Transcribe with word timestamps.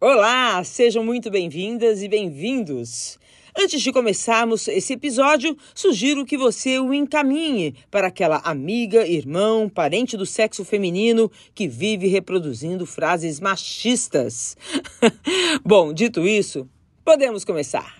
Olá, 0.00 0.62
sejam 0.62 1.02
muito 1.02 1.28
bem-vindas 1.28 2.04
e 2.04 2.08
bem-vindos. 2.08 3.18
Antes 3.58 3.82
de 3.82 3.90
começarmos 3.90 4.68
esse 4.68 4.92
episódio, 4.92 5.58
sugiro 5.74 6.24
que 6.24 6.38
você 6.38 6.78
o 6.78 6.94
encaminhe 6.94 7.74
para 7.90 8.06
aquela 8.06 8.36
amiga, 8.44 9.04
irmão, 9.04 9.68
parente 9.68 10.16
do 10.16 10.24
sexo 10.24 10.64
feminino 10.64 11.28
que 11.52 11.66
vive 11.66 12.06
reproduzindo 12.06 12.86
frases 12.86 13.40
machistas. 13.40 14.56
Bom, 15.66 15.92
dito 15.92 16.28
isso, 16.28 16.68
podemos 17.04 17.44
começar. 17.44 17.98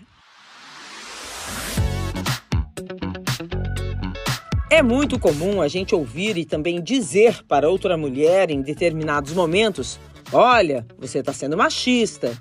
É 4.71 4.83
muito 4.83 5.19
comum 5.19 5.61
a 5.61 5.67
gente 5.67 5.93
ouvir 5.93 6.37
e 6.37 6.45
também 6.45 6.81
dizer 6.81 7.43
para 7.49 7.69
outra 7.69 7.97
mulher 7.97 8.51
em 8.51 8.63
determinados 8.63 9.33
momentos: 9.33 9.99
olha, 10.33 10.87
você 10.99 11.19
está 11.19 11.33
sendo 11.33 11.57
machista. 11.57 12.37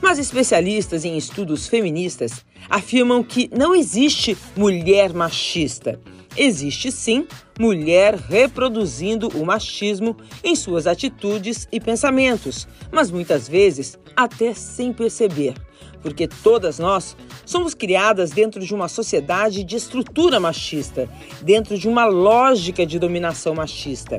Mas 0.00 0.18
especialistas 0.18 1.04
em 1.04 1.16
estudos 1.16 1.68
feministas 1.68 2.44
afirmam 2.68 3.22
que 3.22 3.48
não 3.56 3.74
existe 3.74 4.36
mulher 4.56 5.14
machista. 5.14 6.00
Existe 6.36 6.90
sim 6.90 7.26
mulher 7.58 8.14
reproduzindo 8.14 9.28
o 9.28 9.44
machismo 9.44 10.16
em 10.42 10.56
suas 10.56 10.86
atitudes 10.86 11.68
e 11.70 11.78
pensamentos, 11.78 12.66
mas 12.90 13.10
muitas 13.10 13.46
vezes 13.46 13.98
até 14.16 14.54
sem 14.54 14.92
perceber, 14.92 15.54
porque 16.00 16.26
todas 16.26 16.78
nós 16.78 17.14
somos 17.44 17.74
criadas 17.74 18.30
dentro 18.30 18.64
de 18.64 18.74
uma 18.74 18.88
sociedade 18.88 19.62
de 19.62 19.76
estrutura 19.76 20.40
machista, 20.40 21.08
dentro 21.42 21.78
de 21.78 21.86
uma 21.86 22.06
lógica 22.06 22.86
de 22.86 22.98
dominação 22.98 23.54
machista. 23.54 24.16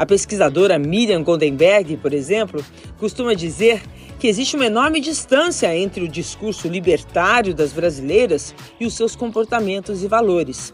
A 0.00 0.06
pesquisadora 0.06 0.78
Miriam 0.78 1.22
Goldenberg, 1.22 1.98
por 1.98 2.14
exemplo, 2.14 2.64
costuma 2.96 3.34
dizer 3.34 3.82
que 4.18 4.28
existe 4.28 4.56
uma 4.56 4.64
enorme 4.64 4.98
distância 4.98 5.76
entre 5.76 6.02
o 6.02 6.08
discurso 6.08 6.68
libertário 6.68 7.52
das 7.52 7.74
brasileiras 7.74 8.54
e 8.80 8.86
os 8.86 8.94
seus 8.94 9.14
comportamentos 9.14 10.02
e 10.02 10.08
valores. 10.08 10.72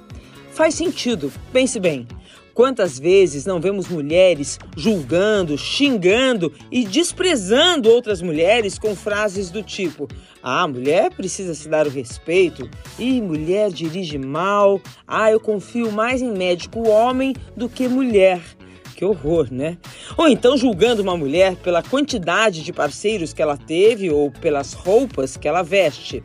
Faz 0.53 0.77
sentido, 0.77 1.33
pense 1.53 1.81
bem. 1.81 2.06
Quantas 2.55 3.00
vezes 3.00 3.45
não 3.45 3.61
vemos 3.61 3.89
mulheres 3.89 4.61
julgando, 4.77 5.59
xingando 5.59 6.53
e 6.70 6.84
desprezando 6.84 7.91
outras 7.91 8.22
mulheres 8.22 8.78
com 8.78 8.95
frases 8.95 9.50
do 9.50 9.61
tipo: 9.61 10.06
Ah, 10.41 10.69
mulher 10.69 11.11
precisa 11.11 11.53
se 11.53 11.69
dar 11.69 11.84
o 11.89 11.91
respeito. 11.91 12.70
E 12.97 13.20
mulher 13.20 13.70
dirige 13.72 14.19
mal. 14.19 14.81
Ah, 15.05 15.33
eu 15.33 15.41
confio 15.41 15.91
mais 15.91 16.22
em 16.22 16.31
médico 16.31 16.89
homem 16.89 17.34
do 17.56 17.69
que 17.69 17.89
mulher. 17.89 18.56
Que 18.97 19.05
horror, 19.05 19.48
né? 19.50 19.77
Ou 20.16 20.27
então 20.27 20.56
julgando 20.56 21.02
uma 21.02 21.19
mulher 21.19 21.55
pela 21.56 21.83
quantidade 21.83 22.62
de 22.62 22.72
parceiros 22.72 23.34
que 23.34 23.42
ela 23.42 23.58
teve 23.58 24.11
ou 24.11 24.30
pelas 24.30 24.72
roupas 24.72 25.36
que 25.36 25.47
ela 25.47 25.62
veste. 25.62 26.22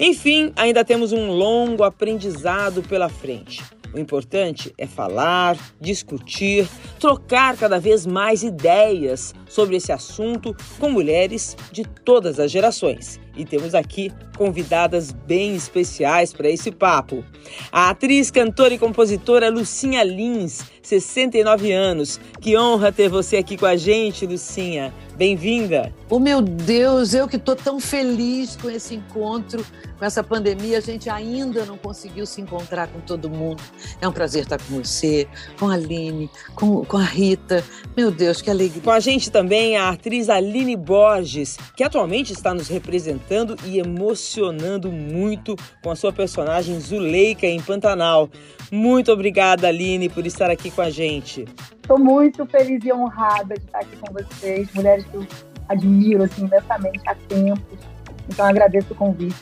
Enfim, 0.00 0.52
ainda 0.56 0.84
temos 0.84 1.12
um 1.12 1.30
longo 1.30 1.84
aprendizado 1.84 2.82
pela 2.82 3.08
frente. 3.08 3.62
O 3.94 3.98
importante 3.98 4.72
é 4.78 4.86
falar, 4.86 5.56
discutir, 5.78 6.66
trocar 6.98 7.56
cada 7.58 7.78
vez 7.78 8.06
mais 8.06 8.42
ideias 8.42 9.34
sobre 9.46 9.76
esse 9.76 9.92
assunto 9.92 10.56
com 10.80 10.88
mulheres 10.88 11.54
de 11.70 11.84
todas 11.84 12.40
as 12.40 12.50
gerações. 12.50 13.20
E 13.36 13.44
temos 13.44 13.74
aqui 13.74 14.10
convidadas 14.36 15.12
bem 15.12 15.54
especiais 15.54 16.32
para 16.32 16.48
esse 16.48 16.70
papo. 16.70 17.22
A 17.70 17.90
atriz, 17.90 18.30
cantora 18.30 18.72
e 18.72 18.78
compositora 18.78 19.50
Lucinha 19.50 20.02
Lins, 20.02 20.64
69 20.82 21.72
anos. 21.72 22.20
Que 22.40 22.56
honra 22.58 22.92
ter 22.92 23.08
você 23.08 23.36
aqui 23.36 23.56
com 23.56 23.66
a 23.66 23.76
gente, 23.76 24.26
Lucinha. 24.26 24.92
Bem-vinda. 25.16 25.94
Oh, 26.10 26.18
meu 26.18 26.42
Deus, 26.42 27.14
eu 27.14 27.28
que 27.28 27.36
estou 27.36 27.54
tão 27.54 27.78
feliz 27.78 28.56
com 28.56 28.68
esse 28.68 28.94
encontro, 28.94 29.64
com 29.98 30.04
essa 30.04 30.24
pandemia, 30.24 30.78
a 30.78 30.80
gente 30.80 31.08
ainda 31.08 31.64
não 31.64 31.78
conseguiu 31.78 32.26
se 32.26 32.40
encontrar 32.40 32.88
com 32.88 32.98
todo 32.98 33.30
mundo. 33.30 33.62
É 34.00 34.08
um 34.08 34.12
prazer 34.12 34.42
estar 34.42 34.58
com 34.58 34.82
você, 34.82 35.28
com 35.60 35.68
a 35.68 35.74
Aline, 35.74 36.28
com, 36.56 36.84
com 36.84 36.96
a 36.96 37.04
Rita. 37.04 37.62
Meu 37.96 38.10
Deus, 38.10 38.42
que 38.42 38.50
alegria. 38.50 38.82
Com 38.82 38.90
a 38.90 38.98
gente 38.98 39.30
também 39.30 39.76
a 39.76 39.90
atriz 39.90 40.28
Aline 40.28 40.74
Borges, 40.74 41.56
que 41.76 41.84
atualmente 41.84 42.32
está 42.32 42.52
nos 42.52 42.66
representando 42.66 43.54
e 43.64 43.78
emocionando 43.78 44.90
muito 44.90 45.54
com 45.80 45.90
a 45.92 45.94
sua 45.94 46.12
personagem 46.12 46.80
Zuleika 46.80 47.46
em 47.46 47.60
Pantanal. 47.60 48.28
Muito 48.72 49.12
obrigada, 49.12 49.68
Aline, 49.68 50.08
por 50.08 50.26
estar 50.26 50.50
aqui 50.50 50.70
com 50.72 50.82
a 50.82 50.90
gente. 50.90 51.44
Estou 51.80 51.98
muito 51.98 52.44
feliz 52.46 52.84
e 52.84 52.92
honrada 52.92 53.54
de 53.54 53.64
estar 53.64 53.80
aqui 53.80 53.96
com 53.96 54.12
vocês, 54.12 54.72
mulheres 54.74 55.04
que 55.06 55.16
eu 55.16 55.26
admiro 55.68 56.24
assim, 56.24 56.46
imensamente 56.46 57.00
há 57.06 57.14
tempos. 57.14 57.91
Então 58.28 58.46
agradeço 58.46 58.92
o 58.92 58.96
convite 58.96 59.34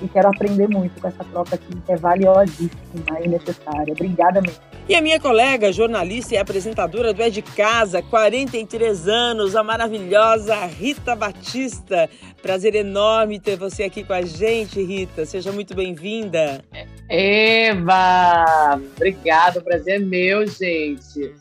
e 0.00 0.08
quero 0.08 0.28
aprender 0.28 0.68
muito 0.68 1.00
com 1.00 1.08
essa 1.08 1.24
troca 1.24 1.54
aqui, 1.54 1.74
que 1.84 1.92
é 1.92 1.96
valiosíssima 1.96 3.20
e 3.22 3.28
necessária. 3.28 3.92
Obrigada 3.92 4.40
mesmo. 4.40 4.68
E 4.88 4.94
a 4.94 5.02
minha 5.02 5.20
colega, 5.20 5.70
jornalista 5.70 6.34
e 6.34 6.38
apresentadora 6.38 7.12
do 7.12 7.22
É 7.22 7.28
de 7.28 7.42
Casa, 7.42 8.00
43 8.00 9.06
anos, 9.06 9.54
a 9.54 9.62
maravilhosa 9.62 10.56
Rita 10.64 11.14
Batista. 11.14 12.08
Prazer 12.40 12.74
enorme 12.74 13.38
ter 13.38 13.56
você 13.56 13.82
aqui 13.82 14.02
com 14.02 14.14
a 14.14 14.22
gente, 14.22 14.82
Rita. 14.82 15.26
Seja 15.26 15.52
muito 15.52 15.74
bem-vinda. 15.74 16.64
Eva! 17.06 18.80
Obrigada, 18.96 19.60
o 19.60 19.62
prazer 19.62 19.96
é 19.96 19.98
meu, 19.98 20.46
gente. 20.46 21.34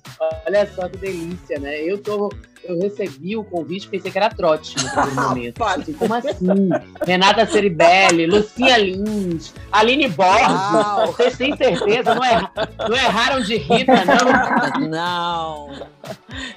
Olha 0.45 0.67
só 0.73 0.89
que 0.89 0.97
delícia, 0.97 1.57
né? 1.57 1.81
Eu 1.81 1.99
tô 1.99 2.29
eu 2.67 2.77
recebi 2.79 3.37
o 3.37 3.43
convite, 3.43 3.87
pensei 3.87 4.11
que 4.11 4.17
era 4.17 4.29
trote 4.29 4.75
no 4.75 4.89
primeiro 4.89 5.15
momento. 5.21 5.63
assim, 5.63 5.93
como 5.93 6.13
assim? 6.13 6.69
Renata 7.05 7.45
Ceribelli, 7.45 8.27
Lucinha 8.27 8.77
Lins, 8.77 9.53
Aline 9.71 10.09
Borges. 10.09 11.07
Vocês 11.07 11.37
têm 11.37 11.55
certeza? 11.55 12.13
Não, 12.13 12.23
er, 12.23 12.51
não 12.89 12.95
erraram 12.95 13.41
de 13.41 13.55
Rita, 13.55 13.93
não? 14.05 14.89
Não. 14.89 15.87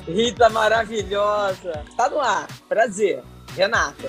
Rita 0.07 0.49
maravilhosa. 0.51 1.85
Tá 1.97 2.11
no 2.11 2.21
ar. 2.21 2.49
Prazer. 2.69 3.23
Renata. 3.57 4.09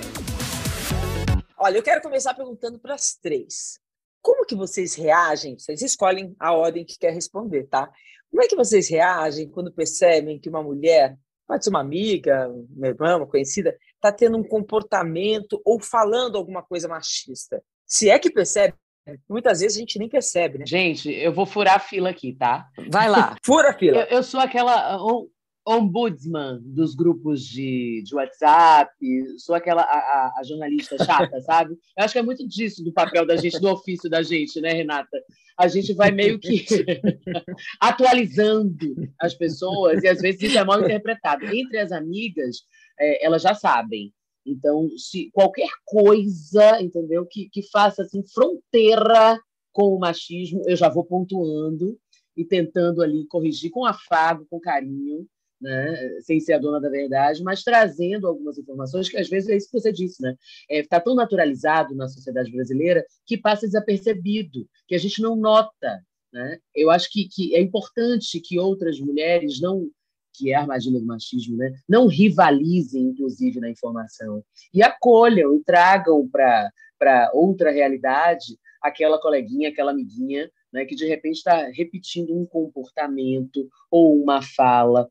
Olha, 1.57 1.77
eu 1.77 1.83
quero 1.83 2.01
começar 2.01 2.33
perguntando 2.33 2.79
para 2.79 2.95
as 2.95 3.13
três. 3.13 3.79
Como 4.21 4.45
que 4.45 4.55
vocês 4.55 4.95
reagem? 4.95 5.57
Vocês 5.57 5.81
escolhem 5.81 6.35
a 6.39 6.53
ordem 6.53 6.83
que 6.83 6.97
quer 6.97 7.13
responder, 7.13 7.67
tá? 7.67 7.91
Como 8.29 8.41
é 8.41 8.47
que 8.47 8.55
vocês 8.55 8.89
reagem 8.89 9.49
quando 9.49 9.71
percebem 9.71 10.39
que 10.39 10.49
uma 10.49 10.63
mulher 10.63 11.17
pode 11.51 11.65
ser 11.65 11.69
uma 11.69 11.81
amiga, 11.81 12.49
uma 12.49 12.87
irmã, 12.87 13.17
uma 13.17 13.27
conhecida, 13.27 13.77
está 13.95 14.09
tendo 14.09 14.37
um 14.37 14.43
comportamento 14.43 15.61
ou 15.65 15.81
falando 15.81 16.37
alguma 16.37 16.63
coisa 16.63 16.87
machista. 16.87 17.61
Se 17.85 18.09
é 18.09 18.17
que 18.17 18.31
percebe, 18.31 18.73
muitas 19.29 19.59
vezes 19.59 19.75
a 19.75 19.81
gente 19.81 19.99
nem 19.99 20.07
percebe, 20.07 20.59
né? 20.59 20.65
Gente, 20.65 21.11
eu 21.11 21.33
vou 21.33 21.45
furar 21.45 21.75
a 21.75 21.79
fila 21.79 22.09
aqui, 22.09 22.33
tá? 22.33 22.69
Vai 22.89 23.09
lá. 23.09 23.35
Fura 23.45 23.71
a 23.71 23.77
fila. 23.77 24.03
Eu, 24.03 24.19
eu 24.19 24.23
sou 24.23 24.39
aquela 24.39 24.95
ombudsman 25.65 26.59
dos 26.63 26.95
grupos 26.95 27.45
de, 27.45 28.01
de 28.03 28.15
WhatsApp, 28.15 28.91
sou 29.37 29.53
aquela 29.53 29.83
a, 29.83 29.97
a, 29.97 30.33
a, 30.39 30.43
jornalista 30.43 30.97
chata, 31.03 31.39
sabe? 31.41 31.77
Eu 31.97 32.03
acho 32.03 32.13
que 32.13 32.19
é 32.19 32.23
muito 32.23 32.47
disso 32.47 32.83
do 32.83 32.91
papel 32.91 33.25
da 33.25 33.35
gente, 33.35 33.59
do 33.59 33.69
ofício 33.69 34.09
da 34.09 34.23
gente, 34.23 34.59
né, 34.59 34.73
Renata? 34.73 35.17
A 35.57 35.67
gente 35.67 35.93
vai 35.93 36.11
meio 36.11 36.39
que 36.39 36.65
atualizando 37.79 38.95
as 39.19 39.35
pessoas 39.35 40.01
e 40.03 40.07
às 40.07 40.19
vezes 40.19 40.41
isso 40.41 40.57
é 40.57 40.63
mal 40.63 40.81
interpretado. 40.81 41.45
Entre 41.45 41.77
as 41.77 41.91
amigas, 41.91 42.61
é, 42.99 43.25
elas 43.25 43.43
já 43.43 43.53
sabem. 43.53 44.11
Então, 44.45 44.89
se 44.97 45.29
qualquer 45.31 45.69
coisa, 45.85 46.81
entendeu, 46.81 47.25
que, 47.29 47.47
que 47.49 47.61
faça 47.69 48.01
assim 48.01 48.23
fronteira 48.33 49.39
com 49.71 49.95
o 49.95 49.99
machismo, 49.99 50.63
eu 50.67 50.75
já 50.75 50.89
vou 50.89 51.05
pontuando 51.05 51.97
e 52.35 52.43
tentando 52.43 53.03
ali 53.03 53.27
corrigir 53.27 53.69
com 53.69 53.85
afago, 53.85 54.47
com 54.49 54.59
carinho, 54.59 55.27
né, 55.61 56.19
sem 56.21 56.39
ser 56.39 56.53
a 56.53 56.57
dona 56.57 56.81
da 56.81 56.89
verdade, 56.89 57.43
mas 57.43 57.63
trazendo 57.63 58.27
algumas 58.27 58.57
informações 58.57 59.07
que 59.07 59.17
às 59.17 59.29
vezes 59.29 59.49
é 59.49 59.55
isso 59.55 59.67
que 59.69 59.79
você 59.79 59.91
disse, 59.91 60.21
né? 60.21 60.35
Está 60.69 60.95
é, 60.95 60.99
tá 60.99 60.99
tão 60.99 61.13
naturalizado 61.13 61.95
na 61.95 62.07
sociedade 62.07 62.51
brasileira 62.51 63.05
que 63.25 63.37
passa 63.37 63.67
desapercebido, 63.67 64.67
que 64.87 64.95
a 64.95 64.97
gente 64.97 65.21
não 65.21 65.35
nota. 65.35 66.03
Né? 66.33 66.57
Eu 66.73 66.89
acho 66.89 67.09
que, 67.11 67.27
que 67.29 67.55
é 67.55 67.61
importante 67.61 68.39
que 68.39 68.57
outras 68.57 68.99
mulheres 68.99 69.59
não 69.61 69.89
que 70.33 70.49
é 70.49 70.55
a 70.55 70.61
armadilha 70.61 70.97
do 70.97 71.05
machismo, 71.05 71.57
né? 71.57 71.73
não 71.87 72.07
rivalizem, 72.07 73.03
inclusive, 73.03 73.59
na 73.59 73.69
informação, 73.69 74.41
e 74.73 74.81
acolham 74.81 75.57
e 75.57 75.63
tragam 75.63 76.25
para 76.29 77.31
outra 77.33 77.69
realidade 77.69 78.57
aquela 78.81 79.19
coleguinha, 79.19 79.69
aquela 79.69 79.91
amiguinha, 79.91 80.49
né, 80.71 80.85
que 80.85 80.95
de 80.95 81.05
repente 81.05 81.37
está 81.37 81.67
repetindo 81.67 82.35
um 82.35 82.45
comportamento 82.45 83.67
ou 83.89 84.21
uma 84.21 84.41
fala 84.41 85.09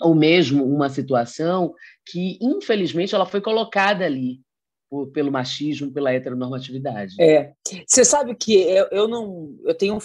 ou 0.00 0.14
mesmo 0.14 0.64
uma 0.64 0.88
situação 0.88 1.74
que, 2.06 2.38
infelizmente, 2.40 3.14
ela 3.14 3.26
foi 3.26 3.40
colocada 3.40 4.04
ali 4.04 4.40
por, 4.88 5.08
pelo 5.08 5.30
machismo, 5.30 5.92
pela 5.92 6.12
heteronormatividade. 6.12 7.14
É. 7.20 7.52
Você 7.86 8.04
sabe 8.04 8.34
que 8.34 8.54
eu, 8.54 8.86
eu 8.90 9.08
não. 9.08 9.56
Eu 9.64 9.74
tenho 9.74 9.98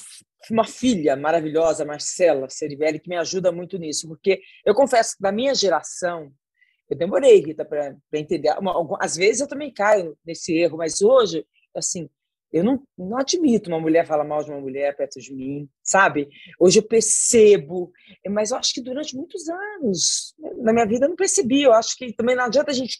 uma 0.52 0.66
filha 0.66 1.16
maravilhosa, 1.16 1.86
Marcela 1.86 2.50
Ceribelli, 2.50 3.00
que 3.00 3.10
me 3.10 3.16
ajuda 3.16 3.52
muito 3.52 3.78
nisso, 3.78 4.08
porque 4.08 4.42
eu 4.66 4.74
confesso 4.74 5.16
que 5.16 5.22
da 5.22 5.32
minha 5.32 5.56
geração 5.56 6.32
Eu 6.90 6.98
demorei, 6.98 7.40
Rita, 7.40 7.64
para 7.64 7.96
entender. 8.14 8.54
Uma, 8.60 8.98
às 9.00 9.16
vezes 9.16 9.42
eu 9.42 9.48
também 9.48 9.72
caio 9.72 10.18
nesse 10.26 10.54
erro, 10.54 10.78
mas 10.78 11.02
hoje, 11.02 11.46
assim, 11.76 12.10
eu 12.54 12.64
não, 12.64 12.80
não 12.96 13.18
admito 13.18 13.68
uma 13.68 13.80
mulher 13.80 14.06
falar 14.06 14.24
mal 14.24 14.44
de 14.44 14.52
uma 14.52 14.62
mulher 14.62 14.96
perto 14.96 15.20
de 15.20 15.34
mim, 15.34 15.68
sabe? 15.84 16.30
Hoje 16.60 16.78
eu 16.78 16.84
percebo, 16.84 17.92
mas 18.30 18.52
eu 18.52 18.58
acho 18.58 18.76
que 18.76 18.82
durante 18.82 19.16
muitos 19.16 19.50
anos 19.50 20.36
na 20.58 20.72
minha 20.72 20.86
vida 20.86 21.06
eu 21.06 21.10
não 21.10 21.16
percebi. 21.16 21.64
Eu 21.64 21.74
acho 21.74 21.98
que 21.98 22.14
também 22.14 22.36
não 22.36 22.44
adianta 22.44 22.70
a 22.70 22.74
gente 22.74 22.96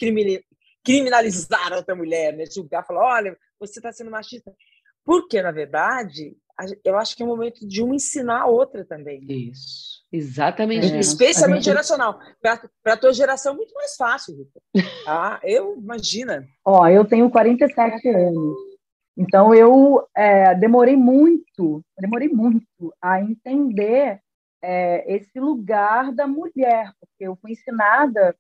criminalizar 0.84 1.72
outra 1.72 1.96
mulher, 1.96 2.36
né? 2.36 2.46
julgar, 2.52 2.84
falar, 2.84 3.06
olha, 3.06 3.38
você 3.60 3.80
está 3.80 3.92
sendo 3.94 4.10
machista. 4.10 4.52
Porque, 5.06 5.42
na 5.42 5.52
verdade, 5.52 6.36
eu 6.84 6.98
acho 6.98 7.16
que 7.16 7.22
é 7.22 7.26
o 7.26 7.30
momento 7.30 7.68
de 7.68 7.84
uma 7.84 7.94
ensinar 7.94 8.42
a 8.42 8.48
outra 8.48 8.86
também. 8.86 9.22
Isso, 9.30 10.04
exatamente. 10.12 10.92
É, 10.92 11.00
especialmente 11.00 11.58
gente... 11.58 11.66
geracional. 11.66 12.18
Para 12.42 12.94
a 12.94 12.98
tua 12.98 13.14
geração 13.14 13.54
é 13.54 13.56
muito 13.56 13.74
mais 13.76 13.96
fácil, 13.96 14.36
Rita. 14.36 14.62
Ah, 15.06 15.40
eu, 15.44 15.76
imagina. 15.78 16.44
Ó, 16.66 16.88
eu 16.88 17.06
tenho 17.06 17.30
47 17.30 18.08
anos. 18.08 18.73
Então 19.16 19.54
eu 19.54 20.08
é, 20.16 20.56
demorei 20.56 20.96
muito, 20.96 21.84
demorei 22.00 22.30
muito 22.30 22.94
a 23.02 23.22
entender 23.22 24.20
é, 24.62 25.16
esse 25.16 25.40
lugar 25.40 26.12
da 26.12 26.26
mulher, 26.26 26.92
porque 27.00 27.26
eu 27.28 27.36
fui 27.36 27.52
ensinada, 27.52 28.36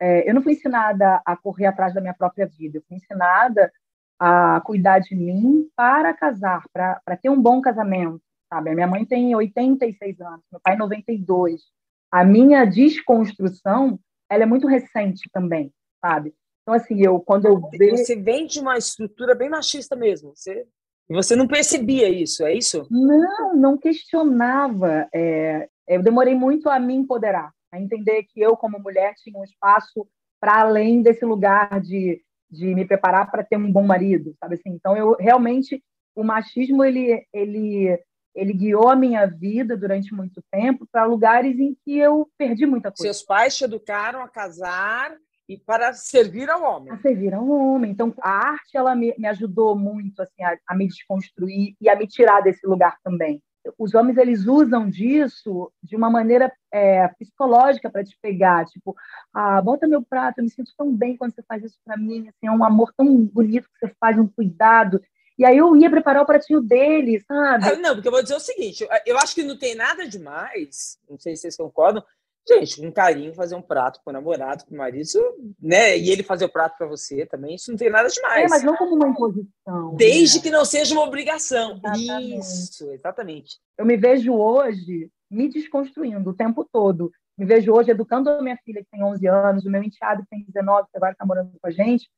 é, 0.00 0.28
eu 0.28 0.34
não 0.34 0.42
fui 0.42 0.52
ensinada 0.52 1.20
a 1.24 1.36
correr 1.36 1.66
atrás 1.66 1.92
da 1.92 2.00
minha 2.00 2.14
própria 2.14 2.46
vida, 2.46 2.78
eu 2.78 2.82
fui 2.86 2.96
ensinada 2.96 3.72
a 4.18 4.60
cuidar 4.60 5.00
de 5.00 5.16
mim 5.16 5.68
para 5.74 6.14
casar, 6.14 6.62
para 6.72 7.16
ter 7.20 7.30
um 7.30 7.40
bom 7.40 7.60
casamento, 7.60 8.22
sabe? 8.48 8.70
A 8.70 8.74
minha 8.74 8.86
mãe 8.86 9.04
tem 9.04 9.34
86 9.34 10.20
anos, 10.20 10.44
meu 10.52 10.60
pai 10.60 10.76
92. 10.76 11.62
A 12.10 12.24
minha 12.24 12.64
desconstrução, 12.64 13.98
ela 14.30 14.44
é 14.44 14.46
muito 14.46 14.68
recente 14.68 15.28
também, 15.32 15.72
sabe? 16.00 16.32
Então, 16.64 16.74
assim, 16.74 17.04
eu, 17.04 17.20
quando 17.20 17.46
eu 17.46 17.60
vejo. 17.70 17.98
Você 17.98 18.16
vem 18.16 18.46
de 18.46 18.58
uma 18.58 18.78
estrutura 18.78 19.34
bem 19.34 19.50
machista 19.50 19.94
mesmo. 19.94 20.34
Você, 20.34 20.66
você 21.08 21.36
não 21.36 21.46
percebia 21.46 22.08
isso, 22.08 22.44
é 22.44 22.54
isso? 22.54 22.86
Não, 22.90 23.54
não 23.54 23.76
questionava. 23.76 25.06
É, 25.14 25.68
eu 25.86 26.02
demorei 26.02 26.34
muito 26.34 26.70
a 26.70 26.80
me 26.80 26.94
empoderar, 26.94 27.52
a 27.70 27.78
entender 27.78 28.24
que 28.24 28.40
eu, 28.40 28.56
como 28.56 28.78
mulher, 28.78 29.14
tinha 29.22 29.38
um 29.38 29.44
espaço 29.44 30.08
para 30.40 30.62
além 30.62 31.02
desse 31.02 31.24
lugar 31.24 31.80
de, 31.82 32.22
de 32.50 32.74
me 32.74 32.86
preparar 32.86 33.30
para 33.30 33.44
ter 33.44 33.58
um 33.58 33.70
bom 33.70 33.82
marido, 33.82 34.34
sabe 34.40 34.54
assim? 34.54 34.70
Então, 34.70 34.96
eu 34.96 35.14
realmente. 35.20 35.82
O 36.16 36.22
machismo, 36.22 36.84
ele, 36.84 37.26
ele, 37.32 38.00
ele 38.36 38.52
guiou 38.52 38.88
a 38.88 38.94
minha 38.94 39.26
vida 39.26 39.76
durante 39.76 40.14
muito 40.14 40.40
tempo 40.48 40.86
para 40.90 41.04
lugares 41.04 41.58
em 41.58 41.76
que 41.84 41.98
eu 41.98 42.30
perdi 42.38 42.64
muita 42.66 42.92
coisa. 42.92 43.12
Seus 43.12 43.26
pais 43.26 43.56
te 43.56 43.64
educaram 43.64 44.22
a 44.22 44.28
casar 44.28 45.12
e 45.48 45.58
para 45.58 45.92
servir 45.92 46.48
ao 46.48 46.62
homem. 46.62 46.92
A 46.92 46.98
servir 46.98 47.34
ao 47.34 47.46
homem. 47.48 47.90
Então, 47.90 48.12
a 48.20 48.30
arte 48.30 48.76
ela 48.76 48.94
me, 48.94 49.14
me 49.18 49.28
ajudou 49.28 49.76
muito 49.76 50.20
assim 50.22 50.42
a, 50.42 50.56
a, 50.66 50.74
me 50.74 50.88
desconstruir 50.88 51.76
e 51.80 51.88
a 51.88 51.96
me 51.96 52.06
tirar 52.06 52.40
desse 52.40 52.66
lugar 52.66 52.96
também. 53.02 53.42
Os 53.78 53.94
homens 53.94 54.18
eles 54.18 54.46
usam 54.46 54.88
disso 54.90 55.72
de 55.82 55.96
uma 55.96 56.10
maneira 56.10 56.52
é, 56.70 57.08
psicológica 57.08 57.88
para 57.90 58.04
te 58.04 58.16
pegar, 58.20 58.66
tipo, 58.66 58.94
ah, 59.32 59.60
bota 59.62 59.88
meu 59.88 60.02
prato, 60.02 60.38
eu 60.38 60.44
me 60.44 60.50
sinto 60.50 60.70
tão 60.76 60.94
bem 60.94 61.16
quando 61.16 61.34
você 61.34 61.42
faz 61.42 61.64
isso 61.64 61.78
para 61.82 61.96
mim, 61.96 62.28
assim, 62.28 62.46
é 62.46 62.50
um 62.50 62.62
amor 62.62 62.92
tão 62.94 63.24
bonito 63.24 63.68
que 63.68 63.86
você 63.86 63.94
faz, 63.98 64.18
um 64.18 64.28
cuidado. 64.28 65.00
E 65.38 65.46
aí 65.46 65.56
eu 65.56 65.74
ia 65.76 65.90
preparar 65.90 66.22
o 66.22 66.26
pratinho 66.26 66.60
dele, 66.60 67.20
sabe? 67.20 67.64
Ah, 67.66 67.76
não, 67.76 67.94
porque 67.94 68.06
eu 68.06 68.12
vou 68.12 68.22
dizer 68.22 68.36
o 68.36 68.40
seguinte, 68.40 68.86
eu 69.06 69.18
acho 69.18 69.34
que 69.34 69.42
não 69.42 69.58
tem 69.58 69.74
nada 69.74 70.06
demais, 70.06 70.98
não 71.08 71.18
sei 71.18 71.34
se 71.34 71.42
vocês 71.42 71.56
concordam, 71.56 72.04
Gente, 72.46 72.80
com 72.80 72.92
carinho, 72.92 73.34
fazer 73.34 73.54
um 73.54 73.62
prato 73.62 74.00
pro 74.04 74.12
namorado, 74.12 74.66
pro 74.66 74.76
marido, 74.76 75.00
isso, 75.00 75.18
né? 75.60 75.96
E 75.96 76.10
ele 76.10 76.22
fazer 76.22 76.44
o 76.44 76.52
prato 76.52 76.76
para 76.76 76.86
você 76.86 77.24
também, 77.24 77.54
isso 77.54 77.70
não 77.70 77.78
tem 77.78 77.88
nada 77.88 78.08
demais. 78.08 78.44
É, 78.44 78.48
mas 78.48 78.62
não 78.62 78.76
como 78.76 78.94
uma 78.94 79.08
imposição. 79.08 79.94
Desde 79.96 80.36
né? 80.36 80.42
que 80.42 80.50
não 80.50 80.64
seja 80.64 80.94
uma 80.94 81.04
obrigação. 81.04 81.80
Exatamente. 81.82 82.38
Isso, 82.38 82.90
exatamente. 82.90 83.58
Eu 83.78 83.86
me 83.86 83.96
vejo 83.96 84.34
hoje 84.34 85.10
me 85.30 85.48
desconstruindo 85.48 86.30
o 86.30 86.34
tempo 86.34 86.68
todo. 86.70 87.10
Me 87.36 87.46
vejo 87.46 87.72
hoje 87.72 87.90
educando 87.90 88.30
a 88.30 88.42
minha 88.42 88.58
filha, 88.64 88.82
que 88.82 88.90
tem 88.90 89.02
11 89.02 89.26
anos, 89.26 89.64
o 89.64 89.70
meu 89.70 89.82
enteado, 89.82 90.22
que 90.22 90.28
tem 90.28 90.44
19, 90.46 90.88
que 90.90 90.96
agora 90.96 91.12
está 91.12 91.24
morando 91.24 91.50
com 91.60 91.66
a 91.66 91.70
gente, 91.70 92.08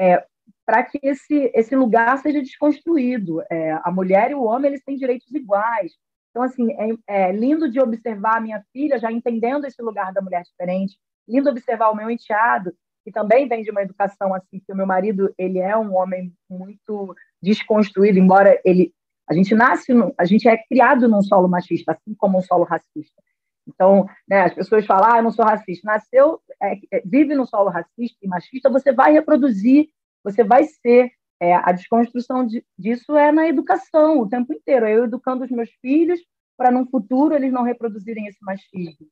é, 0.00 0.24
para 0.66 0.82
que 0.82 0.98
esse, 1.02 1.52
esse 1.54 1.76
lugar 1.76 2.18
seja 2.18 2.42
desconstruído. 2.42 3.42
É, 3.50 3.72
a 3.84 3.90
mulher 3.92 4.30
e 4.30 4.34
o 4.34 4.42
homem 4.42 4.70
eles 4.70 4.82
têm 4.82 4.96
direitos 4.96 5.32
iguais. 5.32 5.92
Então, 6.34 6.42
assim, 6.42 6.72
é, 6.72 7.28
é, 7.28 7.32
lindo 7.32 7.70
de 7.70 7.78
observar 7.78 8.38
a 8.38 8.40
minha 8.40 8.60
filha 8.72 8.98
já 8.98 9.12
entendendo 9.12 9.66
esse 9.66 9.80
lugar 9.80 10.12
da 10.12 10.20
mulher 10.20 10.42
diferente, 10.42 10.98
lindo 11.28 11.48
observar 11.48 11.90
o 11.90 11.94
meu 11.94 12.10
enteado, 12.10 12.74
que 13.04 13.12
também 13.12 13.46
vem 13.46 13.62
de 13.62 13.70
uma 13.70 13.82
educação 13.82 14.34
assim, 14.34 14.58
que 14.58 14.72
o 14.72 14.76
meu 14.76 14.84
marido, 14.84 15.32
ele 15.38 15.60
é 15.60 15.76
um 15.76 15.94
homem 15.94 16.34
muito 16.50 17.14
desconstruído, 17.40 18.18
embora 18.18 18.60
ele 18.64 18.92
a 19.28 19.32
gente 19.32 19.54
nasce, 19.54 19.92
a 20.18 20.24
gente 20.24 20.48
é 20.48 20.56
criado 20.68 21.08
num 21.08 21.22
solo 21.22 21.48
machista, 21.48 21.92
assim 21.92 22.14
como 22.14 22.38
um 22.38 22.42
solo 22.42 22.64
racista. 22.64 23.22
Então, 23.66 24.06
né, 24.28 24.42
as 24.42 24.54
pessoas 24.54 24.84
falam, 24.84 25.10
ah, 25.10 25.16
eu 25.18 25.22
não 25.22 25.30
sou 25.30 25.44
racista. 25.46 25.86
Nasceu, 25.86 26.40
é, 26.60 27.00
vive 27.06 27.34
num 27.34 27.46
solo 27.46 27.70
racista 27.70 28.18
e 28.20 28.28
machista, 28.28 28.68
você 28.68 28.92
vai 28.92 29.12
reproduzir, 29.12 29.88
você 30.22 30.44
vai 30.44 30.64
ser 30.64 31.10
é, 31.40 31.54
a 31.54 31.72
desconstrução 31.72 32.46
de, 32.46 32.64
disso 32.78 33.16
é 33.16 33.32
na 33.32 33.48
educação 33.48 34.18
o 34.20 34.28
tempo 34.28 34.52
inteiro. 34.52 34.86
Eu 34.86 35.04
educando 35.04 35.44
os 35.44 35.50
meus 35.50 35.70
filhos 35.80 36.20
para 36.56 36.70
no 36.70 36.86
futuro 36.86 37.34
eles 37.34 37.52
não 37.52 37.62
reproduzirem 37.62 38.26
esse 38.26 38.38
machismo. 38.42 39.08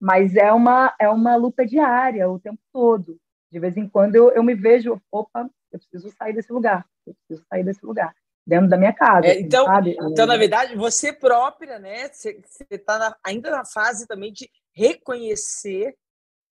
Mas 0.00 0.36
é 0.36 0.52
uma, 0.52 0.94
é 1.00 1.08
uma 1.08 1.36
luta 1.36 1.64
diária 1.64 2.28
o 2.28 2.38
tempo 2.38 2.60
todo. 2.72 3.18
De 3.50 3.58
vez 3.58 3.76
em 3.76 3.88
quando 3.88 4.16
eu, 4.16 4.30
eu 4.32 4.42
me 4.42 4.54
vejo, 4.54 5.00
opa, 5.10 5.48
eu 5.72 5.78
preciso 5.78 6.14
sair 6.16 6.34
desse 6.34 6.52
lugar, 6.52 6.84
eu 7.06 7.14
preciso 7.14 7.46
sair 7.48 7.64
desse 7.64 7.84
lugar 7.84 8.14
dentro 8.46 8.68
da 8.68 8.76
minha 8.76 8.92
casa. 8.92 9.26
É, 9.26 9.32
assim, 9.32 9.40
então, 9.40 9.64
sabe? 9.64 9.96
então, 9.98 10.26
na 10.26 10.36
verdade, 10.36 10.76
você 10.76 11.12
própria, 11.12 11.78
né? 11.78 12.08
Você 12.08 12.38
está 12.70 13.16
ainda 13.24 13.50
na 13.50 13.64
fase 13.64 14.06
também 14.06 14.32
de 14.32 14.50
reconhecer 14.72 15.96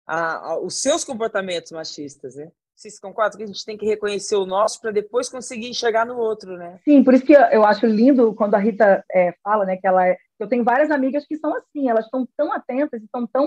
a, 0.06 0.52
a, 0.52 0.58
os 0.58 0.80
seus 0.80 1.04
comportamentos 1.04 1.72
machistas, 1.72 2.36
né? 2.36 2.50
Vocês 2.82 2.98
concordam 2.98 3.38
que 3.38 3.44
a 3.44 3.46
gente 3.46 3.64
tem 3.64 3.78
que 3.78 3.86
reconhecer 3.86 4.34
o 4.34 4.44
nosso 4.44 4.80
para 4.80 4.90
depois 4.90 5.28
conseguir 5.28 5.68
enxergar 5.68 6.04
no 6.04 6.16
outro, 6.16 6.56
né? 6.56 6.80
Sim, 6.82 7.04
por 7.04 7.14
isso 7.14 7.24
que 7.24 7.32
eu 7.32 7.64
acho 7.64 7.86
lindo 7.86 8.34
quando 8.34 8.56
a 8.56 8.58
Rita 8.58 9.04
é, 9.12 9.32
fala, 9.40 9.64
né, 9.64 9.76
que 9.76 9.86
ela 9.86 10.04
é, 10.04 10.18
eu 10.36 10.48
tenho 10.48 10.64
várias 10.64 10.90
amigas 10.90 11.24
que 11.24 11.36
são 11.36 11.56
assim, 11.56 11.88
elas 11.88 12.06
estão 12.06 12.26
tão 12.36 12.52
atentas, 12.52 13.00
estão 13.00 13.24
tão 13.24 13.46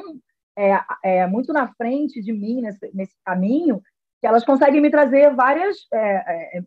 é, 0.58 0.80
é, 1.04 1.28
muito 1.28 1.52
na 1.52 1.68
frente 1.74 2.22
de 2.22 2.32
mim 2.32 2.62
nesse, 2.62 2.90
nesse, 2.94 3.14
caminho 3.26 3.82
que 4.22 4.28
elas 4.28 4.46
conseguem 4.46 4.80
me 4.80 4.90
trazer 4.90 5.36
várias, 5.36 5.80
é, 5.94 6.64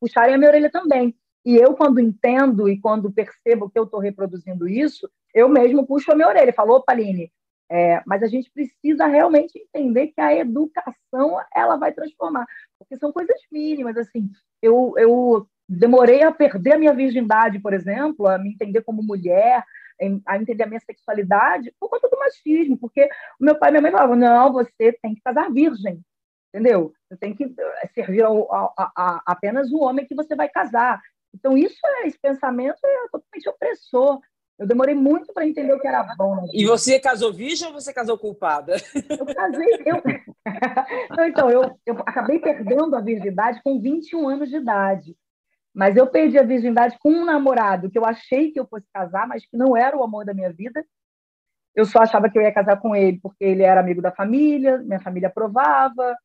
puxarem 0.00 0.34
a 0.34 0.38
minha 0.38 0.50
orelha 0.50 0.70
também. 0.72 1.14
E 1.46 1.54
eu, 1.54 1.74
quando 1.74 2.00
entendo 2.00 2.68
e 2.68 2.80
quando 2.80 3.12
percebo 3.12 3.70
que 3.70 3.78
eu 3.78 3.84
estou 3.84 4.00
reproduzindo 4.00 4.68
isso, 4.68 5.08
eu 5.32 5.48
mesmo 5.48 5.86
puxo 5.86 6.10
a 6.10 6.16
minha 6.16 6.26
orelha 6.26 6.50
e 6.50 6.52
falo, 6.52 6.74
opa, 6.74 6.92
Aline, 6.92 7.30
é, 7.70 8.02
mas 8.06 8.22
a 8.22 8.26
gente 8.26 8.50
precisa 8.50 9.06
realmente 9.06 9.58
entender 9.58 10.08
que 10.08 10.20
a 10.20 10.34
educação 10.34 11.38
ela 11.54 11.76
vai 11.76 11.92
transformar, 11.92 12.46
porque 12.78 12.96
são 12.96 13.12
coisas 13.12 13.36
mínimas. 13.52 13.96
Assim, 13.96 14.30
eu, 14.62 14.94
eu 14.96 15.46
demorei 15.68 16.22
a 16.22 16.32
perder 16.32 16.74
a 16.74 16.78
minha 16.78 16.94
virgindade, 16.94 17.60
por 17.60 17.74
exemplo, 17.74 18.26
a 18.26 18.38
me 18.38 18.50
entender 18.50 18.82
como 18.82 19.02
mulher, 19.02 19.62
a 20.26 20.38
entender 20.38 20.62
a 20.62 20.66
minha 20.66 20.80
sexualidade 20.80 21.74
por 21.78 21.90
conta 21.90 22.08
do 22.08 22.18
machismo, 22.18 22.78
porque 22.78 23.04
o 23.38 23.44
meu 23.44 23.58
pai 23.58 23.68
e 23.68 23.72
minha 23.72 23.82
mãe 23.82 23.92
falavam: 23.92 24.16
não, 24.16 24.52
você 24.52 24.92
tem 25.02 25.14
que 25.14 25.20
casar 25.20 25.52
virgem, 25.52 26.00
entendeu? 26.54 26.94
Você 27.08 27.18
tem 27.18 27.34
que 27.34 27.44
eh, 27.44 27.88
servir 27.94 28.22
ao, 28.22 28.50
a, 28.50 28.72
a, 28.96 29.22
apenas 29.26 29.70
o 29.72 29.80
homem 29.80 30.06
que 30.06 30.14
você 30.14 30.34
vai 30.34 30.48
casar. 30.48 31.02
Então, 31.34 31.58
isso 31.58 31.78
é, 31.84 32.06
esse 32.06 32.18
pensamento 32.18 32.78
é 32.82 33.08
totalmente 33.12 33.48
opressor. 33.48 34.20
Eu 34.58 34.66
demorei 34.66 34.94
muito 34.94 35.32
para 35.32 35.46
entender 35.46 35.72
o 35.72 35.80
que 35.80 35.86
era 35.86 36.02
bom. 36.16 36.34
Né? 36.34 36.48
E 36.52 36.66
você 36.66 36.98
casou 36.98 37.32
virgem 37.32 37.68
ou 37.68 37.72
você 37.72 37.92
casou 37.92 38.18
culpada? 38.18 38.74
Eu 38.94 39.26
casei. 39.26 39.82
Eu... 39.86 40.02
Não, 41.16 41.26
então, 41.26 41.50
eu, 41.50 41.78
eu 41.86 41.94
acabei 42.00 42.40
perdendo 42.40 42.96
a 42.96 43.00
virgindade 43.00 43.62
com 43.62 43.80
21 43.80 44.28
anos 44.28 44.48
de 44.48 44.56
idade. 44.56 45.16
Mas 45.72 45.96
eu 45.96 46.08
perdi 46.08 46.36
a 46.38 46.42
virgindade 46.42 46.98
com 46.98 47.10
um 47.10 47.24
namorado 47.24 47.88
que 47.88 47.96
eu 47.96 48.04
achei 48.04 48.50
que 48.50 48.58
eu 48.58 48.66
fosse 48.66 48.86
casar, 48.92 49.28
mas 49.28 49.46
que 49.46 49.56
não 49.56 49.76
era 49.76 49.96
o 49.96 50.02
amor 50.02 50.24
da 50.24 50.34
minha 50.34 50.52
vida. 50.52 50.84
Eu 51.72 51.84
só 51.84 52.00
achava 52.00 52.28
que 52.28 52.36
eu 52.36 52.42
ia 52.42 52.52
casar 52.52 52.80
com 52.80 52.96
ele 52.96 53.20
porque 53.22 53.44
ele 53.44 53.62
era 53.62 53.80
amigo 53.80 54.02
da 54.02 54.10
família, 54.10 54.78
minha 54.78 54.98
família 54.98 55.28
aprovava, 55.28 56.16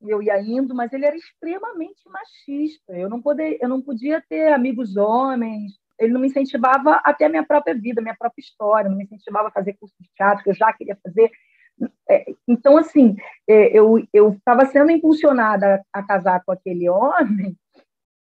eu 0.00 0.22
ia 0.22 0.40
indo, 0.40 0.76
mas 0.76 0.92
ele 0.92 1.06
era 1.06 1.16
extremamente 1.16 2.02
machista. 2.08 2.96
Eu 2.96 3.08
não, 3.08 3.20
poder, 3.20 3.58
eu 3.60 3.68
não 3.68 3.82
podia 3.82 4.22
ter 4.28 4.52
amigos 4.52 4.96
homens, 4.96 5.79
ele 6.00 6.12
não 6.12 6.20
me 6.20 6.28
incentivava 6.28 7.00
até 7.04 7.26
a 7.26 7.28
minha 7.28 7.46
própria 7.46 7.74
vida, 7.74 8.00
minha 8.00 8.16
própria 8.18 8.42
história, 8.42 8.88
não 8.88 8.96
me 8.96 9.04
incentivava 9.04 9.48
a 9.48 9.52
fazer 9.52 9.76
curso 9.78 9.94
de 10.00 10.08
teatro, 10.16 10.42
que 10.42 10.50
eu 10.50 10.54
já 10.54 10.72
queria 10.72 10.98
fazer. 11.02 11.30
É, 12.08 12.24
então, 12.48 12.76
assim, 12.76 13.16
é, 13.48 13.76
eu 13.76 13.98
estava 14.32 14.66
sendo 14.66 14.90
impulsionada 14.90 15.82
a 15.92 16.02
casar 16.02 16.42
com 16.44 16.52
aquele 16.52 16.88
homem 16.88 17.56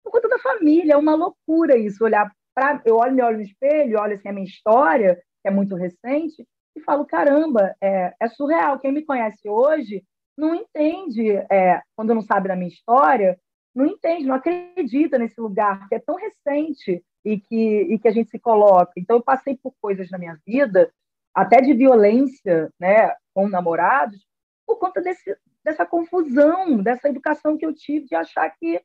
por 0.02 0.10
conta 0.10 0.28
da 0.28 0.38
família, 0.38 0.94
é 0.94 0.96
uma 0.96 1.14
loucura 1.14 1.76
isso, 1.76 2.04
olhar 2.04 2.30
para... 2.54 2.82
Eu 2.84 2.96
olho, 2.96 3.14
me 3.14 3.22
olho 3.22 3.36
no 3.36 3.42
espelho, 3.42 4.00
olho 4.00 4.14
assim, 4.14 4.28
a 4.28 4.32
minha 4.32 4.46
história, 4.46 5.16
que 5.40 5.48
é 5.48 5.50
muito 5.50 5.76
recente, 5.76 6.46
e 6.76 6.80
falo, 6.80 7.06
caramba, 7.06 7.74
é, 7.80 8.14
é 8.20 8.28
surreal. 8.28 8.78
Quem 8.78 8.92
me 8.92 9.04
conhece 9.04 9.48
hoje 9.48 10.04
não 10.36 10.54
entende, 10.54 11.30
é, 11.50 11.80
quando 11.96 12.14
não 12.14 12.22
sabe 12.22 12.48
da 12.48 12.56
minha 12.56 12.68
história, 12.68 13.38
não 13.74 13.86
entende, 13.86 14.26
não 14.26 14.34
acredita 14.34 15.18
nesse 15.18 15.40
lugar 15.40 15.88
que 15.88 15.94
é 15.94 15.98
tão 15.98 16.16
recente 16.16 17.02
e 17.24 17.38
que, 17.38 17.82
e 17.82 17.98
que 17.98 18.08
a 18.08 18.12
gente 18.12 18.30
se 18.30 18.38
coloca. 18.38 18.92
Então, 18.96 19.16
eu 19.16 19.22
passei 19.22 19.56
por 19.56 19.72
coisas 19.80 20.10
na 20.10 20.18
minha 20.18 20.38
vida, 20.46 20.92
até 21.34 21.60
de 21.60 21.72
violência 21.72 22.70
né, 22.78 23.14
com 23.34 23.48
namorados, 23.48 24.20
por 24.66 24.78
conta 24.78 25.00
desse, 25.00 25.36
dessa 25.64 25.86
confusão, 25.86 26.82
dessa 26.82 27.08
educação 27.08 27.56
que 27.56 27.64
eu 27.64 27.74
tive 27.74 28.06
de 28.06 28.14
achar 28.14 28.48
que 28.50 28.80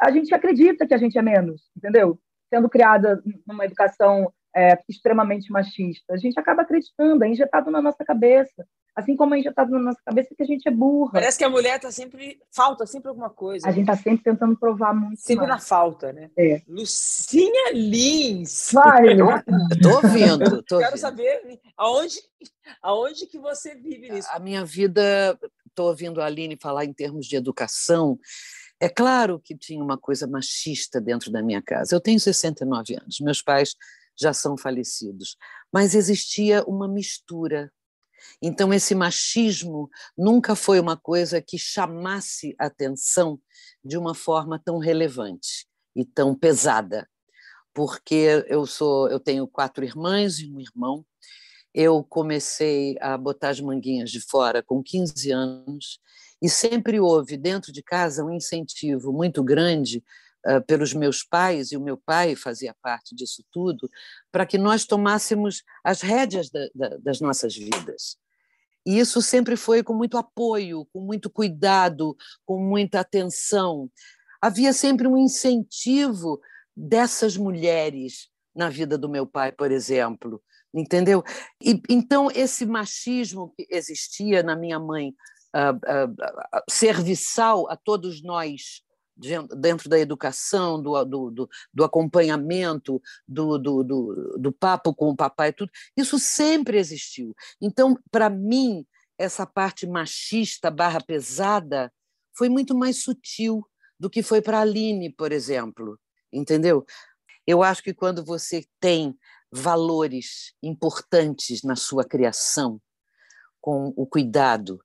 a 0.00 0.10
gente 0.10 0.34
acredita 0.34 0.86
que 0.86 0.94
a 0.94 0.98
gente 0.98 1.18
é 1.18 1.22
menos, 1.22 1.70
entendeu? 1.76 2.18
Sendo 2.48 2.68
criada 2.68 3.22
numa 3.46 3.64
educação 3.64 4.32
é, 4.54 4.78
extremamente 4.88 5.50
machista. 5.50 6.14
A 6.14 6.16
gente 6.16 6.38
acaba 6.38 6.62
acreditando, 6.62 7.24
é 7.24 7.28
injetado 7.28 7.70
na 7.70 7.82
nossa 7.82 8.04
cabeça. 8.04 8.66
Assim 8.94 9.16
como 9.16 9.34
é 9.34 9.40
injetado 9.40 9.72
na 9.72 9.80
nossa 9.80 10.00
cabeça 10.04 10.34
que 10.36 10.42
a 10.42 10.46
gente 10.46 10.68
é 10.68 10.70
burra. 10.70 11.12
Parece 11.14 11.36
que 11.36 11.44
a 11.44 11.50
mulher 11.50 11.76
está 11.76 11.90
sempre. 11.90 12.40
falta 12.52 12.86
sempre 12.86 13.08
alguma 13.08 13.28
coisa. 13.28 13.68
A 13.68 13.72
gente 13.72 13.90
está 13.90 13.96
sempre 13.96 14.22
tentando 14.22 14.56
provar 14.56 14.94
muito. 14.94 15.20
Sempre 15.20 15.46
mais. 15.46 15.62
na 15.62 15.66
falta, 15.66 16.12
né? 16.12 16.30
É. 16.38 16.62
Lucinha 16.68 17.72
Lins. 17.72 18.70
Vai, 18.72 19.14
Estou 19.14 19.94
ouvindo. 19.96 20.62
Tô 20.62 20.78
Quero 20.78 20.90
ouvindo. 20.90 20.98
saber 20.98 21.60
aonde, 21.76 22.20
aonde 22.80 23.26
que 23.26 23.38
você 23.38 23.74
vive 23.74 24.10
nisso. 24.10 24.28
A 24.30 24.38
minha 24.38 24.64
vida, 24.64 25.36
estou 25.66 25.88
ouvindo 25.88 26.20
a 26.20 26.26
Aline 26.26 26.56
falar 26.60 26.84
em 26.84 26.92
termos 26.92 27.26
de 27.26 27.34
educação. 27.34 28.16
É 28.80 28.88
claro 28.88 29.40
que 29.40 29.56
tinha 29.56 29.82
uma 29.82 29.98
coisa 29.98 30.26
machista 30.26 31.00
dentro 31.00 31.32
da 31.32 31.42
minha 31.42 31.62
casa. 31.62 31.94
Eu 31.94 32.00
tenho 32.00 32.20
69 32.20 32.94
anos, 32.94 33.18
meus 33.20 33.42
pais 33.42 33.74
já 34.16 34.32
são 34.32 34.56
falecidos, 34.56 35.36
mas 35.72 35.94
existia 35.94 36.62
uma 36.64 36.86
mistura. 36.86 37.72
Então, 38.42 38.72
esse 38.72 38.94
machismo 38.94 39.88
nunca 40.16 40.54
foi 40.54 40.80
uma 40.80 40.96
coisa 40.96 41.40
que 41.40 41.58
chamasse 41.58 42.54
atenção 42.58 43.40
de 43.84 43.96
uma 43.96 44.14
forma 44.14 44.60
tão 44.62 44.78
relevante 44.78 45.66
e 45.94 46.04
tão 46.04 46.34
pesada, 46.34 47.08
porque 47.72 48.44
eu 48.48 48.66
sou, 48.66 49.08
eu 49.08 49.20
tenho 49.20 49.46
quatro 49.46 49.84
irmãs 49.84 50.38
e 50.38 50.50
um 50.50 50.60
irmão. 50.60 51.04
Eu 51.72 52.04
comecei 52.04 52.96
a 53.00 53.18
botar 53.18 53.48
as 53.48 53.60
manguinhas 53.60 54.10
de 54.10 54.20
fora 54.20 54.62
com 54.62 54.82
15 54.82 55.30
anos 55.32 55.98
e 56.40 56.48
sempre 56.48 57.00
houve 57.00 57.36
dentro 57.36 57.72
de 57.72 57.82
casa 57.82 58.24
um 58.24 58.32
incentivo 58.32 59.12
muito 59.12 59.42
grande 59.42 60.02
pelos 60.66 60.92
meus 60.92 61.22
pais, 61.22 61.72
e 61.72 61.76
o 61.76 61.80
meu 61.80 61.96
pai 61.96 62.36
fazia 62.36 62.74
parte 62.82 63.14
disso 63.14 63.42
tudo, 63.50 63.90
para 64.30 64.44
que 64.44 64.58
nós 64.58 64.84
tomássemos 64.84 65.62
as 65.82 66.00
rédeas 66.02 66.50
da, 66.50 66.68
da, 66.74 66.96
das 66.98 67.20
nossas 67.20 67.56
vidas. 67.56 68.18
E 68.86 68.98
isso 68.98 69.22
sempre 69.22 69.56
foi 69.56 69.82
com 69.82 69.94
muito 69.94 70.18
apoio, 70.18 70.86
com 70.92 71.00
muito 71.00 71.30
cuidado, 71.30 72.14
com 72.44 72.58
muita 72.58 73.00
atenção. 73.00 73.90
Havia 74.42 74.72
sempre 74.74 75.08
um 75.08 75.16
incentivo 75.16 76.38
dessas 76.76 77.36
mulheres 77.36 78.28
na 78.54 78.68
vida 78.68 78.98
do 78.98 79.08
meu 79.08 79.26
pai, 79.26 79.50
por 79.50 79.72
exemplo, 79.72 80.42
entendeu? 80.72 81.24
E, 81.62 81.80
então, 81.88 82.30
esse 82.30 82.66
machismo 82.66 83.52
que 83.56 83.66
existia 83.70 84.42
na 84.42 84.54
minha 84.54 84.78
mãe, 84.78 85.14
uh, 85.56 85.72
uh, 85.72 86.10
uh, 86.10 86.62
serviçal 86.68 87.70
a 87.70 87.76
todos 87.76 88.22
nós, 88.22 88.82
dentro 89.16 89.88
da 89.88 89.98
educação, 89.98 90.82
do, 90.82 91.04
do, 91.04 91.30
do, 91.30 91.50
do 91.72 91.84
acompanhamento, 91.84 93.00
do, 93.26 93.58
do, 93.58 94.52
papo 94.52 94.94
com 94.94 95.10
o 95.10 95.16
papai, 95.16 95.52
tudo, 95.52 95.70
isso 95.96 96.18
sempre 96.18 96.78
existiu. 96.78 97.34
Então, 97.60 97.96
para 98.10 98.28
mim, 98.28 98.84
essa 99.16 99.46
parte 99.46 99.86
machista 99.86 100.70
barra 100.70 101.00
pesada 101.00 101.92
foi 102.36 102.48
muito 102.48 102.76
mais 102.76 103.02
sutil 103.02 103.64
do 103.98 104.10
que 104.10 104.22
foi 104.22 104.42
para 104.42 104.58
a 104.58 104.62
Aline, 104.62 105.10
por 105.10 105.30
exemplo, 105.30 105.98
entendeu? 106.32 106.84
Eu 107.46 107.62
acho 107.62 107.82
que 107.82 107.94
quando 107.94 108.24
você 108.24 108.66
tem 108.80 109.16
valores 109.52 110.52
importantes 110.60 111.62
na 111.62 111.76
sua 111.76 112.04
criação, 112.04 112.80
com 113.60 113.94
o 113.96 114.04
cuidado, 114.04 114.82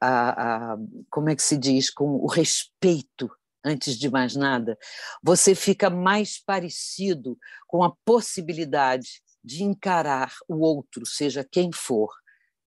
a, 0.00 0.72
a, 0.72 0.76
como 1.10 1.28
é 1.28 1.36
que 1.36 1.42
se 1.42 1.56
diz, 1.56 1.90
com 1.90 2.16
o 2.16 2.26
respeito 2.26 3.30
antes 3.64 3.96
de 3.98 4.10
mais 4.10 4.34
nada, 4.34 4.78
você 5.22 5.54
fica 5.54 5.88
mais 5.88 6.42
parecido 6.42 7.38
com 7.66 7.82
a 7.82 7.94
possibilidade 8.04 9.22
de 9.42 9.62
encarar 9.62 10.32
o 10.48 10.60
outro, 10.60 11.04
seja 11.04 11.46
quem 11.48 11.70
for, 11.72 12.10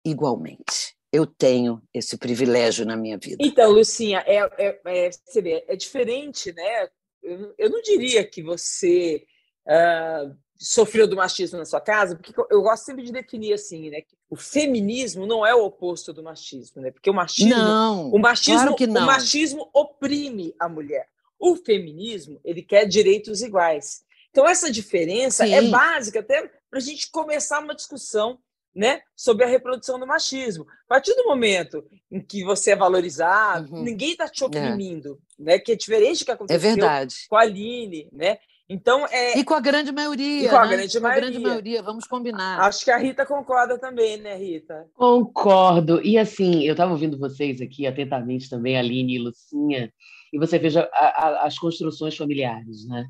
igualmente. 0.04 0.96
Eu 1.12 1.26
tenho 1.26 1.82
esse 1.94 2.18
privilégio 2.18 2.86
na 2.86 2.98
minha 2.98 3.18
vida. 3.18 3.38
Então, 3.40 3.72
Lucinha, 3.72 4.24
é, 4.28 4.40
é, 4.58 4.82
é, 4.86 5.10
você 5.12 5.42
vê, 5.42 5.64
é 5.68 5.76
diferente, 5.76 6.52
né? 6.54 6.90
Eu, 7.24 7.70
não 7.70 7.82
diria 7.82 8.24
que 8.26 8.44
você 8.44 9.26
uh, 9.66 10.36
sofreu 10.58 11.08
do 11.08 11.16
machismo 11.16 11.58
na 11.58 11.66
sua 11.66 11.82
casa, 11.82 12.16
porque 12.16 12.34
eu 12.52 12.62
gosto 12.62 12.86
sempre 12.86 13.04
de 13.04 13.12
definir 13.12 13.54
assim, 13.54 13.90
né? 13.90 14.02
O 14.30 14.36
feminismo 14.36 15.26
não 15.28 15.46
é 15.46 15.54
o 15.54 15.64
oposto 15.66 16.12
do 16.12 16.24
machismo, 16.24 16.82
né? 16.82 16.92
Porque 16.92 17.10
o 17.10 17.14
machismo, 17.14 17.50
não, 17.56 18.10
o 18.12 18.20
machismo, 18.20 18.60
claro 18.62 18.76
que 18.76 18.88
não. 18.88 19.04
o 19.04 19.06
machismo 19.06 19.70
oprime 19.74 20.54
a 20.60 20.68
mulher. 20.68 21.08
O 21.40 21.56
feminismo 21.56 22.40
ele 22.44 22.62
quer 22.64 22.86
direitos 22.86 23.42
iguais. 23.42 24.04
Então 24.32 24.48
essa 24.48 24.72
diferença 24.72 25.46
Sim. 25.46 25.54
é 25.54 25.62
básica 25.64 26.20
até 26.22 26.50
para 26.70 26.80
a 26.80 26.82
gente 26.82 27.10
começar 27.12 27.60
uma 27.60 27.76
discussão, 27.76 28.40
né, 28.74 29.02
sobre 29.16 29.46
a 29.46 29.48
reprodução 29.48 29.98
do 29.98 30.06
machismo. 30.06 30.66
A 30.86 30.88
partir 30.96 31.16
do 31.16 31.24
momento 31.24 31.86
em 32.12 32.20
que 32.20 32.44
você 32.44 32.72
é 32.72 32.76
valorizado, 32.76 33.74
Uhum. 33.74 33.84
ninguém 33.84 34.12
está 34.12 34.28
te 34.28 34.44
oprimindo, 34.44 35.18
né? 35.40 35.58
Que 35.60 35.72
é 35.72 35.76
diferente 35.76 36.20
do 36.20 36.26
que 36.26 36.32
É 36.32 36.34
aconteceu 36.34 36.60
verdade. 36.60 37.16
com 37.30 37.38
a 37.38 37.42
Aline, 37.42 38.10
né? 38.12 38.38
Então 38.68 39.06
é, 39.08 39.38
E 39.38 39.44
com 39.44 39.54
a 39.54 39.60
grande 39.60 39.92
maioria. 39.92 40.46
E 40.48 40.50
com 40.50 40.56
a 40.56 40.66
né? 40.66 40.76
grande 40.78 41.00
Com 41.00 41.06
a 41.08 41.10
grande 41.16 41.32
maioria. 41.40 41.48
maioria, 41.50 41.84
vamos 41.84 42.06
combinar. 42.08 42.60
Acho 42.62 42.84
que 42.84 42.90
a 42.92 42.98
Rita 42.98 43.26
concorda 43.26 43.78
também, 43.78 44.18
né, 44.18 44.36
Rita? 44.36 44.88
Concordo. 44.96 46.02
E 46.04 46.18
assim, 46.18 46.64
eu 46.64 46.72
estava 46.72 46.92
ouvindo 46.92 47.18
vocês 47.20 47.62
aqui 47.62 47.86
atentamente 47.86 48.50
também, 48.50 48.78
Aline 48.78 49.16
e 49.16 49.20
Lucinha, 49.20 49.94
e 50.34 50.40
você 50.40 50.58
veja 50.58 50.90
a- 50.92 51.28
a- 51.28 51.46
as 51.46 51.60
construções 51.60 52.18
familiares, 52.18 52.88
né? 52.88 53.06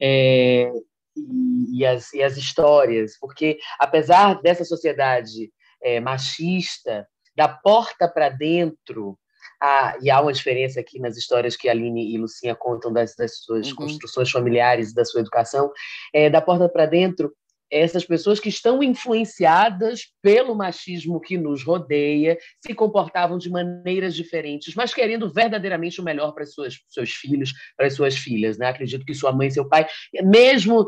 É, 0.00 0.72
e, 1.16 1.78
e 1.80 1.86
as, 1.86 2.12
e 2.14 2.22
as 2.22 2.36
histórias, 2.36 3.18
porque 3.20 3.58
apesar 3.78 4.40
dessa 4.42 4.64
sociedade 4.64 5.52
é, 5.82 6.00
machista, 6.00 7.06
da 7.36 7.46
porta 7.48 8.08
para 8.08 8.30
dentro, 8.30 9.18
há- 9.64 9.98
e 10.02 10.10
há 10.10 10.20
uma 10.20 10.32
diferença 10.32 10.80
aqui 10.80 10.98
nas 10.98 11.16
histórias 11.16 11.56
que 11.56 11.68
a 11.68 11.72
Aline 11.72 12.12
e 12.14 12.18
Lucinha 12.18 12.54
contam 12.54 12.92
das, 12.92 13.14
das 13.16 13.38
suas 13.38 13.70
Uhum. 13.70 13.76
construções 13.76 14.30
familiares, 14.30 14.92
da 14.92 15.04
sua 15.04 15.20
educação, 15.20 15.72
é, 16.12 16.28
da 16.28 16.40
porta 16.40 16.68
para 16.68 16.86
dentro, 16.86 17.32
essas 17.70 18.04
pessoas 18.04 18.38
que 18.38 18.48
estão 18.48 18.82
influenciadas 18.82 20.02
pelo 20.22 20.54
machismo 20.54 21.20
que 21.20 21.36
nos 21.36 21.64
rodeia 21.64 22.38
se 22.64 22.74
comportavam 22.74 23.36
de 23.38 23.50
maneiras 23.50 24.14
diferentes, 24.14 24.74
mas 24.74 24.94
querendo 24.94 25.28
verdadeiramente 25.32 26.00
o 26.00 26.04
melhor 26.04 26.32
para 26.32 26.46
seus, 26.46 26.80
seus 26.88 27.10
filhos, 27.10 27.52
para 27.76 27.86
as 27.86 27.94
suas 27.94 28.16
filhas. 28.16 28.58
Né? 28.58 28.66
Acredito 28.68 29.04
que 29.04 29.14
sua 29.14 29.32
mãe 29.32 29.48
e 29.48 29.50
seu 29.52 29.68
pai, 29.68 29.86
mesmo 30.22 30.86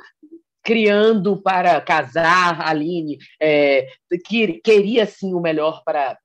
criando 0.67 1.41
para 1.41 1.81
casar 1.81 2.61
a 2.61 2.71
Aline, 2.71 3.19
é, 3.41 3.87
que, 4.27 4.55
queria 4.55 5.07
sim 5.07 5.33
o 5.33 5.41
melhor 5.41 5.85
para, 5.85 6.19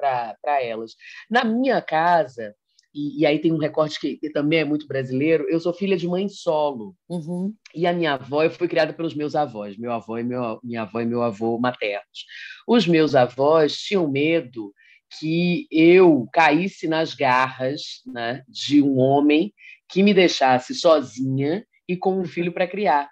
elas. 0.64 0.96
Na 1.30 1.44
minha 1.44 1.80
casa, 1.80 2.56
e, 2.92 3.22
e 3.22 3.26
aí 3.28 3.38
tem 3.38 3.54
um 3.54 3.60
recorte 3.60 4.00
que, 4.00 4.18
que 4.18 4.32
também 4.32 4.58
é 4.58 4.66
muito 4.66 4.88
brasileiro, 4.88 5.46
eu 5.48 5.60
sou 5.60 5.72
filha 5.72 5.96
de 5.96 6.08
mãe 6.08 6.28
solo. 6.28 6.96
Uhum. 7.08 7.54
E 7.76 7.86
a 7.86 7.94
minha 7.94 8.14
avó, 8.14 8.44
eu 8.44 8.50
fui 8.50 8.68
criada 8.68 8.92
pelos 8.92 9.14
meus 9.14 9.36
avós, 9.36 9.78
meu 9.78 9.92
avô 9.92 10.18
e 10.18 10.24
meu, 10.24 10.60
minha 10.64 10.82
avó 10.82 11.00
e 11.00 11.06
meu 11.06 11.22
avô 11.22 11.60
maternos. 11.60 12.26
Os 12.68 12.88
meus 12.88 13.14
avós 13.14 13.78
tinham 13.78 14.10
medo 14.10 14.74
que 15.20 15.68
eu 15.70 16.28
caísse 16.34 16.88
nas 16.88 17.14
garras 17.14 18.02
né, 18.08 18.42
de 18.48 18.82
um 18.82 18.98
homem 18.98 19.54
que 19.88 20.02
me 20.02 20.16
deixasse 20.16 20.74
sozinha 20.74 21.64
e 21.88 21.96
com 21.96 22.20
um 22.20 22.26
filho 22.26 22.52
para 22.52 22.66
criar, 22.66 23.10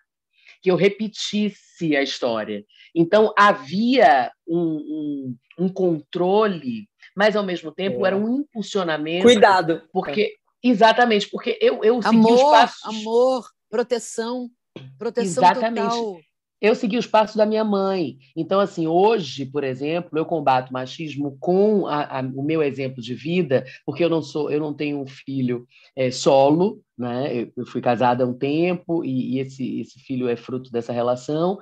que 0.62 0.70
eu 0.70 0.76
repetisse 0.76 1.96
a 1.96 2.02
história. 2.02 2.66
Então 2.94 3.34
havia 3.38 4.32
um, 4.48 4.58
um, 4.60 5.38
um 5.66 5.70
controle, 5.70 6.88
mas 7.16 7.36
ao 7.36 7.44
mesmo 7.44 7.72
tempo 7.72 8.06
É. 8.06 8.08
era 8.08 8.18
um 8.18 8.42
impulsionamento. 8.42 9.24
Cuidado. 9.24 9.84
Porque 9.92 10.36
exatamente, 10.64 11.30
porque 11.30 11.58
eu 11.62 11.84
eu 11.84 12.02
segui 12.02 12.18
os 12.18 12.26
Amor, 12.26 12.52
passos 12.52 12.84
amor, 12.84 13.50
proteção, 13.70 14.50
proteção 14.98 15.44
Exatamente. 15.44 15.90
total. 15.90 16.20
Eu 16.62 16.76
segui 16.76 16.98
os 16.98 17.08
passos 17.08 17.36
da 17.38 17.46
minha 17.46 17.64
mãe. 17.64 18.18
Então, 18.36 18.60
assim, 18.60 18.86
hoje, 18.86 19.46
por 19.46 19.64
exemplo, 19.64 20.18
eu 20.20 20.26
combato 20.26 20.70
o 20.70 20.74
machismo 20.74 21.38
com 21.40 21.88
a- 21.88 22.20
a- 22.20 22.32
o 22.36 22.44
meu 22.44 22.62
exemplo 22.62 23.02
de 23.02 23.14
vida, 23.14 23.66
porque 23.86 24.04
eu 24.04 24.10
não 24.10 24.22
sou, 24.22 24.52
eu 24.52 24.60
não 24.60 24.74
tenho 24.74 25.00
um 25.02 25.08
filho 25.08 25.66
é, 25.96 26.12
solo, 26.12 26.82
né? 26.98 27.34
Eu, 27.44 27.52
eu 27.58 27.66
fui 27.66 27.80
casada 27.82 28.24
há 28.24 28.28
um 28.28 28.34
tempo 28.34 29.06
e, 29.06 29.36
e 29.36 29.40
esse, 29.40 29.80
esse 29.80 30.00
filho 30.00 30.28
é 30.28 30.36
fruto 30.36 30.70
dessa 30.72 30.92
relação, 30.92 31.60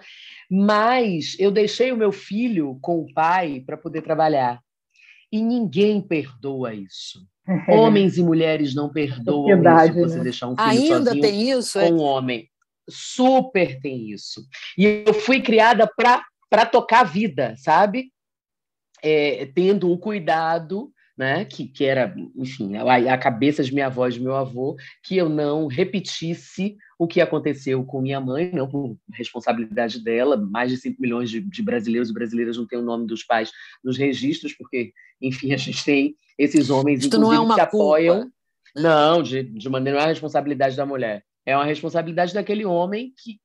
mas 0.50 1.36
eu 1.40 1.52
deixei 1.52 1.92
o 1.92 1.98
meu 1.98 2.12
filho 2.12 2.78
com 2.82 3.00
o 3.00 3.14
pai 3.14 3.62
para 3.66 3.78
poder 3.78 4.02
trabalhar. 4.02 4.60
E 5.32 5.42
ninguém 5.42 6.02
perdoa 6.02 6.74
isso. 6.74 7.20
Homens 7.70 8.18
e 8.18 8.24
mulheres 8.24 8.74
não 8.74 8.90
perdoam 8.92 9.42
Sociedade, 9.48 9.92
isso, 9.92 10.00
você 10.10 10.18
né? 10.18 10.24
deixar 10.24 10.48
um 10.48 10.56
filho 10.56 10.70
Ainda 10.70 11.06
sozinho 11.06 11.22
tem 11.22 11.50
isso? 11.52 11.80
é? 11.80 11.90
com 11.90 11.98
um 11.98 12.02
homem. 12.02 12.50
Super 12.90 13.80
tem 13.80 14.10
isso. 14.12 14.46
E 14.78 15.04
eu 15.06 15.14
fui 15.14 15.42
criada 15.42 15.90
para 15.96 16.66
tocar 16.66 17.02
a 17.02 17.04
vida, 17.04 17.56
sabe? 17.58 18.12
É, 19.04 19.46
tendo 19.48 19.92
o 19.92 19.98
cuidado, 19.98 20.92
né? 21.18 21.46
Que, 21.46 21.68
que 21.68 21.84
era, 21.84 22.14
enfim, 22.36 22.76
a, 22.78 23.14
a 23.14 23.18
cabeça 23.18 23.64
de 23.64 23.74
minha 23.74 23.88
avó 23.88 24.08
e 24.08 24.12
de 24.12 24.22
meu 24.22 24.36
avô, 24.36 24.76
que 25.04 25.18
eu 25.18 25.28
não 25.28 25.68
repetisse 25.68 26.78
o 27.00 27.08
que 27.08 27.20
aconteceu 27.22 27.84
com 27.84 28.02
minha 28.02 28.22
mãe, 28.22 28.52
não 28.52 28.68
por 28.68 28.98
responsabilidade 29.14 30.00
dela. 30.04 30.38
Mais 30.38 30.72
de 30.72 30.78
5 30.78 31.02
milhões 31.02 31.30
de, 31.30 31.42
de 31.42 31.64
brasileiros 31.64 32.10
e 32.10 32.14
brasileiras 32.14 32.58
não 32.58 32.68
têm 32.68 32.80
o 32.80 32.84
nome 32.84 33.08
dos 33.08 33.24
pais 33.24 33.52
nos 33.84 33.98
registros, 33.98 34.54
porque, 34.54 34.94
enfim, 35.22 35.54
a 35.54 35.58
gente 35.58 35.84
tem 35.84 36.16
esses 36.38 36.70
homens, 36.70 37.02
Isto 37.04 37.20
não 37.20 37.34
é 37.34 37.40
uma 37.40 37.56
que 37.56 37.62
apoiam. 37.62 38.22
culpa. 38.22 38.32
Não, 38.76 39.24
de, 39.24 39.42
de 39.44 39.70
maneira 39.70 39.98
não 39.98 40.04
é 40.04 40.08
a 40.08 40.12
responsabilidade 40.12 40.76
da 40.76 40.86
mulher. 40.86 41.24
É 41.48 41.56
uma 41.56 41.64
responsabilidade 41.64 42.34
daquele 42.34 42.66
homem 42.66 43.14
que, 43.24 43.40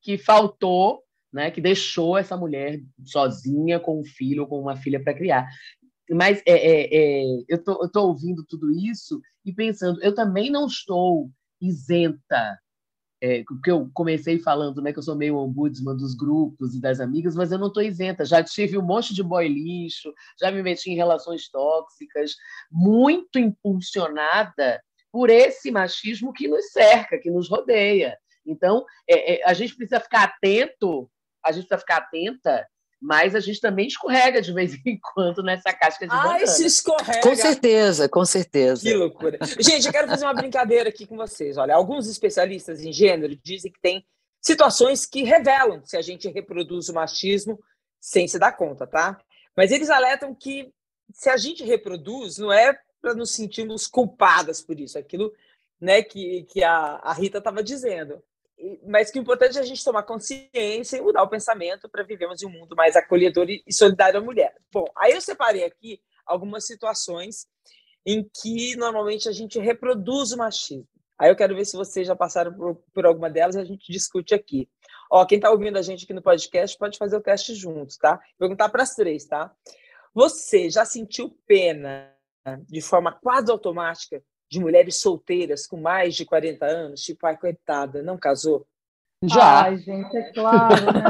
que 0.00 0.16
faltou, 0.16 1.02
né, 1.32 1.50
que 1.50 1.60
deixou 1.60 2.16
essa 2.16 2.36
mulher 2.36 2.80
sozinha 3.04 3.80
com 3.80 4.00
um 4.00 4.04
filho 4.04 4.42
ou 4.42 4.48
com 4.48 4.60
uma 4.60 4.76
filha 4.76 5.02
para 5.02 5.12
criar. 5.12 5.48
Mas 6.08 6.40
é, 6.46 6.52
é, 6.52 6.94
é, 6.94 7.24
eu 7.48 7.56
estou 7.56 8.06
ouvindo 8.06 8.46
tudo 8.48 8.70
isso 8.70 9.20
e 9.44 9.52
pensando, 9.52 10.00
eu 10.00 10.14
também 10.14 10.48
não 10.48 10.68
estou 10.68 11.28
isenta, 11.60 12.56
é, 13.20 13.42
porque 13.42 13.72
eu 13.72 13.90
comecei 13.94 14.38
falando 14.38 14.80
né, 14.80 14.92
que 14.92 15.00
eu 15.00 15.02
sou 15.02 15.16
meio 15.16 15.36
ombudsman 15.36 15.96
dos 15.96 16.14
grupos 16.14 16.76
e 16.76 16.80
das 16.80 17.00
amigas, 17.00 17.34
mas 17.34 17.50
eu 17.50 17.58
não 17.58 17.66
estou 17.66 17.82
isenta. 17.82 18.24
Já 18.24 18.44
tive 18.44 18.78
um 18.78 18.86
monte 18.86 19.12
de 19.12 19.24
boy 19.24 19.48
lixo, 19.48 20.14
já 20.40 20.52
me 20.52 20.62
meti 20.62 20.92
em 20.92 20.96
relações 20.96 21.48
tóxicas, 21.48 22.36
muito 22.70 23.40
impulsionada 23.40 24.80
por 25.12 25.30
esse 25.30 25.70
machismo 25.70 26.32
que 26.32 26.48
nos 26.48 26.70
cerca, 26.70 27.18
que 27.18 27.30
nos 27.30 27.48
rodeia. 27.48 28.16
Então, 28.46 28.84
é, 29.08 29.34
é, 29.34 29.44
a 29.44 29.52
gente 29.52 29.76
precisa 29.76 30.00
ficar 30.00 30.24
atento, 30.24 31.10
a 31.44 31.52
gente 31.52 31.66
precisa 31.66 31.80
ficar 31.80 31.98
atenta, 31.98 32.66
mas 33.00 33.34
a 33.34 33.40
gente 33.40 33.60
também 33.60 33.86
escorrega 33.86 34.42
de 34.42 34.52
vez 34.52 34.74
em 34.86 34.98
quando 35.14 35.42
nessa 35.42 35.72
casca 35.72 36.06
de 36.06 36.12
Ai, 36.12 36.22
banana. 36.22 36.46
se 36.46 36.66
escorrega. 36.66 37.20
Com 37.22 37.34
certeza, 37.34 38.08
com 38.08 38.24
certeza. 38.24 38.82
Que 38.82 38.94
loucura. 38.94 39.38
Gente, 39.58 39.86
eu 39.86 39.92
quero 39.92 40.08
fazer 40.08 40.26
uma 40.26 40.34
brincadeira 40.34 40.90
aqui 40.90 41.06
com 41.06 41.16
vocês. 41.16 41.56
Olha, 41.56 41.74
alguns 41.74 42.08
especialistas 42.08 42.82
em 42.82 42.92
gênero 42.92 43.34
dizem 43.42 43.72
que 43.72 43.80
tem 43.80 44.04
situações 44.40 45.06
que 45.06 45.22
revelam 45.22 45.82
se 45.84 45.96
a 45.96 46.02
gente 46.02 46.28
reproduz 46.28 46.88
o 46.88 46.94
machismo 46.94 47.58
sem 48.00 48.28
se 48.28 48.38
dar 48.38 48.52
conta, 48.52 48.86
tá? 48.86 49.18
Mas 49.56 49.70
eles 49.70 49.90
alertam 49.90 50.34
que 50.34 50.72
se 51.12 51.28
a 51.28 51.36
gente 51.36 51.64
reproduz, 51.64 52.38
não 52.38 52.52
é 52.52 52.78
para 53.00 53.14
nos 53.14 53.32
sentirmos 53.32 53.86
culpadas 53.86 54.60
por 54.62 54.78
isso, 54.78 54.98
aquilo 54.98 55.32
né, 55.80 56.02
que, 56.02 56.44
que 56.44 56.62
a, 56.62 57.00
a 57.02 57.12
Rita 57.12 57.38
estava 57.38 57.62
dizendo. 57.62 58.22
Mas 58.86 59.10
que 59.10 59.18
o 59.18 59.22
importante 59.22 59.56
é 59.56 59.60
a 59.60 59.64
gente 59.64 59.82
tomar 59.82 60.02
consciência 60.02 60.98
e 60.98 61.00
mudar 61.00 61.22
o 61.22 61.30
pensamento 61.30 61.88
para 61.88 62.02
vivermos 62.02 62.42
em 62.42 62.46
um 62.46 62.50
mundo 62.50 62.76
mais 62.76 62.94
acolhedor 62.94 63.48
e 63.48 63.62
e 63.66 63.72
solidário 63.72 64.20
à 64.20 64.22
mulher. 64.22 64.54
Bom, 64.70 64.84
aí 64.94 65.12
eu 65.12 65.20
separei 65.20 65.64
aqui 65.64 65.98
algumas 66.26 66.66
situações 66.66 67.46
em 68.04 68.28
que 68.42 68.76
normalmente 68.76 69.28
a 69.28 69.32
gente 69.32 69.58
reproduz 69.58 70.32
o 70.32 70.36
machismo. 70.36 70.86
Aí 71.18 71.30
eu 71.30 71.36
quero 71.36 71.54
ver 71.54 71.66
se 71.66 71.76
vocês 71.76 72.06
já 72.06 72.16
passaram 72.16 72.52
por, 72.52 72.82
por 72.94 73.04
alguma 73.04 73.28
delas 73.28 73.54
e 73.54 73.60
a 73.60 73.64
gente 73.64 73.92
discute 73.92 74.34
aqui. 74.34 74.68
Ó, 75.10 75.24
quem 75.26 75.36
está 75.36 75.50
ouvindo 75.50 75.78
a 75.78 75.82
gente 75.82 76.04
aqui 76.04 76.14
no 76.14 76.22
podcast 76.22 76.78
pode 76.78 76.96
fazer 76.96 77.16
o 77.16 77.20
teste 77.20 77.54
juntos, 77.54 77.98
tá? 77.98 78.12
Vou 78.12 78.48
Perguntar 78.48 78.70
para 78.70 78.82
as 78.82 78.94
três, 78.94 79.26
tá? 79.26 79.54
Você 80.14 80.70
já 80.70 80.84
sentiu 80.84 81.36
pena 81.46 82.10
de 82.68 82.80
forma 82.80 83.12
quase 83.12 83.50
automática 83.50 84.22
de 84.50 84.58
mulheres 84.58 84.96
solteiras 85.00 85.66
com 85.66 85.80
mais 85.80 86.14
de 86.14 86.24
40 86.24 86.64
anos? 86.64 87.02
Tipo, 87.02 87.26
ai, 87.26 87.36
coitada, 87.36 88.02
não 88.02 88.18
casou? 88.18 88.66
Já. 89.22 89.64
Ai, 89.64 89.76
gente, 89.78 90.16
é 90.16 90.32
claro, 90.32 90.86
né? 90.86 91.02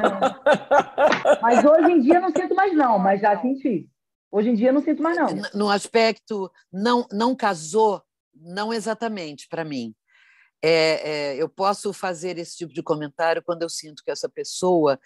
Mas 1.40 1.64
hoje 1.64 1.92
em 1.92 2.00
dia 2.00 2.20
não 2.20 2.30
sinto 2.30 2.54
mais, 2.54 2.74
não, 2.74 2.98
mas 2.98 3.20
já 3.20 3.40
senti. 3.40 3.88
Hoje 4.30 4.50
em 4.50 4.54
dia 4.54 4.72
não 4.72 4.82
sinto 4.82 5.02
mais, 5.02 5.16
não. 5.16 5.28
No 5.54 5.70
aspecto 5.70 6.50
não, 6.72 7.06
não 7.10 7.34
casou, 7.34 8.02
não 8.34 8.72
exatamente 8.72 9.48
para 9.48 9.64
mim. 9.64 9.94
É, 10.62 11.32
é, 11.32 11.42
eu 11.42 11.48
posso 11.48 11.92
fazer 11.92 12.36
esse 12.36 12.56
tipo 12.56 12.72
de 12.72 12.82
comentário 12.82 13.42
quando 13.42 13.62
eu 13.62 13.68
sinto 13.68 14.02
que 14.04 14.10
essa 14.10 14.28
pessoa 14.28 15.00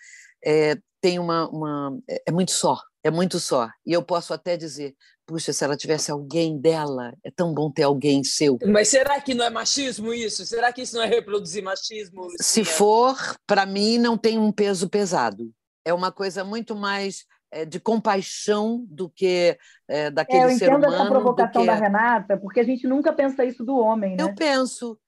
é, 0.44 0.76
tem 1.00 1.18
uma, 1.18 1.48
uma. 1.48 1.98
É 2.08 2.24
é 2.26 2.32
muito 2.32 2.50
só, 2.50 2.80
é 3.02 3.10
muito 3.10 3.38
só. 3.38 3.68
E 3.86 3.92
eu 3.92 4.02
posso 4.02 4.34
até 4.34 4.56
dizer: 4.56 4.94
puxa, 5.26 5.52
se 5.52 5.64
ela 5.64 5.76
tivesse 5.76 6.10
alguém 6.10 6.58
dela, 6.58 7.14
é 7.24 7.30
tão 7.30 7.52
bom 7.52 7.70
ter 7.70 7.84
alguém 7.84 8.22
seu. 8.22 8.58
Mas 8.66 8.88
será 8.88 9.20
que 9.20 9.34
não 9.34 9.44
é 9.44 9.50
machismo 9.50 10.12
isso? 10.12 10.44
Será 10.44 10.72
que 10.72 10.82
isso 10.82 10.96
não 10.96 11.02
é 11.02 11.06
reproduzir 11.06 11.62
machismo? 11.62 12.28
Se 12.40 12.64
for, 12.64 13.16
para 13.46 13.66
mim, 13.66 13.98
não 13.98 14.16
tem 14.16 14.38
um 14.38 14.52
peso 14.52 14.88
pesado. 14.88 15.50
É 15.84 15.92
uma 15.92 16.10
coisa 16.10 16.44
muito 16.44 16.74
mais 16.74 17.24
é, 17.50 17.64
de 17.64 17.78
compaixão 17.78 18.84
do 18.88 19.08
que 19.08 19.56
é, 19.88 20.10
daquele 20.10 20.40
É, 20.40 20.44
eu 20.44 20.48
ser 20.50 20.66
entendo 20.66 20.86
humano. 20.86 20.94
essa 20.94 21.06
provocação 21.10 21.62
que... 21.62 21.66
da 21.66 21.74
Renata, 21.74 22.36
porque 22.36 22.60
a 22.60 22.64
gente 22.64 22.86
nunca 22.86 23.12
pensa 23.12 23.44
isso 23.44 23.64
do 23.64 23.76
homem, 23.76 24.16
né? 24.16 24.22
Eu 24.22 24.34
penso, 24.34 24.98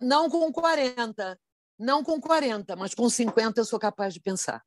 não 0.00 0.30
com 0.30 0.52
40, 0.52 1.38
não 1.78 2.04
com 2.04 2.20
40, 2.20 2.76
mas 2.76 2.94
com 2.94 3.08
50 3.08 3.60
eu 3.60 3.64
sou 3.64 3.78
capaz 3.78 4.14
de 4.14 4.20
pensar. 4.20 4.62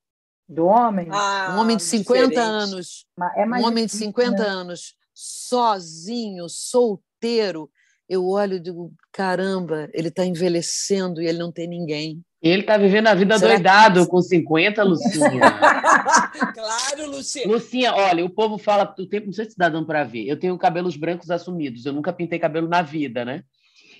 Do 0.47 0.65
homem. 0.65 1.07
Ah, 1.11 1.53
um 1.55 1.61
homem 1.61 1.75
de 1.77 1.83
50 1.83 2.27
diferente. 2.27 2.37
anos, 2.39 3.05
é 3.35 3.45
mais 3.45 3.63
um 3.63 3.67
homem 3.67 3.85
de 3.85 3.91
difícil, 3.91 4.07
50 4.07 4.43
né? 4.43 4.47
anos, 4.47 4.93
sozinho, 5.13 6.45
solteiro, 6.49 7.69
eu 8.07 8.27
olho 8.27 8.57
e 8.57 8.59
digo, 8.59 8.93
caramba, 9.11 9.89
ele 9.93 10.09
está 10.09 10.23
envelhecendo 10.25 11.21
e 11.21 11.25
ele 11.27 11.39
não 11.39 11.51
tem 11.51 11.67
ninguém. 11.67 12.21
Ele 12.41 12.61
está 12.61 12.77
vivendo 12.77 13.07
a 13.07 13.15
vida 13.15 13.39
Será 13.39 13.53
que- 13.55 13.63
doidado 13.63 14.07
com 14.07 14.21
50, 14.21 14.83
Lucinha. 14.83 15.41
claro, 16.53 17.09
Luciana. 17.09 17.51
Lucinha, 17.51 17.95
olha, 17.95 18.23
o 18.23 18.29
povo 18.29 18.59
fala 18.59 18.93
o 18.99 19.07
tempo, 19.07 19.25
não 19.25 19.33
sei 19.33 19.45
se 19.45 19.51
está 19.51 19.67
dando 19.67 19.87
para 19.87 20.03
ver. 20.03 20.27
Eu 20.27 20.39
tenho 20.39 20.55
cabelos 20.57 20.95
brancos 20.95 21.31
assumidos, 21.31 21.85
eu 21.87 21.93
nunca 21.93 22.13
pintei 22.13 22.37
cabelo 22.37 22.67
na 22.67 22.83
vida, 22.83 23.25
né? 23.25 23.43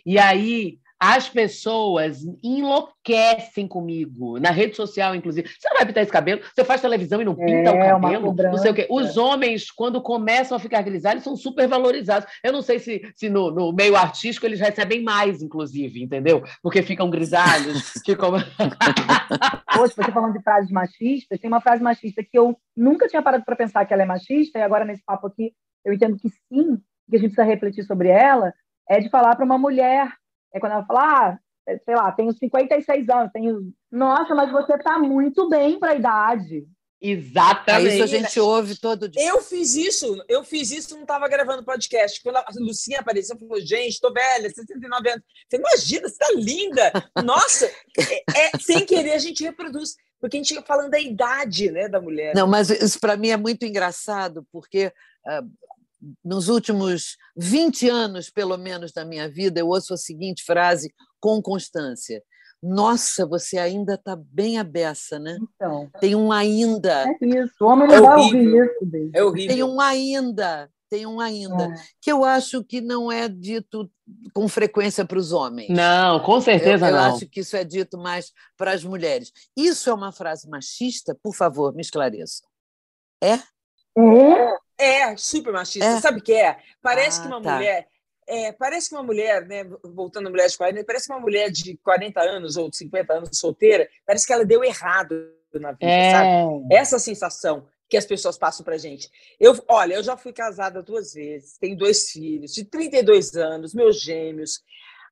E 0.05 0.19
aí 0.19 0.77
as 0.99 1.27
pessoas 1.29 2.19
enlouquecem 2.43 3.67
comigo, 3.67 4.39
na 4.39 4.49
rede 4.49 4.75
social, 4.75 5.13
inclusive. 5.13 5.47
Você 5.47 5.69
não 5.69 5.77
vai 5.77 5.85
pintar 5.85 6.03
esse 6.03 6.11
cabelo? 6.11 6.41
Você 6.53 6.63
faz 6.63 6.81
televisão 6.81 7.21
e 7.21 7.25
não 7.25 7.35
pinta 7.35 7.69
É, 7.69 7.93
o 7.93 8.01
cabelo? 8.01 8.33
Não 8.33 8.57
sei 8.57 8.71
o 8.71 8.73
quê. 8.73 8.87
Os 8.89 9.17
homens, 9.17 9.69
quando 9.71 10.01
começam 10.01 10.55
a 10.55 10.59
ficar 10.59 10.81
grisalhos, 10.81 11.23
são 11.23 11.35
super 11.35 11.67
valorizados. 11.67 12.29
Eu 12.43 12.53
não 12.53 12.61
sei 12.61 12.79
se, 12.79 13.01
se 13.15 13.29
no, 13.29 13.51
no 13.51 13.73
meio 13.73 13.95
artístico 13.95 14.45
eles 14.45 14.59
recebem 14.59 15.03
mais, 15.03 15.41
inclusive, 15.41 16.01
entendeu? 16.01 16.43
Porque 16.61 16.81
ficam 16.81 17.09
grisalhos, 17.09 17.91
ficam. 18.05 18.31
Hoje, 19.79 19.93
você 19.93 20.11
falando 20.11 20.33
de 20.33 20.41
frases 20.41 20.71
machistas, 20.71 21.39
tem 21.39 21.49
uma 21.49 21.61
frase 21.61 21.83
machista 21.83 22.23
que 22.23 22.37
eu 22.37 22.57
nunca 22.75 23.07
tinha 23.07 23.21
parado 23.21 23.43
para 23.43 23.55
pensar 23.55 23.85
que 23.85 23.93
ela 23.93 24.03
é 24.03 24.05
machista, 24.05 24.59
e 24.59 24.61
agora 24.61 24.85
nesse 24.85 25.03
papo 25.03 25.27
aqui 25.27 25.51
eu 25.83 25.93
entendo 25.93 26.17
que 26.17 26.29
sim, 26.29 26.77
que 27.09 27.15
a 27.15 27.19
gente 27.19 27.33
precisa 27.33 27.43
refletir 27.43 27.83
sobre 27.83 28.09
ela, 28.09 28.53
é 28.89 28.99
de 28.99 29.09
falar 29.09 29.35
para 29.35 29.45
uma 29.45 29.57
mulher, 29.57 30.11
é 30.55 30.59
quando 30.59 30.71
ela 30.71 30.85
fala, 30.85 31.01
ah, 31.01 31.39
é, 31.67 31.77
sei 31.79 31.95
lá, 31.95 32.11
tenho 32.11 32.31
56 32.31 33.09
anos, 33.09 33.31
tenho. 33.33 33.73
Nossa, 33.91 34.33
mas 34.33 34.51
você 34.51 34.75
está 34.75 34.97
muito 34.97 35.49
bem 35.49 35.77
para 35.77 35.91
a 35.91 35.95
idade. 35.95 36.65
Exatamente. 37.01 37.95
Isso 37.95 38.03
a 38.03 38.07
gente 38.07 38.39
ouve 38.39 38.79
todo 38.79 39.09
dia. 39.09 39.21
Eu 39.21 39.41
fiz 39.41 39.75
isso, 39.75 40.23
eu 40.29 40.43
fiz 40.43 40.71
isso, 40.71 40.95
não 40.95 41.01
estava 41.01 41.27
gravando 41.27 41.65
podcast. 41.65 42.21
Quando 42.23 42.37
a 42.37 42.45
Lucinha 42.57 43.01
apareceu, 43.01 43.37
falou: 43.37 43.59
gente, 43.59 43.89
estou 43.89 44.13
velha, 44.13 44.49
69 44.49 45.09
anos. 45.09 45.23
Você 45.47 45.57
imagina, 45.57 46.07
você 46.07 46.13
está 46.13 46.27
linda. 46.35 47.11
Nossa, 47.23 47.65
é, 47.65 48.47
é- 48.47 48.57
sem 48.59 48.85
querer 48.85 49.11
a 49.11 49.19
gente 49.19 49.43
reproduz, 49.43 49.95
porque 50.21 50.37
a 50.37 50.39
gente 50.39 50.55
fica 50.55 50.65
falando 50.65 50.89
da 50.89 50.99
idade 50.99 51.69
né, 51.69 51.89
da 51.89 51.99
mulher. 51.99 52.33
Não, 52.33 52.47
mas 52.47 52.69
isso 52.69 52.99
para 52.99 53.17
mim 53.17 53.29
é 53.29 53.37
muito 53.37 53.65
engraçado, 53.65 54.47
porque 54.51 54.91
ah, 55.27 55.43
nos 56.23 56.49
últimos 56.49 57.17
20 57.37 57.89
anos, 57.89 58.29
pelo 58.29 58.57
menos, 58.57 58.91
da 58.91 59.03
minha 59.05 59.29
vida, 59.29 59.59
eu 59.59 59.67
ouço 59.67 59.93
a 59.93 59.97
seguinte 59.97 60.43
frase 60.43 60.93
com 61.19 61.41
constância: 61.41 62.21
Nossa, 62.61 63.25
você 63.25 63.57
ainda 63.57 63.93
está 63.95 64.15
bem 64.15 64.57
abessa, 64.59 65.19
né? 65.19 65.37
Então, 65.55 65.89
Tem 65.99 66.15
um 66.15 66.31
ainda, 66.31 67.05
é 67.21 67.25
isso. 67.27 67.53
O 67.61 67.65
homem 67.65 67.87
não 67.87 67.95
É 67.95 68.01
vai 68.01 68.17
horrível. 68.19 68.59
ouvir 68.61 68.71
isso 68.71 68.85
dele. 68.85 69.11
É 69.13 69.23
horrível. 69.23 69.55
tem 69.55 69.63
um 69.63 69.79
ainda, 69.81 70.69
tem 70.89 71.05
um 71.05 71.19
ainda, 71.19 71.65
É. 71.65 71.75
que 72.01 72.11
eu 72.11 72.23
acho 72.23 72.63
que 72.63 72.81
não 72.81 73.11
é 73.11 73.27
dito 73.27 73.89
com 74.33 74.47
frequência 74.47 75.03
para 75.05 75.17
os 75.17 75.31
homens. 75.31 75.69
Não, 75.69 76.19
com 76.23 76.39
certeza 76.41 76.85
eu, 76.85 76.89
eu 76.89 76.95
não. 77.01 77.15
acho 77.15 77.27
que 77.27 77.39
isso 77.41 77.55
é 77.57 77.63
dito 77.63 77.97
mais 77.97 78.31
para 78.57 78.71
as 78.71 78.83
mulheres. 78.83 79.31
Isso 79.57 79.89
é 79.89 79.93
uma 79.93 80.11
frase 80.11 80.47
machista? 80.49 81.17
Por 81.23 81.35
favor, 81.35 81.73
me 81.73 81.81
esclareça. 81.81 82.43
É? 83.23 83.33
É, 83.97 84.57
super 85.17 85.53
machista. 85.53 85.85
É? 85.89 86.01
Sabe 86.01 86.19
o 86.19 86.23
que 86.23 86.33
é? 86.33 86.57
Parece 86.81 87.19
Ah, 87.19 87.21
que 87.23 87.27
uma 87.27 87.41
tá. 87.41 87.55
mulher. 87.55 87.87
É, 88.27 88.51
parece 88.51 88.89
que 88.89 88.95
uma 88.95 89.03
mulher, 89.03 89.45
né, 89.45 89.63
voltando 89.83 90.27
a 90.27 90.29
mulher 90.31 90.47
de 90.49 90.57
40, 90.57 90.83
parece 90.83 91.05
que 91.05 91.13
uma 91.13 91.19
mulher 91.19 91.51
de 91.51 91.77
40 91.77 92.19
anos 92.21 92.57
ou 92.57 92.69
de 92.69 92.77
50 92.77 93.13
anos 93.13 93.29
solteira, 93.37 93.87
parece 94.05 94.25
que 94.25 94.33
ela 94.33 94.43
deu 94.43 94.63
errado 94.63 95.31
na 95.53 95.71
vida, 95.71 95.85
sabe? 96.11 96.27
É. 96.71 96.75
Essa 96.77 96.97
sensação 96.97 97.67
que 97.87 97.95
as 97.95 98.05
pessoas 98.05 98.35
passam 98.35 98.65
para 98.65 98.79
gente. 98.79 99.09
Eu, 99.39 99.53
olha, 99.67 99.93
eu 99.93 100.03
já 100.03 100.17
fui 100.17 100.33
casada 100.33 100.81
duas 100.81 101.13
vezes, 101.13 101.57
tenho 101.59 101.77
dois 101.77 102.09
filhos 102.09 102.51
de 102.51 102.65
32 102.65 103.35
anos, 103.35 103.75
meus 103.75 104.01
gêmeos. 104.01 104.63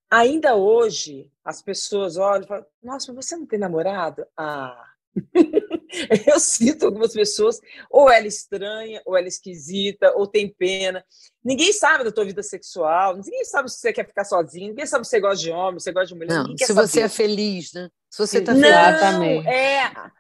Ainda 0.10 0.56
hoje, 0.56 1.32
as 1.46 1.62
pessoas 1.62 2.18
olham 2.18 2.44
e 2.44 2.48
falam: 2.48 2.66
Nossa, 2.82 3.14
mas 3.14 3.26
você 3.26 3.36
não 3.36 3.46
tem 3.46 3.60
namorado? 3.60 4.26
Ah. 4.36 4.90
eu 6.26 6.40
sinto 6.40 6.86
algumas 6.86 7.14
pessoas, 7.14 7.60
ou 7.90 8.10
ela 8.10 8.26
é 8.26 8.28
estranha, 8.28 9.02
ou 9.06 9.16
ela 9.16 9.28
é 9.28 9.30
esquisita, 9.30 10.14
ou 10.16 10.26
tem 10.28 10.48
pena. 10.48 11.04
Ninguém 11.44 11.72
sabe 11.74 12.04
da 12.04 12.12
tua 12.12 12.26
vida 12.26 12.42
sexual, 12.42 13.16
ninguém 13.16 13.46
sabe 13.46 13.70
se 13.70 13.78
você 13.78 13.94
quer 13.94 14.08
ficar 14.08 14.24
sozinho, 14.24 14.70
ninguém 14.70 14.86
sabe 14.86 15.06
se 15.06 15.12
você 15.12 15.20
gosta 15.20 15.44
de 15.44 15.52
homem, 15.52 15.80
se 15.80 15.86
você 15.86 15.92
gosta 15.92 16.08
de 16.08 16.16
mulher. 16.16 16.34
Não, 16.34 16.58
se 16.58 16.74
você 16.74 17.02
é 17.02 17.10
feliz, 17.10 17.74
né? 17.74 17.90
Se 18.10 18.26
você 18.26 18.40
está 18.40 18.54
feliz. 18.54 18.68
Exatamente. 18.70 19.48
É, 19.48 19.84
né, 19.90 20.12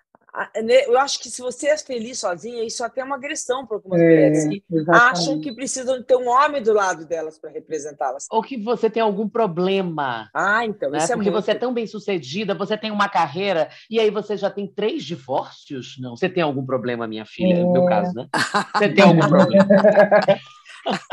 eu 0.87 0.97
acho 0.97 1.19
que 1.19 1.29
se 1.29 1.41
você 1.41 1.67
é 1.67 1.77
feliz 1.77 2.19
sozinha, 2.19 2.63
isso 2.63 2.83
até 2.83 3.01
é 3.01 3.03
uma 3.03 3.15
agressão 3.15 3.65
para 3.65 3.77
algumas 3.77 4.01
é, 4.01 4.03
mulheres 4.03 4.47
que 4.47 4.63
exatamente. 4.71 5.11
acham 5.11 5.39
que 5.39 5.53
precisam 5.53 6.01
ter 6.01 6.15
um 6.15 6.27
homem 6.27 6.61
do 6.61 6.73
lado 6.73 7.05
delas 7.05 7.37
para 7.37 7.51
representá-las. 7.51 8.25
Ou 8.31 8.41
que 8.41 8.57
você 8.57 8.89
tem 8.89 9.03
algum 9.03 9.29
problema. 9.29 10.29
Ah, 10.33 10.65
então, 10.65 10.89
né? 10.89 10.97
isso 10.97 11.11
é 11.11 11.15
Porque 11.15 11.29
muito... 11.29 11.43
você 11.43 11.51
é 11.51 11.55
tão 11.55 11.73
bem 11.73 11.85
sucedida, 11.85 12.55
você 12.55 12.75
tem 12.75 12.89
uma 12.89 13.07
carreira, 13.07 13.69
e 13.89 13.99
aí 13.99 14.09
você 14.09 14.35
já 14.35 14.49
tem 14.49 14.67
três 14.67 15.03
divórcios? 15.03 15.97
Não, 15.99 16.15
você 16.15 16.27
tem 16.27 16.41
algum 16.41 16.65
problema, 16.65 17.07
minha 17.07 17.25
filha, 17.25 17.53
é. 17.53 17.59
no 17.59 17.71
meu 17.71 17.85
caso, 17.85 18.13
né? 18.13 18.27
Você 18.75 18.89
tem 18.89 19.03
algum 19.03 19.27
problema. 19.27 19.67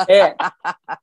É, 0.08 0.34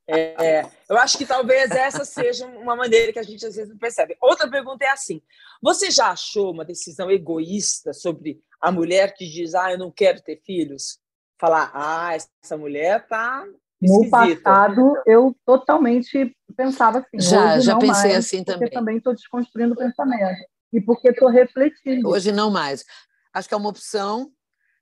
é, 0.06 0.46
é, 0.46 0.70
eu 0.88 0.98
acho 0.98 1.16
que 1.16 1.24
talvez 1.24 1.70
essa 1.70 2.04
seja 2.04 2.46
uma 2.46 2.76
maneira 2.76 3.12
que 3.12 3.18
a 3.18 3.22
gente 3.22 3.44
às 3.46 3.54
vezes 3.54 3.70
não 3.70 3.78
percebe. 3.78 4.16
Outra 4.20 4.48
pergunta 4.50 4.84
é 4.84 4.90
assim: 4.90 5.22
você 5.62 5.90
já 5.90 6.10
achou 6.10 6.52
uma 6.52 6.64
decisão 6.64 7.10
egoísta 7.10 7.92
sobre 7.92 8.40
a 8.60 8.70
mulher 8.70 9.14
que 9.14 9.26
diz, 9.26 9.54
ah, 9.54 9.72
eu 9.72 9.78
não 9.78 9.90
quero 9.90 10.20
ter 10.20 10.40
filhos? 10.44 10.98
Falar, 11.40 11.70
ah, 11.72 12.14
essa 12.14 12.56
mulher 12.56 13.06
tá 13.06 13.44
no 13.80 14.10
passado, 14.10 14.94
eu 15.06 15.34
totalmente 15.46 16.36
pensava 16.56 16.98
assim. 16.98 17.20
Já, 17.20 17.54
Hoje, 17.54 17.66
já 17.66 17.78
pensei 17.78 18.10
mais, 18.10 18.16
assim 18.16 18.38
porque 18.38 18.52
também. 18.52 18.70
também 18.70 18.96
estou 18.96 19.14
desconstruindo 19.14 19.74
o 19.74 19.76
pensamento. 19.76 20.44
E 20.72 20.80
porque 20.80 21.08
estou 21.08 21.28
refletindo. 21.28 22.08
Hoje 22.08 22.32
não 22.32 22.50
mais. 22.50 22.84
Acho 23.32 23.48
que 23.48 23.54
é 23.54 23.56
uma 23.56 23.68
opção 23.68 24.30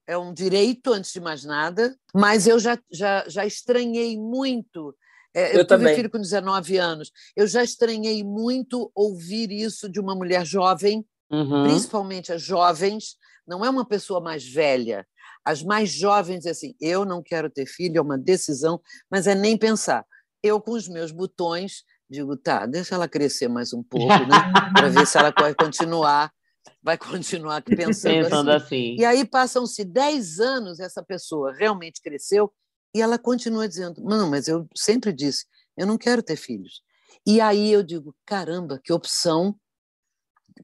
é 0.07 0.17
um 0.17 0.33
direito, 0.33 0.93
antes 0.93 1.13
de 1.13 1.21
mais 1.21 1.45
nada, 1.45 1.97
mas 2.15 2.47
eu 2.47 2.59
já, 2.59 2.79
já, 2.91 3.25
já 3.29 3.45
estranhei 3.45 4.17
muito. 4.17 4.95
É, 5.35 5.55
eu, 5.55 5.61
eu 5.61 5.67
tive 5.67 5.95
filho 5.95 6.11
com 6.11 6.19
19 6.19 6.77
anos. 6.79 7.11
Eu 7.35 7.47
já 7.47 7.63
estranhei 7.63 8.23
muito 8.23 8.91
ouvir 8.95 9.51
isso 9.51 9.89
de 9.89 9.99
uma 9.99 10.15
mulher 10.15 10.47
jovem, 10.47 11.05
uhum. 11.31 11.65
principalmente 11.65 12.33
as 12.33 12.41
jovens, 12.41 13.17
não 13.47 13.65
é 13.65 13.69
uma 13.69 13.85
pessoa 13.85 14.21
mais 14.21 14.47
velha. 14.47 15.07
As 15.45 15.63
mais 15.63 15.91
jovens, 15.91 16.47
assim, 16.47 16.75
eu 16.81 17.05
não 17.05 17.23
quero 17.23 17.51
ter 17.51 17.67
filho, 17.67 17.99
é 17.99 18.01
uma 18.01 18.19
decisão, 18.19 18.81
mas 19.11 19.27
é 19.27 19.35
nem 19.35 19.57
pensar. 19.57 20.05
Eu, 20.43 20.61
com 20.61 20.73
os 20.73 20.89
meus 20.89 21.13
botões, 21.13 21.85
digo, 22.09 22.37
tá, 22.37 22.67
deixa 22.67 22.95
ela 22.95 23.09
crescer 23.09 23.49
mais 23.49 23.73
um 23.73 23.83
pouco, 23.83 24.07
né? 24.07 24.53
para 24.73 24.89
ver 24.89 25.07
se 25.07 25.19
ela 25.19 25.33
pode 25.33 25.55
continuar 25.57 26.33
vai 26.83 26.97
continuar 26.99 27.63
pensando, 27.63 28.25
pensando 28.25 28.51
assim. 28.51 28.95
assim. 28.95 28.97
E 29.01 29.05
aí 29.05 29.25
passam-se 29.25 29.85
10 29.85 30.41
anos, 30.41 30.81
essa 30.81 31.03
pessoa 31.03 31.53
realmente 31.53 32.01
cresceu 32.01 32.53
e 32.95 33.03
ela 33.03 33.19
continua 33.19 33.69
dizendo: 33.69 34.03
Não, 34.03 34.31
mas 34.31 34.49
eu 34.49 34.67
sempre 34.75 35.13
disse, 35.13 35.45
eu 35.77 35.87
não 35.87 35.99
quero 35.99 36.23
ter 36.23 36.37
filhos. 36.37 36.83
E 37.27 37.41
aí 37.41 37.73
eu 37.73 37.83
digo: 37.83 38.15
caramba, 38.25 38.81
que 38.83 38.93
opção, 38.93 39.55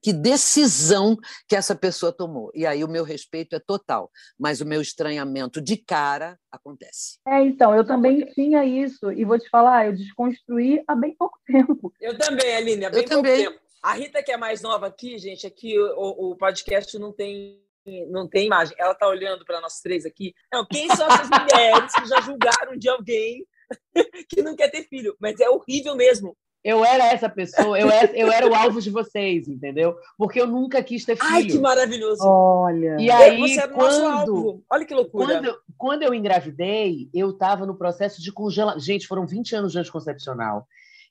que 0.01 0.13
decisão 0.13 1.17
que 1.49 1.57
essa 1.57 1.75
pessoa 1.75 2.13
tomou. 2.13 2.51
E 2.55 2.65
aí 2.65 2.83
o 2.83 2.89
meu 2.89 3.05
respeito 3.05 3.55
é 3.55 3.61
total, 3.61 4.11
mas 4.39 4.61
o 4.61 4.67
meu 4.67 4.81
estranhamento 4.81 5.61
de 5.61 5.77
cara 5.77 6.39
acontece. 6.51 7.19
É, 7.27 7.43
então, 7.43 7.75
eu 7.75 7.85
também 7.85 8.25
tinha 8.27 8.65
isso, 8.65 9.13
e 9.13 9.25
vou 9.25 9.39
te 9.39 9.49
falar, 9.51 9.87
eu 9.87 9.93
desconstruí 9.93 10.83
há 10.87 10.95
bem 10.95 11.15
pouco 11.17 11.39
tempo. 11.47 11.93
Eu 12.01 12.17
também, 12.17 12.57
Aline, 12.57 12.85
há 12.87 12.91
bem 12.91 13.03
eu 13.03 13.09
pouco 13.09 13.23
também. 13.23 13.45
tempo. 13.45 13.62
A 13.83 13.95
Rita, 13.95 14.23
que 14.23 14.31
é 14.31 14.37
mais 14.37 14.63
nova 14.63 14.87
aqui, 14.87 15.19
gente, 15.19 15.47
aqui 15.47 15.79
o, 15.79 16.31
o 16.31 16.37
podcast 16.37 16.97
não 16.99 17.13
tem 17.13 17.61
não 18.09 18.29
tem 18.29 18.47
imagem. 18.47 18.77
Ela 18.79 18.93
está 18.93 19.09
olhando 19.09 19.45
para 19.45 19.61
nós 19.61 19.81
três 19.81 20.07
aqui. 20.07 20.33
Não, 20.53 20.65
quem 20.65 20.89
são 20.95 21.07
essas 21.09 21.29
mulheres 21.29 21.93
que 21.93 22.07
já 22.07 22.21
julgaram 22.21 22.77
de 22.77 22.89
alguém 22.89 23.45
que 24.29 24.41
não 24.41 24.55
quer 24.55 24.71
ter 24.71 24.85
filho? 24.85 25.17
Mas 25.21 25.41
é 25.41 25.51
horrível 25.51 25.97
mesmo. 25.97 26.37
Eu 26.65 26.85
era 26.85 27.07
essa 27.07 27.29
pessoa, 27.29 27.77
eu 27.77 27.91
era, 27.91 28.17
eu 28.17 28.31
era 28.31 28.49
o 28.49 28.55
alvo 28.55 28.81
de 28.81 28.89
vocês, 28.89 29.49
entendeu? 29.49 29.97
Porque 30.17 30.41
eu 30.41 30.47
nunca 30.47 30.81
quis 30.81 31.05
ter 31.05 31.17
filho. 31.17 31.29
Ai, 31.29 31.45
que 31.45 31.59
maravilhoso! 31.59 32.23
Olha. 32.25 32.99
E 33.01 33.11
aí, 33.11 33.37
você 33.37 33.63
era 33.63 33.73
quando, 33.73 34.63
Olha 34.71 34.85
que 34.85 34.95
loucura. 34.95 35.27
Quando, 35.27 35.59
quando 35.77 36.03
eu 36.05 36.15
engravidei, 36.15 37.11
eu 37.13 37.31
estava 37.31 37.67
no 37.67 37.77
processo 37.77 38.23
de 38.23 38.31
congelar. 38.31 38.79
Gente, 38.79 39.09
foram 39.09 39.27
20 39.27 39.57
anos 39.57 39.73
de 39.73 39.81
anticoncepcional. 39.81 40.65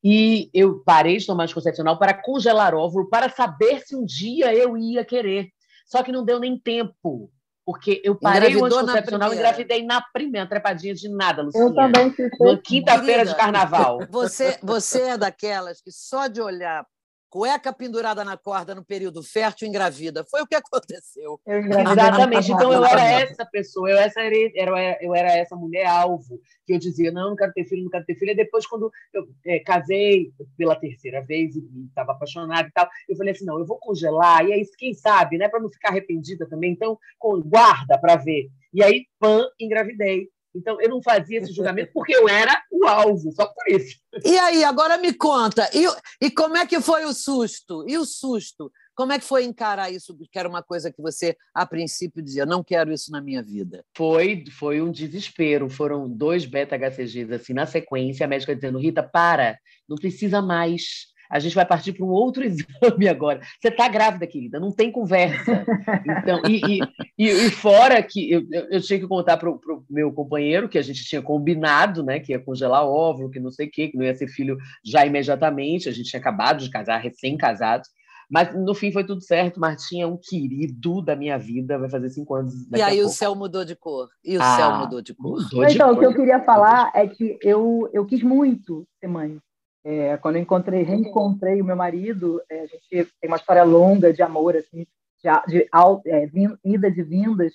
E 0.04 0.50
eu 0.54 0.80
parei 0.84 1.18
de 1.18 1.26
tomar 1.26 1.44
anticoncepcional 1.44 1.98
para 1.98 2.14
congelar 2.14 2.74
óvulo, 2.74 3.10
para 3.10 3.30
saber 3.30 3.82
se 3.82 3.96
um 3.96 4.04
dia 4.04 4.54
eu 4.54 4.78
ia 4.78 5.06
querer. 5.06 5.50
Só 5.86 6.02
que 6.02 6.12
não 6.12 6.26
deu 6.26 6.40
nem 6.40 6.58
tempo. 6.58 7.32
Porque 7.64 8.02
eu 8.04 8.16
parei 8.16 8.50
Engravidou 8.50 8.80
o 8.80 8.82
anticoncepcional 8.82 9.32
e 9.32 9.36
engravidei 9.36 9.86
na 9.86 10.02
primeira 10.02 10.48
trepadinha 10.48 10.96
de 10.96 11.08
nada, 11.08 11.44
Luciana. 11.44 11.70
Eu 11.70 11.76
também 11.76 12.12
fiz. 12.12 12.30
Na 12.40 12.58
quinta-feira 12.58 13.26
de 13.26 13.36
carnaval. 13.36 14.00
Você, 14.10 14.58
você 14.64 15.02
é 15.02 15.18
daquelas 15.18 15.80
que 15.80 15.92
só 15.92 16.28
de 16.28 16.42
olhar 16.42 16.86
cueca 17.32 17.72
pendurada 17.72 18.26
na 18.26 18.36
corda 18.36 18.76
no 18.76 18.84
período 18.84 19.24
fértil 19.24 19.68
engravida. 19.68 20.26
Foi 20.30 20.42
o 20.42 20.46
que 20.46 20.54
aconteceu. 20.56 21.40
Exatamente. 21.48 22.52
Então 22.52 22.74
eu 22.74 22.86
era 22.86 23.02
essa 23.22 23.46
pessoa, 23.46 23.90
eu, 23.90 23.98
essa 23.98 24.22
era, 24.22 24.36
era, 24.54 24.98
eu 25.02 25.16
era 25.16 25.32
essa 25.32 25.56
mulher 25.56 25.86
alvo, 25.86 26.42
que 26.66 26.74
eu 26.74 26.78
dizia, 26.78 27.12
não, 27.12 27.30
não 27.30 27.36
quero 27.36 27.54
ter 27.54 27.66
filho, 27.66 27.84
não 27.84 27.90
quero 27.90 28.06
ter 28.06 28.16
filho. 28.16 28.32
E 28.32 28.36
depois, 28.36 28.68
quando 28.68 28.92
eu 29.14 29.28
é, 29.46 29.60
casei 29.60 30.34
pela 30.58 30.76
terceira 30.76 31.22
vez 31.22 31.56
e 31.56 31.64
estava 31.88 32.12
apaixonada 32.12 32.68
e 32.68 32.72
tal, 32.72 32.88
eu 33.08 33.16
falei 33.16 33.32
assim, 33.32 33.46
não, 33.46 33.58
eu 33.58 33.66
vou 33.66 33.78
congelar, 33.78 34.46
e 34.46 34.54
aí, 34.54 34.66
quem 34.78 34.94
sabe, 34.94 35.38
né, 35.38 35.48
para 35.48 35.62
não 35.62 35.70
ficar 35.70 35.90
arrependida 35.90 36.48
também, 36.48 36.74
então 36.74 37.00
guarda 37.46 37.98
para 37.98 38.18
ver. 38.18 38.50
E 38.74 38.84
aí, 38.84 39.06
pã, 39.20 39.48
engravidei. 39.60 40.30
Então, 40.56 40.80
eu 40.82 40.90
não 40.90 41.02
fazia 41.02 41.40
esse 41.40 41.54
julgamento 41.54 41.92
porque 41.94 42.16
eu 42.16 42.28
era 42.28 42.62
o 42.72 42.88
alvo, 42.88 43.32
só 43.32 43.46
por 43.46 43.68
isso. 43.68 43.98
E 44.26 44.38
aí, 44.38 44.64
agora 44.64 44.98
me 44.98 45.14
conta, 45.14 45.70
e, 45.74 45.86
e 46.26 46.30
como 46.32 46.58
é 46.58 46.66
que 46.66 46.82
foi 46.82 47.06
o 47.06 47.14
susto? 47.14 47.86
E 47.88 47.98
o 47.98 48.06
susto? 48.06 48.72
Como 48.94 49.14
é 49.14 49.20
que 49.20 49.26
foi 49.26 49.46
encarar 49.46 49.90
isso, 49.90 50.16
que 50.32 50.38
era 50.38 50.48
uma 50.48 50.62
coisa 50.62 50.92
que 50.92 51.02
você, 51.02 51.36
a 51.56 51.66
princípio, 51.66 52.22
dizia, 52.22 52.46
não 52.46 52.64
quero 52.64 52.92
isso 52.92 53.12
na 53.12 53.22
minha 53.22 53.42
vida? 53.42 53.84
Foi, 53.96 54.44
foi 54.52 54.82
um 54.82 54.92
desespero. 54.92 55.70
Foram 55.70 56.10
dois 56.10 56.46
beta-HCGs 56.46 57.34
assim, 57.34 57.54
na 57.54 57.66
sequência, 57.66 58.26
a 58.26 58.30
médica 58.30 58.56
dizendo, 58.56 58.78
Rita, 58.78 59.02
para, 59.02 59.58
não 59.88 59.96
precisa 59.96 60.42
mais 60.42 61.11
a 61.32 61.40
gente 61.40 61.56
vai 61.56 61.66
partir 61.66 61.94
para 61.94 62.06
um 62.06 62.10
outro 62.10 62.44
exame 62.46 63.08
agora. 63.08 63.40
Você 63.60 63.70
está 63.70 63.88
grávida, 63.88 64.28
querida, 64.28 64.60
não 64.60 64.72
tem 64.72 64.92
conversa. 64.92 65.66
Então, 66.06 66.42
e, 66.48 66.80
e, 67.18 67.30
e 67.30 67.50
fora 67.50 68.02
que 68.04 68.32
eu, 68.32 68.46
eu 68.70 68.82
tinha 68.82 69.00
que 69.00 69.08
contar 69.08 69.38
para 69.38 69.50
o 69.50 69.84
meu 69.90 70.12
companheiro 70.12 70.68
que 70.68 70.78
a 70.78 70.82
gente 70.82 71.06
tinha 71.06 71.22
combinado, 71.22 72.04
né, 72.04 72.20
que 72.20 72.34
ia 72.34 72.40
congelar 72.40 72.86
óvulo, 72.86 73.32
que 73.32 73.40
não 73.40 73.52
sei 73.52 73.68
o 73.68 73.72
quê, 73.72 73.88
que 73.88 73.98
não 73.98 74.06
ia 74.06 74.14
ser 74.14 74.28
filho 74.28 74.58
já 74.84 75.06
imediatamente. 75.06 75.88
A 75.88 75.92
gente 75.92 76.10
tinha 76.10 76.20
acabado 76.20 76.62
de 76.62 76.70
casar, 76.70 76.98
recém-casados. 76.98 77.88
Mas 78.30 78.56
no 78.56 78.74
fim 78.74 78.94
foi 78.94 79.04
tudo 79.04 79.22
certo. 79.22 79.60
Martim 79.60 80.02
é 80.02 80.08
um 80.08 80.18
querido 80.18 81.02
da 81.02 81.18
minha 81.18 81.38
vida, 81.38 81.78
vai 81.78 81.90
fazer 81.90 82.10
cinco 82.10 82.34
anos. 82.36 82.54
E 82.74 82.82
aí 82.82 83.02
o 83.02 83.10
céu 83.10 83.36
mudou 83.36 83.66
de 83.66 83.76
cor. 83.76 84.08
E 84.24 84.38
o 84.38 84.42
ah, 84.42 84.56
céu 84.56 84.78
mudou 84.78 85.02
de 85.02 85.14
cor. 85.14 85.42
Mudou 85.42 85.66
de 85.66 85.76
então, 85.76 85.90
cor. 85.90 85.98
o 85.98 86.00
que 86.00 86.06
eu 86.06 86.16
queria 86.16 86.40
falar 86.42 86.92
é 86.96 87.08
que 87.08 87.38
eu, 87.42 87.90
eu 87.94 88.06
quis 88.06 88.24
muito 88.24 88.88
ser 89.02 89.08
mãe. 89.08 89.38
É, 89.84 90.16
quando 90.18 90.36
eu 90.36 90.42
encontrei, 90.42 90.84
reencontrei 90.84 91.62
o 91.62 91.66
meu 91.66 91.76
marido, 91.76 92.42
é, 92.50 92.62
a 92.62 92.66
gente 92.68 92.88
tem 92.90 93.28
uma 93.28 93.38
história 93.38 93.64
longa 93.64 94.14
de 94.14 94.22
amor, 94.22 94.56
assim, 94.56 94.86
de, 95.24 95.30
de 95.48 95.70
é, 96.06 96.30
ida 96.64 96.92
de 96.92 97.02
vindas. 97.02 97.54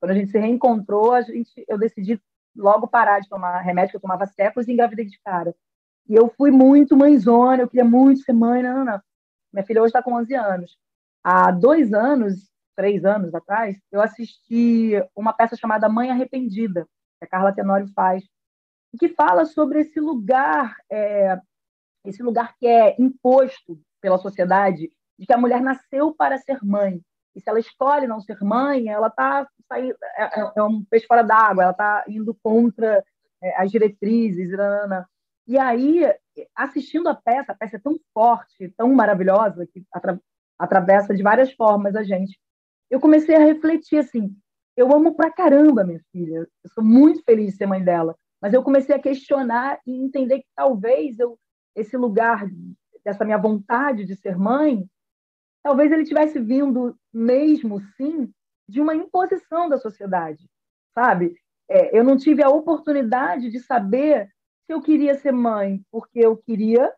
Quando 0.00 0.12
a 0.12 0.14
gente 0.14 0.30
se 0.30 0.38
reencontrou, 0.38 1.12
a 1.12 1.20
gente, 1.20 1.64
eu 1.68 1.78
decidi 1.78 2.20
logo 2.56 2.88
parar 2.88 3.20
de 3.20 3.28
tomar 3.28 3.60
remédio 3.60 3.90
que 3.90 3.96
eu 3.96 4.00
tomava 4.00 4.26
séculos 4.26 4.66
e 4.66 4.72
engravidei 4.72 5.04
de 5.04 5.18
cara. 5.22 5.54
E 6.08 6.14
eu 6.14 6.32
fui 6.36 6.50
muito 6.50 6.96
mãezona, 6.96 7.62
eu 7.62 7.68
queria 7.68 7.84
muito 7.84 8.22
ser 8.22 8.32
mãe, 8.32 8.62
não, 8.62 8.78
não, 8.78 8.84
não. 8.84 9.00
Minha 9.52 9.64
filha 9.64 9.82
hoje 9.82 9.88
está 9.88 10.02
com 10.02 10.14
11 10.14 10.34
anos. 10.34 10.78
Há 11.22 11.50
dois 11.50 11.92
anos, 11.92 12.48
três 12.76 13.04
anos 13.04 13.34
atrás, 13.34 13.76
eu 13.90 14.00
assisti 14.00 14.92
uma 15.14 15.32
peça 15.32 15.56
chamada 15.56 15.88
Mãe 15.88 16.10
Arrependida, 16.10 16.86
que 17.18 17.24
a 17.24 17.28
Carla 17.28 17.52
Tenório 17.52 17.88
faz, 17.94 18.24
que 18.98 19.08
fala 19.08 19.44
sobre 19.44 19.80
esse 19.80 19.98
lugar 19.98 20.76
é, 20.90 21.40
esse 22.06 22.22
lugar 22.22 22.54
que 22.58 22.66
é 22.66 22.94
imposto 22.98 23.78
pela 24.00 24.18
sociedade 24.18 24.90
de 25.18 25.26
que 25.26 25.32
a 25.32 25.38
mulher 25.38 25.60
nasceu 25.60 26.14
para 26.14 26.38
ser 26.38 26.58
mãe. 26.62 27.00
E 27.34 27.40
se 27.40 27.48
ela 27.48 27.58
escolhe 27.58 28.06
não 28.06 28.20
ser 28.20 28.38
mãe, 28.42 28.88
ela 28.88 29.08
está 29.08 29.46
é, 29.72 29.88
é, 29.88 30.52
é, 30.56 30.62
um 30.62 30.84
peixe 30.84 31.06
fora 31.06 31.22
d'água, 31.22 31.64
ela 31.64 31.72
está 31.72 32.04
indo 32.08 32.34
contra 32.42 33.04
é, 33.42 33.60
as 33.60 33.70
diretrizes. 33.70 34.50
E 35.46 35.58
aí, 35.58 36.02
assistindo 36.54 37.08
a 37.08 37.14
peça, 37.14 37.52
a 37.52 37.54
peça 37.54 37.76
é 37.76 37.80
tão 37.80 37.98
forte, 38.14 38.72
tão 38.76 38.92
maravilhosa, 38.94 39.66
que 39.66 39.84
atra 39.92 40.18
atravessa 40.58 41.14
de 41.14 41.22
várias 41.22 41.52
formas 41.52 41.94
a 41.94 42.02
gente. 42.02 42.38
Eu 42.90 42.98
comecei 42.98 43.34
a 43.34 43.40
refletir 43.40 43.98
assim: 43.98 44.34
eu 44.76 44.92
amo 44.94 45.14
pra 45.14 45.30
caramba 45.30 45.84
minha 45.84 46.00
filha. 46.12 46.46
Eu 46.64 46.70
sou 46.70 46.84
muito 46.84 47.22
feliz 47.22 47.52
de 47.52 47.56
ser 47.56 47.66
mãe 47.66 47.82
dela. 47.82 48.16
Mas 48.40 48.52
eu 48.52 48.62
comecei 48.62 48.94
a 48.94 49.00
questionar 49.00 49.80
e 49.86 49.92
entender 49.92 50.40
que 50.40 50.48
talvez 50.54 51.18
eu, 51.18 51.38
esse 51.76 51.96
lugar 51.96 52.44
dessa 53.04 53.24
minha 53.24 53.38
vontade 53.38 54.04
de 54.04 54.16
ser 54.16 54.36
mãe, 54.36 54.84
talvez 55.62 55.92
ele 55.92 56.04
tivesse 56.04 56.40
vindo 56.40 56.98
mesmo, 57.12 57.80
sim, 57.96 58.32
de 58.68 58.80
uma 58.80 58.94
imposição 58.94 59.68
da 59.68 59.78
sociedade, 59.78 60.48
sabe? 60.94 61.36
É, 61.68 61.96
eu 61.96 62.02
não 62.02 62.16
tive 62.16 62.42
a 62.42 62.48
oportunidade 62.48 63.50
de 63.50 63.60
saber 63.60 64.28
se 64.64 64.72
eu 64.72 64.80
queria 64.80 65.14
ser 65.14 65.32
mãe 65.32 65.84
porque 65.90 66.18
eu 66.18 66.36
queria 66.36 66.92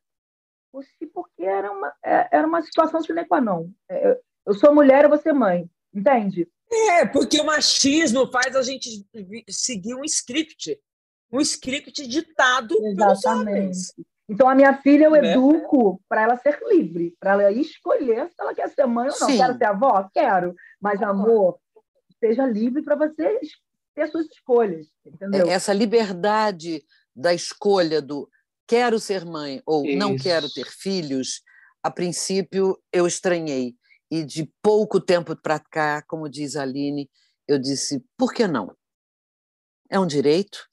ou 0.73 0.83
se 0.83 1.07
porque 1.07 1.43
era 1.43 1.71
uma, 1.71 1.93
é, 2.05 2.29
era 2.37 2.47
uma 2.47 2.63
situação 2.63 3.03
sine 3.03 3.25
qua 3.25 3.41
non. 3.41 3.71
É, 3.91 4.19
eu 4.47 4.55
sou 4.55 4.75
mulher, 4.75 5.05
eu 5.05 5.11
vou 5.11 5.19
ser 5.19 5.33
mãe, 5.33 5.69
entende? 5.93 6.49
É, 6.71 7.07
porque 7.07 7.41
o 7.41 7.47
machismo 7.47 8.31
faz 8.31 8.55
a 8.55 8.63
gente 8.63 9.07
seguir 9.49 9.95
um 9.95 10.05
script, 10.05 10.79
um 11.33 11.41
script 11.41 12.07
ditado 12.07 12.75
Exatamente. 12.75 12.97
pelos 12.97 13.25
homens. 13.25 13.95
Então, 14.29 14.49
a 14.49 14.55
minha 14.55 14.77
filha 14.83 15.07
eu 15.07 15.13
né? 15.13 15.33
educo 15.33 16.03
para 16.09 16.23
ela 16.23 16.37
ser 16.37 16.61
livre, 16.69 17.17
para 17.19 17.33
ela 17.33 17.53
escolher 17.53 18.29
se 18.29 18.35
ela 18.39 18.55
quer 18.55 18.69
ser 18.69 18.87
mãe 18.87 19.09
ou 19.09 19.19
não. 19.19 19.29
Sim. 19.29 19.39
Quero 19.39 19.57
ser 19.57 19.65
avó? 19.65 20.09
Quero. 20.13 20.55
Mas, 20.81 21.03
amor, 21.03 21.59
seja 22.21 22.45
livre 22.45 22.83
para 22.83 22.95
você 22.95 23.41
ter 23.95 24.09
suas 24.09 24.27
escolhas, 24.27 24.87
entendeu? 25.05 25.49
É, 25.49 25.53
essa 25.53 25.73
liberdade 25.73 26.85
da 27.17 27.33
escolha 27.33 28.03
do 28.03 28.29
quero 28.67 29.01
ser 29.01 29.25
mãe 29.25 29.63
ou 29.65 29.85
Isso. 29.87 29.99
não 29.99 30.17
quero 30.17 30.49
ter 30.53 30.67
filhos, 30.67 31.43
a 31.83 31.91
princípio 31.91 32.79
eu 32.93 33.07
estranhei. 33.07 33.75
E 34.11 34.25
de 34.25 34.51
pouco 34.63 35.01
tempo 35.01 35.37
para 35.37 35.59
cá, 35.59 36.03
como 36.03 36.31
diz 36.31 36.57
a 36.57 36.63
Aline, 36.63 37.11
eu 37.47 37.59
disse: 37.59 38.03
por 38.17 38.33
que 38.33 38.47
não? 38.47 38.75
É 39.91 39.99
um 39.99 40.07
direito. 40.07 40.67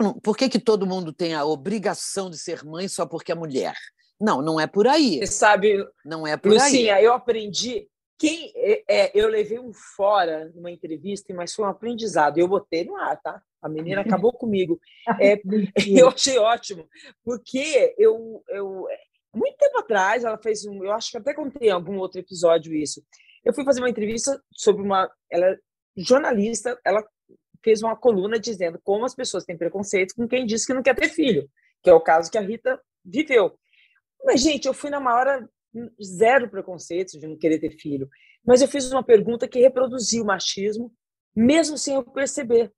Não, 0.00 0.14
por 0.14 0.36
que, 0.36 0.48
que 0.48 0.58
todo 0.58 0.86
mundo 0.86 1.12
tem 1.12 1.34
a 1.34 1.44
obrigação 1.44 2.30
de 2.30 2.38
ser 2.38 2.64
mãe 2.64 2.88
só 2.88 3.06
porque 3.06 3.32
é 3.32 3.34
mulher? 3.34 3.74
Não, 4.20 4.40
não 4.40 4.60
é 4.60 4.66
por 4.66 4.86
aí. 4.86 5.18
Você 5.18 5.26
sabe, 5.26 5.84
não 6.04 6.26
é 6.26 6.36
por 6.36 6.52
Lucinha, 6.52 6.96
aí. 6.96 7.04
eu 7.04 7.12
aprendi. 7.12 7.88
Quem 8.18 8.52
é, 8.54 8.84
é, 8.88 9.10
eu 9.14 9.28
levei 9.28 9.58
um 9.58 9.72
fora 9.72 10.50
numa 10.54 10.70
entrevista, 10.70 11.34
mas 11.34 11.52
foi 11.52 11.64
um 11.64 11.68
aprendizado. 11.68 12.38
Eu 12.38 12.46
botei 12.46 12.84
no 12.84 12.96
ar, 12.96 13.20
tá? 13.20 13.42
A 13.60 13.68
menina 13.68 14.00
acabou 14.02 14.32
comigo. 14.32 14.80
É, 15.20 15.40
eu 15.88 16.08
achei 16.08 16.38
ótimo, 16.38 16.88
porque 17.24 17.94
eu, 17.98 18.42
eu 18.48 18.86
muito 19.34 19.56
tempo 19.56 19.78
atrás, 19.78 20.24
ela 20.24 20.38
fez 20.38 20.64
um. 20.66 20.84
Eu 20.84 20.92
acho 20.92 21.10
que 21.10 21.18
até 21.18 21.32
contei 21.32 21.68
em 21.68 21.72
algum 21.72 21.96
outro 21.96 22.20
episódio 22.20 22.74
isso. 22.74 23.02
Eu 23.44 23.54
fui 23.54 23.64
fazer 23.64 23.80
uma 23.80 23.90
entrevista 23.90 24.40
sobre 24.52 24.82
uma. 24.82 25.10
Ela 25.30 25.46
é 25.46 25.58
jornalista, 25.96 26.78
ela 26.84 27.04
fez 27.62 27.82
uma 27.82 27.96
coluna 27.96 28.38
dizendo 28.38 28.80
como 28.82 29.04
as 29.04 29.14
pessoas 29.14 29.44
têm 29.44 29.56
preconceito 29.56 30.14
com 30.14 30.28
quem 30.28 30.46
diz 30.46 30.66
que 30.66 30.74
não 30.74 30.82
quer 30.82 30.94
ter 30.94 31.08
filho, 31.08 31.48
que 31.82 31.90
é 31.90 31.94
o 31.94 32.00
caso 32.00 32.30
que 32.30 32.38
a 32.38 32.40
Rita 32.40 32.80
viveu. 33.04 33.58
Mas, 34.24 34.40
gente, 34.40 34.66
eu 34.66 34.74
fui 34.74 34.90
na 34.90 34.98
hora 34.98 35.48
zero 36.02 36.48
preconceito 36.48 37.18
de 37.18 37.26
não 37.26 37.36
querer 37.36 37.58
ter 37.58 37.70
filho. 37.70 38.08
Mas 38.44 38.60
eu 38.60 38.68
fiz 38.68 38.90
uma 38.90 39.02
pergunta 39.02 39.48
que 39.48 39.60
reproduziu 39.60 40.22
o 40.22 40.26
machismo, 40.26 40.92
mesmo 41.34 41.78
sem 41.78 41.94
eu 41.94 42.02
perceber, 42.02 42.72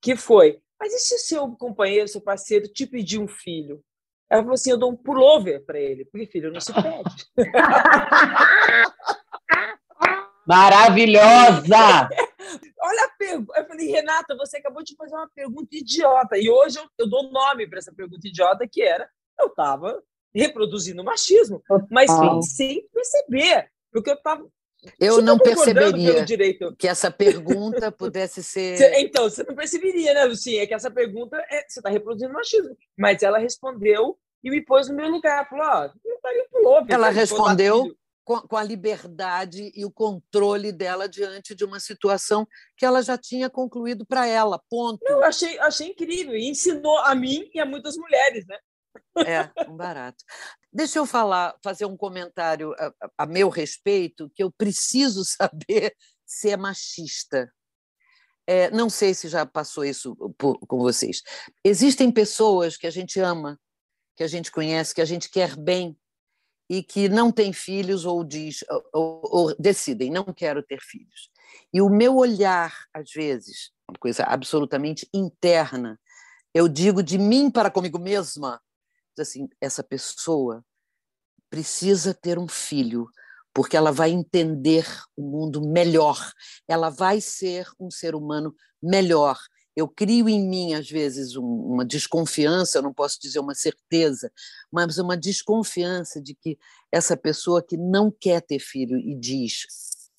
que 0.00 0.16
foi: 0.16 0.60
mas 0.78 0.92
e 0.94 0.98
se 0.98 1.14
o 1.14 1.18
seu 1.18 1.48
companheiro, 1.56 2.08
seu 2.08 2.20
parceiro, 2.20 2.66
te 2.66 2.86
pedir 2.86 3.18
um 3.18 3.28
filho? 3.28 3.82
Ela 4.30 4.42
falou 4.42 4.54
assim: 4.54 4.70
eu 4.70 4.78
dou 4.78 4.90
um 4.92 4.96
pullover 4.96 5.64
para 5.64 5.78
ele, 5.78 6.06
porque 6.06 6.26
filho 6.26 6.52
não 6.52 6.60
se 6.60 6.72
pede. 6.72 7.26
Maravilhosa! 10.46 12.08
Pergunta. 13.30 13.58
Eu 13.58 13.66
falei, 13.66 13.86
Renata, 13.88 14.36
você 14.36 14.56
acabou 14.58 14.82
de 14.82 14.94
fazer 14.96 15.14
uma 15.14 15.28
pergunta 15.34 15.68
idiota. 15.76 16.38
E 16.38 16.50
hoje 16.50 16.78
eu, 16.78 16.84
eu 16.98 17.08
dou 17.08 17.30
nome 17.30 17.68
para 17.68 17.78
essa 17.78 17.92
pergunta 17.92 18.26
idiota, 18.26 18.68
que 18.70 18.82
era: 18.82 19.08
eu 19.38 19.46
estava 19.46 20.02
reproduzindo 20.34 21.02
machismo, 21.02 21.62
mas 21.90 22.10
ah. 22.10 22.40
sem 22.42 22.86
perceber, 22.92 23.68
porque 23.92 24.10
eu 24.10 24.14
estava 24.14 24.46
eu 24.98 25.20
não 25.20 25.38
perceberia 25.38 26.24
que 26.78 26.88
essa 26.88 27.10
pergunta 27.10 27.92
pudesse 27.92 28.42
ser. 28.42 28.80
Então, 28.98 29.28
você 29.28 29.42
não 29.42 29.54
perceberia, 29.54 30.14
né, 30.14 30.24
Lucinha? 30.24 30.66
Que 30.66 30.72
essa 30.72 30.90
pergunta 30.90 31.36
é, 31.50 31.66
você 31.68 31.80
está 31.80 31.90
reproduzindo 31.90 32.32
machismo. 32.32 32.74
Mas 32.96 33.22
ela 33.22 33.38
respondeu 33.38 34.18
e 34.42 34.50
me 34.50 34.64
pôs 34.64 34.88
no 34.88 34.96
meu 34.96 35.08
lugar. 35.08 35.48
Falou: 35.48 35.66
ó, 35.66 35.84
oh, 35.86 36.14
estaria 36.14 36.46
pulou. 36.50 36.84
Ela 36.88 37.10
respondeu 37.10 37.94
com, 38.38 38.56
a 38.56 38.62
liberdade 38.62 39.72
e 39.74 39.84
o 39.84 39.90
controle 39.90 40.70
dela 40.70 41.08
diante 41.08 41.54
de 41.54 41.64
uma 41.64 41.80
situação 41.80 42.46
que 42.76 42.84
ela 42.84 43.02
já 43.02 43.18
tinha 43.18 43.50
concluído 43.50 44.06
para 44.06 44.26
ela. 44.26 44.62
Ponto. 44.70 45.00
Eu 45.08 45.24
achei, 45.24 45.58
achei 45.58 45.88
incrível. 45.88 46.36
E 46.36 46.48
ensinou 46.48 46.98
a 46.98 47.14
mim 47.14 47.50
e 47.52 47.58
a 47.58 47.66
muitas 47.66 47.96
mulheres, 47.96 48.46
né? 48.46 48.56
É, 49.26 49.68
um 49.68 49.76
barato. 49.76 50.24
Deixa 50.72 50.98
eu 50.98 51.06
falar, 51.06 51.56
fazer 51.62 51.86
um 51.86 51.96
comentário 51.96 52.72
a, 52.78 52.92
a, 53.18 53.26
meu 53.26 53.48
respeito, 53.48 54.30
que 54.34 54.42
eu 54.42 54.52
preciso 54.52 55.24
saber 55.26 55.94
se 56.24 56.50
é 56.50 56.56
machista. 56.56 57.52
É, 58.46 58.70
não 58.70 58.88
sei 58.88 59.14
se 59.14 59.28
já 59.28 59.44
passou 59.44 59.84
isso 59.84 60.14
por, 60.38 60.58
com 60.60 60.78
vocês. 60.78 61.22
Existem 61.64 62.10
pessoas 62.10 62.76
que 62.76 62.86
a 62.86 62.90
gente 62.90 63.18
ama, 63.20 63.58
que 64.16 64.22
a 64.22 64.28
gente 64.28 64.50
conhece, 64.50 64.94
que 64.94 65.00
a 65.00 65.04
gente 65.04 65.28
quer 65.30 65.56
bem 65.56 65.96
e 66.70 66.84
que 66.84 67.08
não 67.08 67.32
tem 67.32 67.52
filhos 67.52 68.04
ou 68.04 68.22
diz 68.22 68.64
ou, 68.94 69.20
ou 69.24 69.56
decidem 69.58 70.08
não 70.08 70.24
quero 70.24 70.62
ter 70.62 70.78
filhos. 70.80 71.28
E 71.74 71.82
o 71.82 71.90
meu 71.90 72.16
olhar, 72.16 72.86
às 72.94 73.10
vezes, 73.10 73.72
uma 73.88 73.98
coisa 73.98 74.22
absolutamente 74.22 75.08
interna, 75.12 75.98
eu 76.54 76.68
digo 76.68 77.02
de 77.02 77.18
mim 77.18 77.50
para 77.50 77.72
comigo 77.72 77.98
mesma, 77.98 78.62
assim, 79.18 79.48
essa 79.60 79.82
pessoa 79.82 80.64
precisa 81.50 82.14
ter 82.14 82.38
um 82.38 82.46
filho, 82.46 83.08
porque 83.52 83.76
ela 83.76 83.90
vai 83.90 84.10
entender 84.10 84.86
o 85.16 85.22
mundo 85.22 85.60
melhor, 85.60 86.32
ela 86.68 86.88
vai 86.88 87.20
ser 87.20 87.66
um 87.80 87.90
ser 87.90 88.14
humano 88.14 88.54
melhor. 88.80 89.36
Eu 89.80 89.88
crio 89.88 90.28
em 90.28 90.46
mim, 90.46 90.74
às 90.74 90.90
vezes, 90.90 91.36
um, 91.36 91.42
uma 91.42 91.86
desconfiança, 91.86 92.76
eu 92.76 92.82
não 92.82 92.92
posso 92.92 93.18
dizer 93.18 93.38
uma 93.38 93.54
certeza, 93.54 94.30
mas 94.70 94.98
uma 94.98 95.16
desconfiança 95.16 96.20
de 96.20 96.34
que 96.34 96.58
essa 96.92 97.16
pessoa 97.16 97.62
que 97.62 97.78
não 97.78 98.10
quer 98.10 98.42
ter 98.42 98.58
filho 98.58 98.98
e 98.98 99.14
diz, 99.18 99.66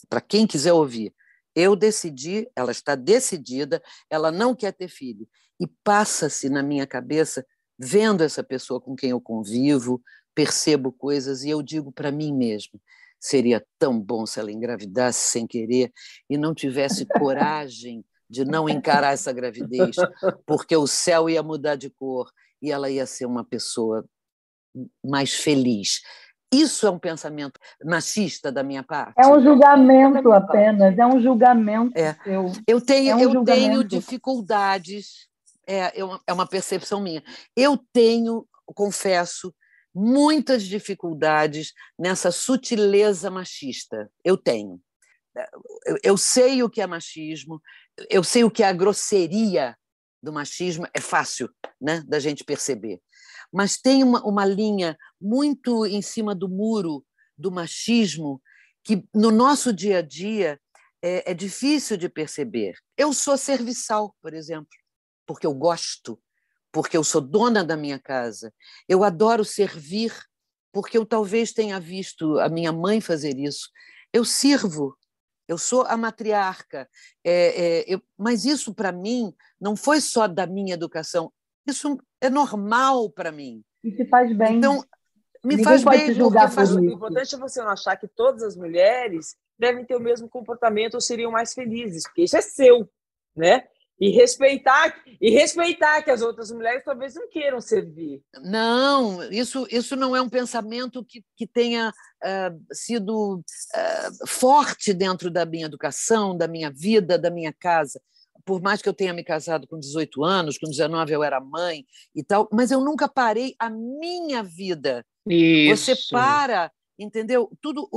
para 0.09 0.19
quem 0.19 0.47
quiser 0.47 0.73
ouvir, 0.73 1.13
eu 1.55 1.75
decidi, 1.75 2.49
ela 2.55 2.71
está 2.71 2.95
decidida, 2.95 3.83
ela 4.09 4.31
não 4.31 4.55
quer 4.55 4.71
ter 4.71 4.87
filho. 4.87 5.27
E 5.59 5.67
passa-se 5.83 6.49
na 6.49 6.63
minha 6.63 6.87
cabeça 6.87 7.45
vendo 7.77 8.23
essa 8.23 8.43
pessoa 8.43 8.81
com 8.81 8.95
quem 8.95 9.11
eu 9.11 9.21
convivo, 9.21 10.01
percebo 10.33 10.91
coisas 10.91 11.43
e 11.43 11.51
eu 11.51 11.61
digo 11.61 11.91
para 11.91 12.11
mim 12.11 12.33
mesmo: 12.33 12.81
seria 13.19 13.63
tão 13.77 13.99
bom 13.99 14.25
se 14.25 14.39
ela 14.39 14.51
engravidasse 14.51 15.29
sem 15.29 15.45
querer 15.45 15.93
e 16.27 16.35
não 16.35 16.55
tivesse 16.55 17.05
coragem 17.19 18.03
de 18.31 18.45
não 18.45 18.69
encarar 18.69 19.11
essa 19.11 19.33
gravidez, 19.33 19.97
porque 20.47 20.75
o 20.75 20.87
céu 20.87 21.29
ia 21.29 21.43
mudar 21.43 21.75
de 21.75 21.89
cor 21.89 22.31
e 22.61 22.71
ela 22.71 22.89
ia 22.89 23.05
ser 23.05 23.25
uma 23.25 23.43
pessoa 23.43 24.05
mais 25.03 25.33
feliz. 25.33 26.01
Isso 26.53 26.87
é 26.87 26.89
um 26.89 26.99
pensamento 26.99 27.59
machista 27.83 28.51
da 28.51 28.63
minha 28.63 28.83
parte. 28.83 29.13
É 29.17 29.27
um 29.27 29.41
julgamento 29.41 30.31
apenas, 30.31 30.97
é 30.97 31.05
um 31.05 31.21
julgamento 31.21 31.97
é. 31.97 32.13
seu. 32.23 32.51
Eu 32.65 32.79
tenho, 32.79 33.11
é 33.11 33.15
um 33.15 33.19
eu 33.19 33.31
julgamento. 33.31 33.61
tenho 33.61 33.83
dificuldades 33.83 35.29
é, 35.67 35.99
é 36.27 36.33
uma 36.33 36.47
percepção 36.47 37.01
minha. 37.01 37.23
Eu 37.55 37.77
tenho, 37.93 38.45
confesso, 38.65 39.53
muitas 39.93 40.63
dificuldades 40.63 41.73
nessa 41.99 42.31
sutileza 42.31 43.29
machista. 43.29 44.09
Eu 44.23 44.37
tenho. 44.37 44.79
Eu, 45.85 45.97
eu 46.03 46.17
sei 46.17 46.61
o 46.61 46.69
que 46.69 46.81
é 46.81 46.87
machismo, 46.87 47.61
eu 48.09 48.23
sei 48.23 48.43
o 48.43 48.51
que 48.51 48.63
é 48.63 48.67
a 48.67 48.73
grosseria 48.73 49.75
do 50.21 50.31
machismo, 50.31 50.87
é 50.93 51.01
fácil 51.01 51.49
né, 51.79 52.03
da 52.07 52.19
gente 52.19 52.43
perceber. 52.43 53.01
Mas 53.51 53.77
tem 53.77 54.03
uma, 54.03 54.23
uma 54.23 54.45
linha 54.45 54.97
muito 55.19 55.85
em 55.85 56.01
cima 56.01 56.35
do 56.35 56.47
muro 56.47 57.03
do 57.37 57.51
machismo 57.51 58.41
que 58.83 59.03
no 59.13 59.31
nosso 59.31 59.73
dia 59.73 59.99
a 59.99 60.01
dia 60.01 60.59
é, 61.01 61.31
é 61.31 61.33
difícil 61.33 61.97
de 61.97 62.07
perceber. 62.07 62.75
Eu 62.95 63.13
sou 63.13 63.37
serviçal, 63.37 64.15
por 64.21 64.33
exemplo 64.33 64.69
porque 65.31 65.47
eu 65.47 65.53
gosto, 65.53 66.21
porque 66.73 66.97
eu 66.97 67.03
sou 67.03 67.21
dona 67.21 67.63
da 67.63 67.77
minha 67.77 67.97
casa. 67.97 68.53
Eu 68.87 69.03
adoro 69.03 69.45
servir, 69.45 70.13
porque 70.73 70.97
eu 70.97 71.05
talvez 71.05 71.53
tenha 71.53 71.79
visto 71.79 72.37
a 72.39 72.49
minha 72.49 72.71
mãe 72.73 72.99
fazer 72.99 73.37
isso. 73.37 73.69
Eu 74.11 74.25
sirvo, 74.25 74.97
eu 75.51 75.57
sou 75.57 75.83
a 75.83 75.97
matriarca. 75.97 76.87
É, 77.23 77.81
é, 77.81 77.93
eu, 77.93 78.01
mas 78.17 78.45
isso, 78.45 78.73
para 78.73 78.91
mim, 78.91 79.33
não 79.59 79.75
foi 79.75 79.99
só 79.99 80.27
da 80.27 80.47
minha 80.47 80.73
educação. 80.73 81.31
Isso 81.67 81.97
é 82.21 82.29
normal 82.29 83.09
para 83.09 83.31
mim. 83.31 83.61
E 83.83 83.91
se 83.91 84.05
faz 84.05 84.35
bem. 84.35 84.57
Então, 84.57 84.83
me 85.43 85.57
Ninguém 85.57 85.63
faz 85.65 85.83
bem. 85.83 86.13
Julgar 86.13 86.51
faz... 86.51 86.73
O 86.73 86.83
importante 86.83 87.35
é 87.35 87.37
você 87.37 87.61
não 87.61 87.69
achar 87.69 87.97
que 87.97 88.07
todas 88.07 88.43
as 88.43 88.55
mulheres 88.55 89.35
devem 89.59 89.85
ter 89.85 89.95
o 89.95 89.99
mesmo 89.99 90.29
comportamento 90.29 90.95
ou 90.95 91.01
seriam 91.01 91.31
mais 91.31 91.53
felizes, 91.53 92.03
porque 92.03 92.23
isso 92.23 92.37
é 92.37 92.41
seu, 92.41 92.89
né? 93.35 93.67
E 93.99 94.09
respeitar, 94.09 94.95
e 95.19 95.29
respeitar 95.29 96.01
que 96.01 96.09
as 96.09 96.23
outras 96.23 96.49
mulheres 96.49 96.83
talvez 96.83 97.13
não 97.13 97.29
queiram 97.29 97.61
servir. 97.61 98.23
Não, 98.43 99.21
isso, 99.31 99.67
isso 99.69 99.95
não 99.95 100.15
é 100.15 100.21
um 100.21 100.29
pensamento 100.29 101.05
que, 101.05 101.23
que 101.37 101.45
tenha 101.45 101.93
uh, 102.23 102.75
sido 102.75 103.35
uh, 103.39 104.27
forte 104.27 104.93
dentro 104.93 105.29
da 105.29 105.45
minha 105.45 105.65
educação, 105.65 106.37
da 106.37 106.47
minha 106.47 106.71
vida, 106.71 107.17
da 107.17 107.29
minha 107.29 107.53
casa. 107.53 108.01
Por 108.45 108.61
mais 108.61 108.81
que 108.81 108.89
eu 108.89 108.93
tenha 108.93 109.13
me 109.13 109.23
casado 109.23 109.67
com 109.67 109.79
18 109.79 110.23
anos, 110.23 110.57
com 110.57 110.67
19 110.67 111.13
eu 111.13 111.23
era 111.23 111.39
mãe 111.39 111.85
e 112.15 112.23
tal, 112.23 112.49
mas 112.51 112.71
eu 112.71 112.81
nunca 112.81 113.07
parei 113.07 113.55
a 113.59 113.69
minha 113.69 114.41
vida. 114.41 115.05
Isso. 115.27 115.85
Você 115.85 115.95
para 116.11 116.71
entendeu? 116.97 117.49
Tudo 117.61 117.89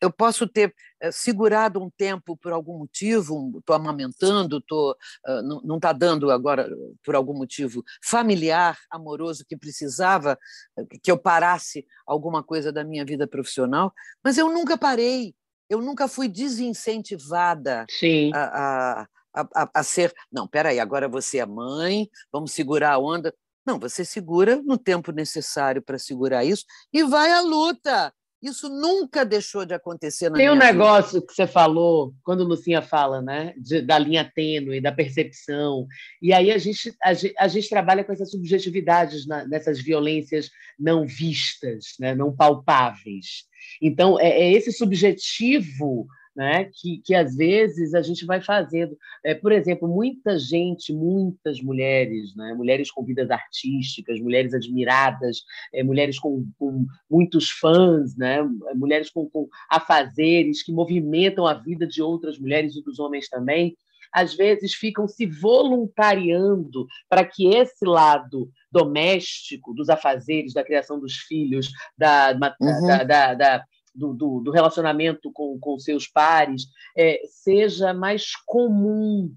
eu 0.00 0.12
posso 0.12 0.46
ter 0.46 0.74
eh, 1.00 1.10
segurado 1.10 1.82
um 1.82 1.90
tempo 1.90 2.36
por 2.36 2.52
algum 2.52 2.78
motivo, 2.78 3.58
estou 3.58 3.74
amamentando, 3.74 4.60
tô, 4.60 4.96
ah, 5.24 5.42
não 5.42 5.76
está 5.76 5.92
dando 5.92 6.30
agora 6.30 6.68
por 7.04 7.14
algum 7.14 7.34
motivo 7.34 7.82
familiar, 8.04 8.78
amoroso 8.90 9.44
que 9.48 9.56
precisava 9.56 10.38
eh, 10.78 10.84
que 11.02 11.10
eu 11.10 11.18
parasse 11.18 11.86
alguma 12.06 12.42
coisa 12.42 12.72
da 12.72 12.84
minha 12.84 13.04
vida 13.04 13.26
profissional, 13.26 13.92
mas 14.24 14.38
eu 14.38 14.48
nunca 14.48 14.76
parei, 14.76 15.34
eu 15.68 15.80
nunca 15.80 16.06
fui 16.08 16.28
desincentivada 16.28 17.86
a, 18.34 19.06
a, 19.34 19.40
a, 19.54 19.70
a 19.74 19.82
ser. 19.82 20.12
Não, 20.30 20.46
peraí, 20.46 20.78
agora 20.78 21.08
você 21.08 21.38
é 21.38 21.46
mãe, 21.46 22.08
vamos 22.30 22.52
segurar 22.52 22.92
a 22.92 22.98
onda. 22.98 23.34
Não, 23.64 23.78
você 23.78 24.04
segura 24.04 24.60
no 24.62 24.76
tempo 24.76 25.12
necessário 25.12 25.80
para 25.80 25.98
segurar 25.98 26.44
isso 26.44 26.64
e 26.92 27.02
vai 27.04 27.30
à 27.30 27.40
luta. 27.40 28.12
Isso 28.42 28.68
nunca 28.68 29.24
deixou 29.24 29.64
de 29.64 29.72
acontecer 29.72 30.28
na 30.28 30.36
Tem 30.36 30.50
um 30.50 30.54
vida. 30.54 30.64
negócio 30.64 31.24
que 31.24 31.32
você 31.32 31.46
falou, 31.46 32.12
quando 32.24 32.42
Lucinha 32.42 32.82
fala, 32.82 33.22
né, 33.22 33.54
de, 33.56 33.80
da 33.80 33.96
linha 33.96 34.28
tênue, 34.34 34.80
da 34.80 34.90
percepção, 34.90 35.86
e 36.20 36.32
aí 36.32 36.50
a 36.50 36.58
gente, 36.58 36.92
a, 37.00 37.10
a 37.44 37.48
gente 37.48 37.68
trabalha 37.68 38.02
com 38.02 38.12
essas 38.12 38.32
subjetividades 38.32 39.28
na, 39.28 39.46
nessas 39.46 39.80
violências 39.80 40.50
não 40.76 41.06
vistas, 41.06 41.94
né, 42.00 42.16
não 42.16 42.34
palpáveis. 42.34 43.44
Então, 43.80 44.18
é, 44.18 44.28
é 44.28 44.52
esse 44.52 44.72
subjetivo 44.72 46.08
né? 46.34 46.70
que, 46.74 47.00
que 47.04 47.14
às 47.14 47.36
vezes 47.36 47.94
a 47.94 48.02
gente 48.02 48.24
vai 48.24 48.40
fazendo. 48.40 48.96
É, 49.24 49.34
por 49.34 49.52
exemplo, 49.52 49.88
muita 49.88 50.38
gente, 50.38 50.92
muitas 50.92 51.60
mulheres, 51.60 52.34
né? 52.34 52.54
mulheres 52.54 52.90
com 52.90 53.04
vidas 53.04 53.30
artísticas, 53.30 54.20
mulheres 54.20 54.54
admiradas, 54.54 55.42
é, 55.72 55.82
mulheres 55.82 56.18
com, 56.18 56.46
com, 56.58 56.86
muitos 57.10 57.50
fãs, 57.50 58.16
né? 58.16 58.42
mulheres 58.74 59.10
com, 59.10 59.28
com 59.28 59.48
afazeres 59.70 60.62
que 60.62 60.72
movimentam 60.72 61.46
a 61.46 61.54
vida 61.54 61.86
de 61.86 62.02
outras 62.02 62.38
mulheres 62.38 62.76
e 62.76 62.82
dos 62.82 62.98
homens 62.98 63.28
também 63.28 63.76
às 64.12 64.34
vezes 64.34 64.74
ficam 64.74 65.08
se 65.08 65.26
voluntariando 65.26 66.86
para 67.08 67.24
que 67.24 67.46
esse 67.48 67.84
lado 67.86 68.50
doméstico, 68.70 69.72
dos 69.72 69.88
afazeres, 69.88 70.52
da 70.52 70.62
criação 70.62 71.00
dos 71.00 71.16
filhos, 71.16 71.70
da, 71.96 72.32
uhum. 72.60 72.86
da, 72.86 73.04
da, 73.04 73.34
da, 73.34 73.64
do, 73.94 74.12
do, 74.12 74.40
do 74.40 74.50
relacionamento 74.50 75.30
com, 75.32 75.58
com 75.58 75.78
seus 75.78 76.06
pares 76.06 76.66
é, 76.96 77.20
seja 77.26 77.92
mais 77.92 78.32
comum 78.46 79.34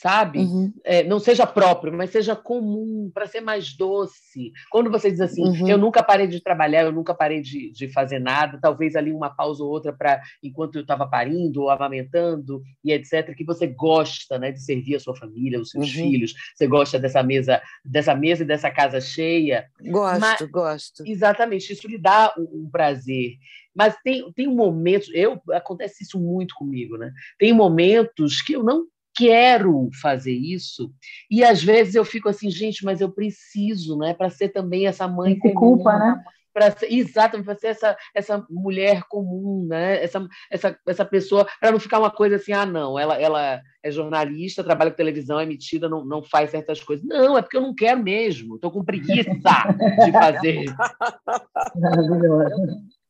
sabe? 0.00 0.38
Uhum. 0.38 0.72
É, 0.82 1.04
não 1.04 1.20
seja 1.20 1.46
próprio, 1.46 1.92
mas 1.92 2.08
seja 2.08 2.34
comum, 2.34 3.10
para 3.12 3.26
ser 3.26 3.42
mais 3.42 3.76
doce. 3.76 4.50
Quando 4.70 4.90
você 4.90 5.10
diz 5.10 5.20
assim, 5.20 5.42
uhum. 5.42 5.68
eu 5.68 5.76
nunca 5.76 6.02
parei 6.02 6.26
de 6.26 6.42
trabalhar, 6.42 6.84
eu 6.84 6.92
nunca 6.92 7.14
parei 7.14 7.42
de, 7.42 7.70
de 7.70 7.86
fazer 7.92 8.18
nada, 8.18 8.58
talvez 8.58 8.96
ali 8.96 9.12
uma 9.12 9.28
pausa 9.28 9.62
ou 9.62 9.68
outra 9.68 9.92
para 9.92 10.22
enquanto 10.42 10.76
eu 10.76 10.82
estava 10.82 11.06
parindo 11.06 11.60
ou 11.60 11.70
amamentando 11.70 12.62
e 12.82 12.92
etc, 12.92 13.34
que 13.36 13.44
você 13.44 13.66
gosta, 13.66 14.38
né, 14.38 14.50
de 14.50 14.62
servir 14.62 14.96
a 14.96 15.00
sua 15.00 15.14
família, 15.14 15.60
os 15.60 15.68
seus 15.68 15.88
uhum. 15.88 15.92
filhos, 15.92 16.32
você 16.56 16.66
gosta 16.66 16.98
dessa 16.98 17.22
mesa, 17.22 17.60
dessa 17.84 18.14
mesa 18.14 18.42
e 18.42 18.46
dessa 18.46 18.70
casa 18.70 19.02
cheia. 19.02 19.66
Gosto, 19.82 20.20
mas, 20.20 20.40
gosto. 20.50 21.04
Exatamente, 21.06 21.74
isso 21.74 21.86
lhe 21.86 21.98
dá 21.98 22.32
um, 22.38 22.64
um 22.64 22.70
prazer. 22.72 23.34
Mas 23.74 23.94
tem, 24.02 24.32
tem 24.32 24.46
momentos, 24.46 25.10
eu 25.12 25.38
acontece 25.50 26.04
isso 26.04 26.18
muito 26.18 26.54
comigo, 26.54 26.96
né? 26.96 27.12
Tem 27.38 27.52
momentos 27.52 28.40
que 28.40 28.54
eu 28.54 28.64
não 28.64 28.86
quero 29.20 29.90
fazer 30.00 30.32
isso. 30.32 30.92
E 31.30 31.44
às 31.44 31.62
vezes 31.62 31.94
eu 31.94 32.04
fico 32.04 32.28
assim 32.28 32.50
gente 32.50 32.84
mas 32.84 33.00
eu 33.00 33.10
preciso 33.10 33.96
né 33.98 34.14
para 34.14 34.30
ser 34.30 34.48
também 34.48 34.86
essa 34.86 35.06
mãe 35.06 35.34
se 35.34 35.52
culpa 35.52 35.98
né? 35.98 36.22
para 36.52 36.70
ser 36.70 36.92
exatamente 36.92 37.46
para 37.46 37.56
ser 37.56 37.68
essa 37.68 37.96
essa 38.14 38.46
mulher 38.50 39.04
comum 39.08 39.66
né 39.68 40.02
essa 40.02 40.26
essa, 40.50 40.78
essa 40.86 41.04
pessoa 41.04 41.46
para 41.60 41.70
não 41.70 41.78
ficar 41.78 41.98
uma 41.98 42.10
coisa 42.10 42.36
assim 42.36 42.52
ah 42.52 42.66
não 42.66 42.98
ela 42.98 43.20
ela 43.20 43.60
é 43.82 43.90
jornalista 43.90 44.64
trabalha 44.64 44.90
com 44.90 44.96
televisão 44.96 45.38
é 45.38 45.44
emitida 45.44 45.88
não, 45.88 46.04
não 46.04 46.22
faz 46.22 46.50
certas 46.50 46.82
coisas. 46.82 47.04
Não 47.06 47.36
é 47.38 47.42
porque 47.42 47.56
eu 47.56 47.62
não 47.62 47.74
quero 47.74 48.02
mesmo 48.02 48.56
estou 48.56 48.70
com 48.70 48.84
preguiça 48.84 49.30
de 49.30 50.12
fazer 50.12 50.64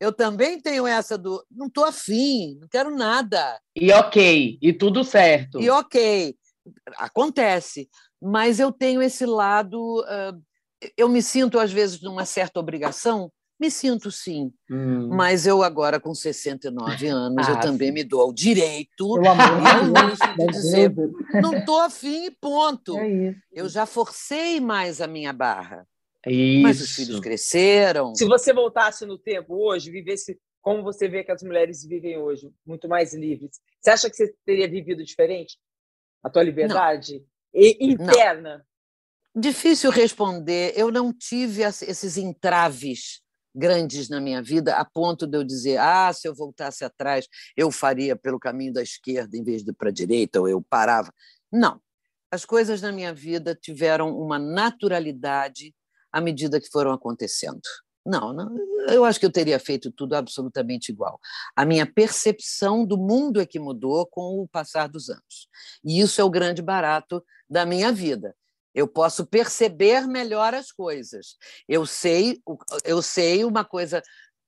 eu 0.01 0.13
também 0.13 0.59
tenho 0.59 0.87
essa 0.87 1.19
do 1.19 1.45
não 1.51 1.67
estou 1.67 1.85
afim, 1.85 2.57
não 2.59 2.67
quero 2.67 2.91
nada. 2.97 3.61
E 3.77 3.93
ok, 3.93 4.59
e 4.61 4.73
tudo 4.73 5.05
certo. 5.05 5.61
E 5.61 5.69
ok, 5.69 6.35
acontece. 6.97 7.89
Mas 8.21 8.59
eu 8.59 8.73
tenho 8.73 9.03
esse 9.03 9.27
lado. 9.27 10.01
Uh, 10.01 10.43
eu 10.97 11.09
me 11.09 11.23
sinto, 11.23 11.59
às 11.59 11.71
vezes, 11.71 12.01
numa 12.01 12.25
certa 12.25 12.59
obrigação. 12.59 13.31
Me 13.61 13.71
sinto 13.71 14.11
sim, 14.11 14.51
hum. 14.71 15.11
mas 15.13 15.47
eu 15.47 15.63
agora 15.63 16.01
com 16.01 16.15
69 16.15 17.07
anos, 17.09 17.47
ah, 17.47 17.51
eu 17.51 17.61
também 17.61 17.93
me 17.93 18.03
dou 18.03 18.23
ao 18.23 18.33
direito 18.33 19.07
luxo 19.07 20.35
de 20.39 20.47
dizer 20.47 20.95
não 21.43 21.53
estou 21.59 21.79
afim 21.79 22.25
e 22.25 22.31
ponto. 22.31 22.97
É 22.99 23.35
eu 23.53 23.69
já 23.69 23.85
forcei 23.85 24.61
mais 24.61 25.03
a 25.03 25.07
minha 25.07 25.31
barra. 25.31 25.87
Isso. 26.27 26.63
Mas 26.63 26.81
os 26.81 26.91
filhos 26.93 27.21
cresceram. 27.21 28.15
Se 28.15 28.25
você 28.25 28.53
voltasse 28.53 29.07
no 29.07 29.19
tempo 29.19 29.55
hoje, 29.55 29.91
vivesse 29.91 30.39
como 30.61 30.83
você 30.83 31.09
vê 31.09 31.25
que 31.25 31.33
as 31.33 31.43
mulheres 31.43 31.85
vivem 31.85 32.19
hoje, 32.19 32.53
muito 32.67 32.87
mais 32.87 33.15
livres, 33.15 33.61
você 33.81 33.91
acha 33.91 34.11
que 34.11 34.17
você 34.17 34.35
teria 34.45 34.69
vivido 34.69 35.03
diferente? 35.03 35.59
A 36.23 36.29
tua 36.29 36.43
liberdade 36.43 37.25
interna? 37.55 38.59
Não. 38.59 39.43
Difícil 39.43 39.91
responder. 39.91 40.75
Eu 40.77 40.91
não 40.91 41.13
tive 41.13 41.63
esses 41.63 42.17
entraves 42.17 43.23
grandes 43.55 44.09
na 44.09 44.21
minha 44.21 44.43
vida 44.43 44.77
a 44.77 44.85
ponto 44.85 45.27
de 45.27 45.37
eu 45.37 45.43
dizer 45.43 45.77
ah 45.79 46.13
se 46.13 46.29
eu 46.29 46.33
voltasse 46.33 46.85
atrás 46.85 47.27
eu 47.57 47.69
faria 47.71 48.15
pelo 48.15 48.39
caminho 48.39 48.73
da 48.73 48.81
esquerda 48.81 49.37
em 49.37 49.43
vez 49.43 49.65
de 49.65 49.73
para 49.73 49.89
a 49.89 49.93
direita 49.93 50.41
ou 50.41 50.49
eu 50.49 50.63
parava 50.63 51.13
não 51.53 51.81
as 52.31 52.45
coisas 52.45 52.81
na 52.81 52.93
minha 52.93 53.13
vida 53.13 53.53
tiveram 53.53 54.17
uma 54.17 54.39
naturalidade 54.39 55.75
à 56.13 56.21
medida 56.21 56.61
que 56.61 56.69
foram 56.71 56.93
acontecendo. 56.93 57.61
Não, 58.05 58.33
não, 58.33 58.57
eu 58.89 59.05
acho 59.05 59.21
que 59.21 59.27
eu 59.27 59.33
teria 59.33 59.59
feito 59.59 59.93
tudo 59.93 60.15
absolutamente 60.15 60.91
igual. 60.91 61.21
A 61.55 61.65
minha 61.65 61.87
percepção 61.87 62.85
do 62.85 62.97
mundo 62.97 63.41
é 63.41 63.47
que 63.47 63.59
mudou 63.59 64.07
com 64.07 64.41
o 64.41 64.49
passar 64.49 64.89
dos 64.89 65.11
anos. 65.11 65.49
E 65.85 66.01
isso 66.01 66.21
é 66.21 66.25
o 66.25 66.31
grande 66.31 66.63
barato 66.63 67.23
da 67.49 67.67
minha 67.67 67.93
vida. 67.93 68.35
Eu 68.75 68.89
posso 68.89 69.27
perceber 69.27 70.07
melhor 70.07 70.55
as 70.55 70.73
coisas. 70.73 71.37
Eu 71.69 71.85
sei, 71.85 72.41
eu 72.85 73.03
sei 73.03 73.45
uma 73.45 73.65
coisa 73.65 74.03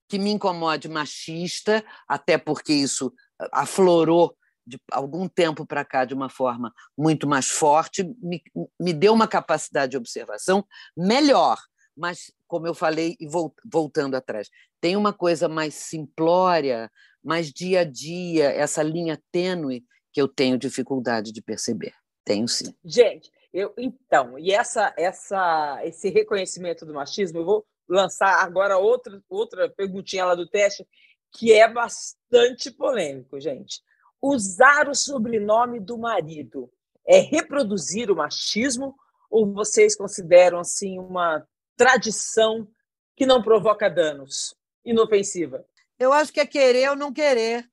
que 0.08 0.18
me 0.18 0.30
incomode 0.30 0.88
machista, 0.88 1.84
até 2.08 2.38
porque 2.38 2.72
isso 2.72 3.12
aflorou 3.52 4.36
de 4.66 4.80
algum 4.90 5.28
tempo 5.28 5.66
para 5.66 5.84
cá 5.84 6.04
de 6.04 6.14
uma 6.14 6.28
forma 6.28 6.72
muito 6.96 7.26
mais 7.26 7.48
forte, 7.48 8.04
me, 8.20 8.42
me 8.80 8.92
deu 8.92 9.12
uma 9.12 9.26
capacidade 9.26 9.92
de 9.92 9.96
observação 9.96 10.64
melhor. 10.96 11.58
Mas, 11.96 12.32
como 12.46 12.66
eu 12.66 12.74
falei, 12.74 13.16
e 13.20 13.26
voltando 13.64 14.14
atrás, 14.14 14.48
tem 14.80 14.96
uma 14.96 15.12
coisa 15.12 15.48
mais 15.48 15.74
simplória, 15.74 16.90
mais 17.22 17.52
dia 17.52 17.80
a 17.80 17.84
dia, 17.84 18.50
essa 18.50 18.82
linha 18.82 19.20
tênue 19.30 19.84
que 20.12 20.20
eu 20.20 20.26
tenho 20.26 20.58
dificuldade 20.58 21.32
de 21.32 21.42
perceber. 21.42 21.92
Tenho 22.24 22.48
sim. 22.48 22.74
Gente, 22.84 23.30
eu 23.52 23.74
então, 23.76 24.38
e 24.38 24.52
essa, 24.52 24.94
essa, 24.96 25.80
esse 25.84 26.08
reconhecimento 26.08 26.86
do 26.86 26.94
machismo, 26.94 27.40
eu 27.40 27.44
vou 27.44 27.66
lançar 27.88 28.42
agora 28.42 28.78
outra, 28.78 29.22
outra 29.28 29.68
perguntinha 29.68 30.24
lá 30.24 30.34
do 30.34 30.48
teste, 30.48 30.86
que 31.30 31.52
é 31.52 31.70
bastante 31.70 32.70
polêmico, 32.70 33.38
gente 33.40 33.82
usar 34.22 34.88
o 34.88 34.94
sobrenome 34.94 35.80
do 35.80 35.98
marido 35.98 36.70
é 37.06 37.18
reproduzir 37.18 38.10
o 38.10 38.16
machismo 38.16 38.94
ou 39.28 39.52
vocês 39.52 39.96
consideram 39.96 40.60
assim 40.60 40.98
uma 40.98 41.44
tradição 41.76 42.68
que 43.16 43.26
não 43.26 43.42
provoca 43.42 43.90
danos, 43.90 44.54
inofensiva? 44.84 45.64
Eu 45.98 46.12
acho 46.12 46.32
que 46.32 46.40
é 46.40 46.46
querer 46.46 46.90
ou 46.90 46.96
não 46.96 47.12
querer. 47.12 47.68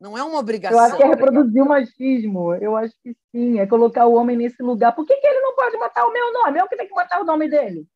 Não 0.00 0.16
é 0.16 0.24
uma 0.24 0.38
obrigação. 0.38 0.78
Eu 0.78 0.84
acho 0.84 0.96
que 0.96 1.02
é 1.02 1.06
reproduzir 1.06 1.62
o 1.62 1.68
machismo. 1.68 2.54
Eu 2.54 2.74
acho 2.74 2.94
que 3.02 3.14
sim. 3.30 3.60
É 3.60 3.66
colocar 3.66 4.06
o 4.06 4.14
homem 4.14 4.36
nesse 4.36 4.62
lugar. 4.62 4.94
Por 4.94 5.04
que, 5.04 5.14
que 5.14 5.26
ele 5.26 5.40
não 5.40 5.54
pode 5.54 5.76
botar 5.76 6.06
o 6.06 6.12
meu 6.12 6.32
nome? 6.32 6.58
Eu 6.58 6.66
que 6.66 6.76
tenho 6.76 6.88
que 6.88 6.94
botar 6.94 7.20
o 7.20 7.24
nome 7.24 7.50
dele. 7.50 7.86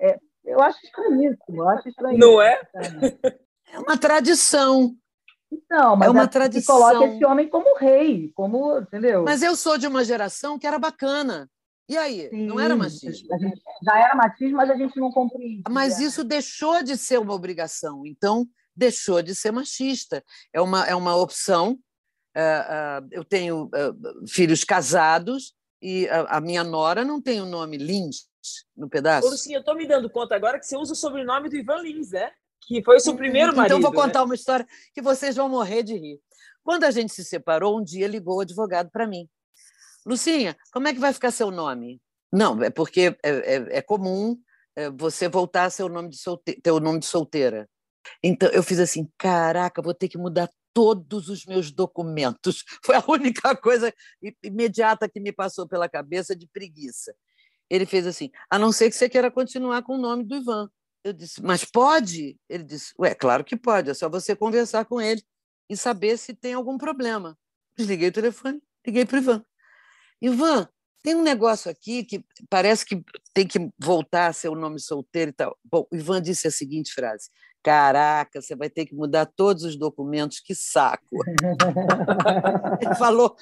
É, 0.00 0.18
eu 0.44 0.60
acho 0.60 0.84
estranhíssimo. 0.84 1.62
Eu 1.62 1.68
acho 1.68 1.88
estranhíssimo. 1.88 2.32
Não 2.32 2.42
é? 2.42 2.60
É 3.70 3.78
uma 3.78 3.96
tradição. 3.96 4.96
Não, 5.70 5.96
mas 5.96 6.08
é 6.08 6.10
uma 6.10 6.22
a- 6.24 6.28
tradição. 6.28 6.76
Coloca 6.78 7.04
esse 7.06 7.24
homem 7.24 7.48
como 7.48 7.76
rei, 7.76 8.30
como, 8.34 8.78
entendeu? 8.78 9.24
Mas 9.24 9.42
eu 9.42 9.56
sou 9.56 9.78
de 9.78 9.86
uma 9.86 10.04
geração 10.04 10.58
que 10.58 10.66
era 10.66 10.78
bacana. 10.78 11.48
E 11.90 11.96
aí? 11.96 12.28
não 12.32 12.60
era 12.60 12.74
Sim, 12.74 12.80
machismo. 12.80 13.34
a 13.34 13.38
gente- 13.38 13.62
já 13.82 13.98
era 13.98 14.14
machismo, 14.14 14.56
mas 14.58 14.70
a 14.70 14.76
gente 14.76 15.00
não 15.00 15.10
compreende. 15.10 15.62
Mas 15.70 15.98
isso 15.98 16.22
deixou 16.22 16.82
de 16.82 16.98
ser 16.98 17.18
uma 17.18 17.32
obrigação. 17.32 18.04
Então, 18.06 18.46
deixou 18.76 19.22
de 19.22 19.34
ser 19.34 19.50
machista. 19.52 20.22
É 20.52 20.60
uma, 20.60 20.84
é 20.86 20.94
uma 20.94 21.16
opção. 21.16 21.78
Ah, 22.36 22.98
ah, 23.00 23.06
eu 23.10 23.24
tenho 23.24 23.70
filhos 24.28 24.64
casados 24.64 25.54
e 25.80 26.06
a, 26.10 26.36
a 26.36 26.40
minha 26.42 26.62
nora 26.62 27.04
não 27.06 27.22
tem 27.22 27.40
o 27.40 27.46
nome 27.46 27.78
Lins 27.78 28.28
no 28.76 28.86
Ô, 28.86 28.90
pedaço. 28.90 29.28
Lucinha, 29.30 29.58
eu 29.58 29.64
tô 29.64 29.74
me 29.74 29.86
dando 29.88 30.10
conta 30.10 30.36
agora 30.36 30.58
que 30.58 30.66
você 30.66 30.76
usa 30.76 30.92
o 30.92 30.96
sobrenome 30.96 31.48
do 31.48 31.56
Ivan 31.56 31.78
Lins, 31.82 32.10
né? 32.10 32.30
Que 32.68 32.84
foi 32.84 32.96
o 32.96 33.00
seu 33.00 33.16
primeiro 33.16 33.56
marido. 33.56 33.78
Então, 33.78 33.80
vou 33.80 33.98
né? 33.98 34.06
contar 34.06 34.22
uma 34.22 34.34
história 34.34 34.66
que 34.92 35.00
vocês 35.00 35.34
vão 35.34 35.48
morrer 35.48 35.82
de 35.82 35.94
rir. 35.94 36.20
Quando 36.62 36.84
a 36.84 36.90
gente 36.90 37.14
se 37.14 37.24
separou, 37.24 37.80
um 37.80 37.82
dia 37.82 38.06
ligou 38.06 38.36
o 38.36 38.40
advogado 38.40 38.90
para 38.90 39.06
mim. 39.06 39.26
Lucinha, 40.04 40.54
como 40.70 40.86
é 40.86 40.92
que 40.92 41.00
vai 41.00 41.14
ficar 41.14 41.30
seu 41.30 41.50
nome? 41.50 41.98
Não, 42.30 42.62
é 42.62 42.68
porque 42.68 43.16
é, 43.22 43.30
é- 43.30 43.78
é 43.78 43.82
comum 43.82 44.38
é, 44.76 44.90
você 44.90 45.28
voltar 45.28 45.64
a 45.64 45.70
seu 45.70 45.88
nome 45.88 46.10
de 46.10 46.18
solte... 46.18 46.60
ter 46.60 46.70
o 46.70 46.78
nome 46.78 46.98
de 46.98 47.06
solteira. 47.06 47.66
Então, 48.22 48.50
eu 48.50 48.62
fiz 48.62 48.78
assim, 48.78 49.10
caraca, 49.16 49.80
vou 49.80 49.94
ter 49.94 50.08
que 50.08 50.18
mudar 50.18 50.50
todos 50.74 51.28
os 51.28 51.46
meus 51.46 51.70
documentos. 51.70 52.64
Foi 52.84 52.96
a 52.96 53.04
única 53.08 53.56
coisa 53.56 53.92
imediata 54.42 55.08
que 55.08 55.20
me 55.20 55.32
passou 55.32 55.66
pela 55.66 55.88
cabeça 55.88 56.36
de 56.36 56.46
preguiça. 56.46 57.14
Ele 57.70 57.86
fez 57.86 58.06
assim, 58.06 58.30
a 58.50 58.58
não 58.58 58.72
ser 58.72 58.90
que 58.90 58.96
você 58.96 59.08
queira 59.08 59.30
continuar 59.30 59.82
com 59.82 59.94
o 59.94 59.98
nome 59.98 60.24
do 60.24 60.36
Ivan. 60.36 60.70
Eu 61.08 61.12
disse, 61.12 61.42
mas 61.42 61.64
pode? 61.64 62.38
Ele 62.48 62.64
disse, 62.64 62.92
ué, 62.98 63.14
claro 63.14 63.44
que 63.44 63.56
pode, 63.56 63.90
é 63.90 63.94
só 63.94 64.08
você 64.08 64.36
conversar 64.36 64.84
com 64.84 65.00
ele 65.00 65.22
e 65.68 65.76
saber 65.76 66.16
se 66.18 66.34
tem 66.34 66.54
algum 66.54 66.76
problema. 66.76 67.38
Desliguei 67.76 68.08
o 68.08 68.12
telefone, 68.12 68.62
liguei 68.86 69.06
para 69.06 69.16
o 69.16 69.20
Ivan. 69.20 69.44
Ivan, 70.20 70.68
tem 71.02 71.14
um 71.14 71.22
negócio 71.22 71.70
aqui 71.70 72.04
que 72.04 72.24
parece 72.50 72.84
que 72.84 73.02
tem 73.32 73.46
que 73.46 73.70
voltar 73.78 74.26
a 74.26 74.32
ser 74.32 74.48
o 74.48 74.54
nome 74.54 74.80
solteiro 74.80 75.30
e 75.30 75.34
tal. 75.34 75.56
Bom, 75.64 75.86
o 75.90 75.96
Ivan 75.96 76.20
disse 76.20 76.48
a 76.48 76.50
seguinte 76.50 76.92
frase: 76.92 77.30
Caraca, 77.62 78.40
você 78.40 78.54
vai 78.54 78.70
ter 78.70 78.86
que 78.86 78.94
mudar 78.94 79.26
todos 79.26 79.64
os 79.64 79.76
documentos, 79.76 80.40
que 80.40 80.54
saco. 80.54 81.06
Ele 82.80 82.94
falou, 82.94 83.36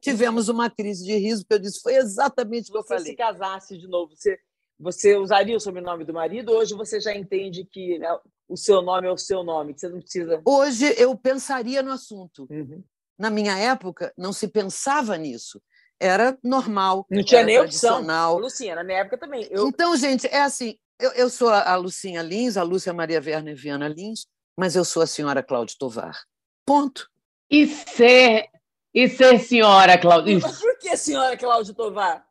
tivemos 0.00 0.48
uma 0.48 0.68
crise 0.68 1.04
de 1.04 1.16
riso, 1.16 1.42
porque 1.42 1.54
eu 1.54 1.58
disse, 1.58 1.80
foi 1.80 1.94
exatamente 1.96 2.68
o 2.68 2.72
que 2.72 2.78
eu 2.78 2.82
você 2.82 2.88
falei. 2.88 3.12
se 3.12 3.16
casasse 3.16 3.78
de 3.78 3.88
novo, 3.88 4.14
você, 4.16 4.38
você 4.80 5.16
usaria 5.16 5.56
o 5.56 5.60
sobrenome 5.60 6.04
do 6.04 6.14
marido? 6.14 6.52
Hoje 6.52 6.74
você 6.74 6.98
já 6.98 7.14
entende 7.14 7.64
que 7.64 7.98
né, 7.98 8.08
o 8.48 8.56
seu 8.56 8.80
nome 8.80 9.06
é 9.06 9.12
o 9.12 9.18
seu 9.18 9.44
nome, 9.44 9.74
que 9.74 9.80
você 9.80 9.88
não 9.88 10.00
precisa. 10.00 10.40
Hoje 10.44 10.94
eu 10.96 11.14
pensaria 11.16 11.82
no 11.82 11.92
assunto. 11.92 12.48
Uhum. 12.50 12.82
Na 13.18 13.28
minha 13.28 13.56
época, 13.58 14.12
não 14.16 14.32
se 14.32 14.48
pensava 14.48 15.16
nisso. 15.18 15.60
Era 16.00 16.38
normal, 16.42 17.06
Não 17.10 17.22
tinha 17.22 17.42
nem 17.42 17.60
opção. 17.60 18.02
Lucinha, 18.38 18.74
na 18.74 18.82
minha 18.82 19.00
época 19.00 19.18
também. 19.18 19.46
Eu, 19.50 19.68
Então, 19.68 19.94
gente, 19.94 20.26
é 20.28 20.40
assim, 20.40 20.78
eu, 20.98 21.12
eu 21.12 21.28
sou 21.28 21.50
a 21.50 21.76
Lucinha 21.76 22.22
Lins, 22.22 22.56
a 22.56 22.62
Lúcia 22.62 22.94
Maria 22.94 23.20
Werner 23.20 23.54
Viana 23.54 23.86
Lins, 23.86 24.26
mas 24.58 24.74
eu 24.74 24.84
sou 24.84 25.02
a 25.02 25.06
senhora 25.06 25.42
Cláudia 25.42 25.76
Tovar. 25.78 26.18
Ponto. 26.64 27.06
E 27.50 27.66
ser, 27.66 28.48
e 28.94 29.08
ser 29.10 29.38
senhora, 29.40 29.98
Cláudia. 29.98 30.38
Mas 30.40 30.58
por 30.58 30.78
que, 30.78 30.96
senhora 30.96 31.36
Cláudia 31.36 31.74
Tovar? 31.74 32.26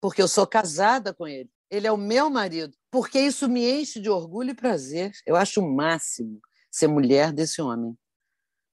Porque 0.00 0.20
eu 0.20 0.28
sou 0.28 0.46
casada 0.46 1.14
com 1.14 1.28
ele. 1.28 1.50
Ele 1.74 1.86
é 1.86 1.92
o 1.92 1.96
meu 1.96 2.30
marido. 2.30 2.74
Porque 2.90 3.18
isso 3.18 3.48
me 3.48 3.68
enche 3.68 4.00
de 4.00 4.08
orgulho 4.08 4.50
e 4.50 4.54
prazer. 4.54 5.12
Eu 5.26 5.36
acho 5.36 5.60
o 5.60 5.74
máximo 5.74 6.40
ser 6.70 6.88
mulher 6.88 7.32
desse 7.32 7.60
homem. 7.60 7.96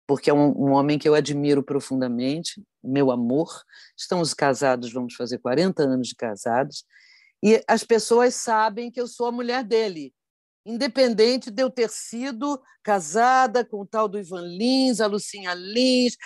Porque 0.07 0.30
é 0.30 0.34
um, 0.34 0.49
um 0.51 0.72
homem 0.72 0.99
que 0.99 1.09
eu 1.09 1.14
admiro 1.14 1.62
profundamente, 1.62 2.62
meu 2.82 3.11
amor. 3.11 3.49
Estamos 3.96 4.32
casados, 4.32 4.92
vamos 4.92 5.14
fazer 5.14 5.38
40 5.38 5.82
anos 5.82 6.09
de 6.09 6.14
casados. 6.14 6.84
E 7.42 7.62
as 7.68 7.84
pessoas 7.84 8.34
sabem 8.34 8.90
que 8.90 9.01
eu 9.01 9.07
sou 9.07 9.26
a 9.26 9.32
mulher 9.32 9.62
dele, 9.62 10.12
independente 10.66 11.51
de 11.51 11.62
eu 11.62 11.70
ter 11.70 11.88
sido 11.88 12.61
casada 12.82 13.64
com 13.64 13.80
o 13.82 13.86
tal 13.86 14.09
do 14.09 14.18
Ivan 14.18 14.42
Lins, 14.42 15.01
a 15.01 15.07
Lucinha 15.07 15.55
Lins, 15.55 16.16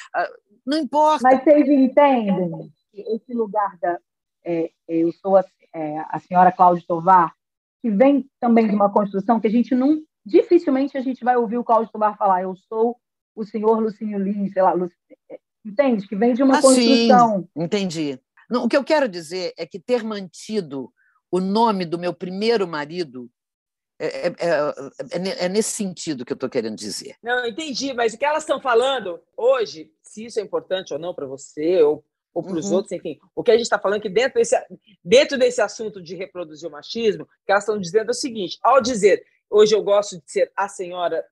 não 0.64 0.78
importa. 0.78 1.22
Mas 1.22 1.42
vocês 1.42 1.68
entendem 1.68 2.72
esse 2.94 3.34
lugar 3.34 3.76
da. 3.80 3.98
É, 4.45 4.70
eu 4.88 5.12
sou 5.12 5.36
a, 5.36 5.45
é, 5.74 5.99
a 6.09 6.18
senhora 6.18 6.53
Cláudia 6.53 6.84
Tovar, 6.86 7.34
que 7.80 7.90
vem 7.90 8.28
também 8.40 8.68
de 8.68 8.74
uma 8.74 8.93
construção 8.93 9.40
que 9.40 9.47
a 9.47 9.51
gente 9.51 9.74
não. 9.74 10.01
Dificilmente 10.24 10.97
a 10.97 11.01
gente 11.01 11.24
vai 11.24 11.36
ouvir 11.36 11.59
o 11.59 11.64
Cláudio 11.64 11.90
Tovar 11.93 12.16
falar, 12.16 12.43
eu 12.43 12.55
sou 12.68 12.97
o 13.34 13.45
senhor 13.45 13.80
Lucinho 13.80 14.18
Lins, 14.18 14.53
sei 14.53 14.62
lá. 14.62 14.72
Lu- 14.72 14.90
é, 15.30 15.38
entende? 15.64 16.07
Que 16.07 16.14
vem 16.14 16.34
de 16.34 16.43
uma 16.43 16.59
Ah, 16.59 16.62
sim. 16.62 16.68
construção. 16.68 17.49
Entendi. 17.57 18.20
Não, 18.51 18.64
o 18.64 18.68
que 18.68 18.76
eu 18.76 18.84
quero 18.84 19.09
dizer 19.09 19.53
é 19.57 19.66
que 19.66 19.80
ter 19.80 20.05
mantido 20.05 20.93
o 21.30 21.40
nome 21.40 21.84
do 21.84 21.99
meu 21.99 22.12
primeiro 22.12 22.68
marido 22.68 23.30
é, 23.99 24.26
é- 24.28 24.34
é- 24.38 24.74
é 25.12 25.45
é 25.47 25.49
nesse 25.49 25.70
sentido 25.70 26.24
que 26.24 26.32
eu 26.32 26.34
estou 26.34 26.51
querendo 26.51 26.76
dizer. 26.76 27.16
Não, 27.22 27.47
entendi, 27.47 27.95
mas 27.95 28.12
o 28.12 28.18
que 28.18 28.24
elas 28.24 28.43
estão 28.43 28.61
falando 28.61 29.20
hoje, 29.36 29.93
se 30.03 30.24
isso 30.24 30.40
é 30.40 30.43
importante 30.43 30.93
ou 30.93 30.99
não 30.99 31.14
para 31.14 31.26
você, 31.26 31.80
ou, 31.82 32.05
ou 32.34 32.42
para 32.42 32.56
os 32.58 32.66
Uhum. 32.70 32.76
outros, 32.76 32.92
enfim, 32.92 33.18
o 33.34 33.42
que 33.42 33.50
a 33.50 33.54
gente 33.54 33.64
está 33.64 33.78
falando 33.78 33.98
é 33.98 34.02
que 34.02 34.08
dentro 34.08 34.34
desse, 34.38 34.56
dentro 35.04 35.38
desse 35.38 35.60
assunto 35.60 36.02
de 36.02 36.14
reproduzir 36.16 36.68
o 36.68 36.72
machismo, 36.72 37.24
o 37.24 37.26
que 37.44 37.52
elas 37.52 37.64
estão 37.64 37.78
dizendo 37.78 38.08
é 38.08 38.10
o 38.10 38.14
seguinte: 38.14 38.58
ao 38.62 38.80
dizer 38.80 39.24
hoje 39.50 39.74
eu 39.74 39.82
gosto 39.82 40.16
de 40.16 40.30
ser 40.30 40.50
a 40.56 40.68
senhora 40.68 41.24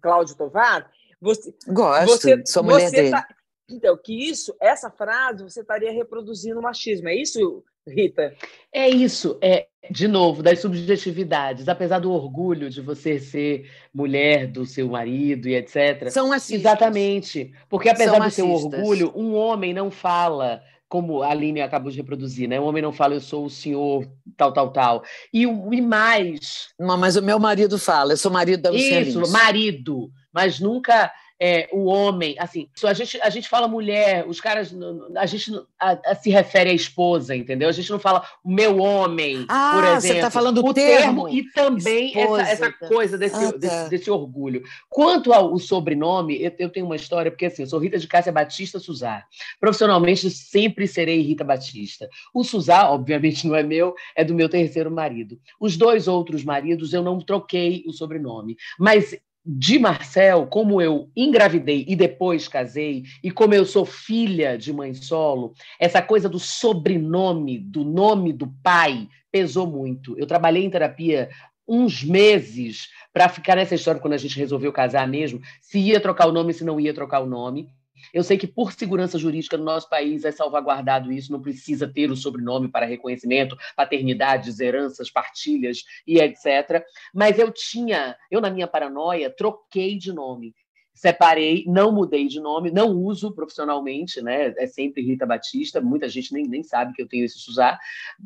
Cláudio 0.00 0.36
Tovar, 0.36 0.90
você, 1.20 1.54
Gosto, 1.68 2.06
você, 2.06 2.42
sou 2.46 2.62
mulher 2.64 2.88
você 2.90 2.96
dele. 2.96 3.10
tá- 3.10 3.28
então, 3.70 3.96
que 3.96 4.12
isso, 4.28 4.54
essa 4.60 4.90
frase, 4.90 5.42
você 5.42 5.60
estaria 5.60 5.90
reproduzindo 5.92 6.58
o 6.58 6.62
machismo. 6.62 7.08
É 7.08 7.14
isso, 7.14 7.64
Rita? 7.86 8.34
É 8.72 8.88
isso, 8.88 9.38
é 9.42 9.66
de 9.90 10.08
novo, 10.08 10.42
das 10.42 10.60
subjetividades, 10.60 11.68
apesar 11.68 11.98
do 11.98 12.10
orgulho 12.10 12.70
de 12.70 12.80
você 12.80 13.18
ser 13.18 13.70
mulher 13.92 14.46
do 14.46 14.64
seu 14.64 14.88
marido 14.88 15.48
e 15.48 15.54
etc. 15.54 16.08
São 16.10 16.28
machistas. 16.28 16.60
Exatamente. 16.60 17.52
Porque 17.68 17.88
apesar 17.88 18.14
São 18.14 18.20
do 18.20 18.30
seu 18.30 18.50
orgulho, 18.50 19.12
um 19.14 19.34
homem 19.34 19.74
não 19.74 19.90
fala, 19.90 20.62
como 20.88 21.22
a 21.22 21.30
Aline 21.30 21.60
acabou 21.60 21.90
de 21.90 21.98
reproduzir, 21.98 22.48
né? 22.48 22.58
Um 22.58 22.64
homem 22.64 22.82
não 22.82 22.92
fala, 22.92 23.14
eu 23.14 23.20
sou 23.20 23.44
o 23.44 23.50
senhor 23.50 24.08
tal, 24.36 24.52
tal, 24.52 24.72
tal. 24.72 25.02
E, 25.32 25.42
e 25.42 25.80
mais, 25.80 26.68
Não, 26.78 26.96
mas 26.96 27.16
o 27.16 27.22
meu 27.22 27.38
marido 27.38 27.78
fala, 27.78 28.12
eu 28.12 28.16
sou 28.16 28.30
marido 28.32 28.62
da 28.62 28.70
Luciana 28.70 29.06
isso, 29.06 29.20
Lins. 29.20 29.30
marido, 29.30 30.10
mas 30.32 30.58
nunca 30.58 31.12
é, 31.46 31.68
o 31.72 31.84
homem. 31.84 32.34
Assim, 32.38 32.68
a 32.84 32.92
gente, 32.94 33.20
a 33.20 33.28
gente 33.28 33.48
fala 33.50 33.68
mulher, 33.68 34.24
os 34.26 34.40
caras, 34.40 34.74
a 35.16 35.26
gente 35.26 35.52
a- 35.78 35.98
a 36.06 36.14
se 36.14 36.30
refere 36.30 36.70
à 36.70 36.72
esposa, 36.72 37.36
entendeu? 37.36 37.68
A 37.68 37.72
gente 37.72 37.90
não 37.90 37.98
fala 37.98 38.24
o 38.42 38.50
meu 38.50 38.78
homem, 38.78 39.44
Ah, 39.48 39.72
por 39.74 39.84
você 39.84 40.06
exemplo. 40.08 40.20
tá 40.22 40.30
falando 40.30 40.58
o 40.64 40.68
o 40.70 40.72
termo. 40.74 41.28
e 41.28 41.44
também 41.52 42.16
Esposa, 42.18 42.42
essa, 42.42 42.52
essa 42.66 42.72
tá. 42.72 42.88
coisa 42.88 43.18
desse, 43.18 43.36
Ah, 43.36 43.52
tá. 43.52 43.58
desse, 43.58 43.90
desse 43.90 44.10
orgulho. 44.10 44.62
Quanto 44.88 45.32
ao 45.32 45.58
sobrenome, 45.58 46.42
eu, 46.42 46.52
eu 46.58 46.70
tenho 46.70 46.86
uma 46.86 46.96
história, 46.96 47.30
porque 47.30 47.46
assim, 47.46 47.62
eu 47.62 47.68
sou 47.68 47.78
Rita 47.78 47.98
de 47.98 48.06
Cássia 48.08 48.32
Batista 48.32 48.78
Suzá. 48.78 49.22
Profissionalmente, 49.60 50.30
sempre 50.30 50.86
serei 50.86 51.20
Rita 51.20 51.44
Batista. 51.44 52.08
O 52.32 52.42
Suzá, 52.44 52.90
obviamente, 52.90 53.46
não 53.46 53.54
é 53.54 53.62
meu, 53.62 53.94
é 54.16 54.24
do 54.24 54.34
meu 54.34 54.48
terceiro 54.48 54.90
marido. 54.90 55.38
Os 55.60 55.76
dois 55.76 56.08
outros 56.08 56.42
maridos, 56.44 56.92
eu 56.92 57.02
não 57.02 57.18
troquei 57.20 57.84
o 57.86 57.92
sobrenome. 57.92 58.56
Mas 58.78 59.16
de 59.44 59.78
Marcel, 59.78 60.46
como 60.46 60.80
eu 60.80 61.10
engravidei 61.14 61.84
e 61.86 61.94
depois 61.94 62.48
casei, 62.48 63.04
e 63.22 63.30
como 63.30 63.52
eu 63.52 63.66
sou 63.66 63.84
filha 63.84 64.56
de 64.56 64.72
mãe 64.72 64.94
solo, 64.94 65.52
essa 65.78 66.00
coisa 66.00 66.28
do 66.28 66.38
sobrenome, 66.38 67.58
do 67.58 67.84
nome 67.84 68.32
do 68.32 68.46
pai, 68.62 69.06
pesou 69.30 69.66
muito. 69.66 70.18
Eu 70.18 70.26
trabalhei 70.26 70.64
em 70.64 70.70
terapia 70.70 71.28
uns 71.68 72.02
meses 72.02 72.88
para 73.12 73.28
ficar 73.28 73.56
nessa 73.56 73.74
história 73.74 74.00
quando 74.00 74.14
a 74.14 74.18
gente 74.18 74.38
resolveu 74.38 74.72
casar 74.72 75.06
mesmo, 75.06 75.40
se 75.60 75.78
ia 75.78 76.00
trocar 76.00 76.26
o 76.26 76.32
nome, 76.32 76.54
se 76.54 76.64
não 76.64 76.80
ia 76.80 76.94
trocar 76.94 77.20
o 77.20 77.26
nome. 77.26 77.68
Eu 78.12 78.22
sei 78.22 78.36
que 78.36 78.46
por 78.46 78.72
segurança 78.72 79.18
jurídica 79.18 79.56
no 79.56 79.64
nosso 79.64 79.88
país 79.88 80.24
é 80.24 80.32
salvaguardado 80.32 81.12
isso, 81.12 81.32
não 81.32 81.40
precisa 81.40 81.88
ter 81.88 82.10
o 82.10 82.16
sobrenome 82.16 82.68
para 82.68 82.86
reconhecimento, 82.86 83.56
paternidades, 83.76 84.60
heranças, 84.60 85.10
partilhas 85.10 85.84
e 86.06 86.18
etc. 86.18 86.84
Mas 87.12 87.38
eu 87.38 87.50
tinha, 87.52 88.16
eu 88.30 88.40
na 88.40 88.50
minha 88.50 88.66
paranoia, 88.66 89.30
troquei 89.30 89.96
de 89.96 90.12
nome. 90.12 90.54
Separei, 90.94 91.64
não 91.66 91.90
mudei 91.90 92.28
de 92.28 92.38
nome, 92.38 92.70
não 92.70 92.90
uso 92.92 93.34
profissionalmente, 93.34 94.22
né? 94.22 94.54
É 94.56 94.66
sempre 94.66 95.02
Rita 95.02 95.26
Batista, 95.26 95.80
muita 95.80 96.08
gente 96.08 96.32
nem, 96.32 96.46
nem 96.46 96.62
sabe 96.62 96.92
que 96.92 97.02
eu 97.02 97.08
tenho 97.08 97.24
esse 97.24 97.38
Suzá. 97.38 97.76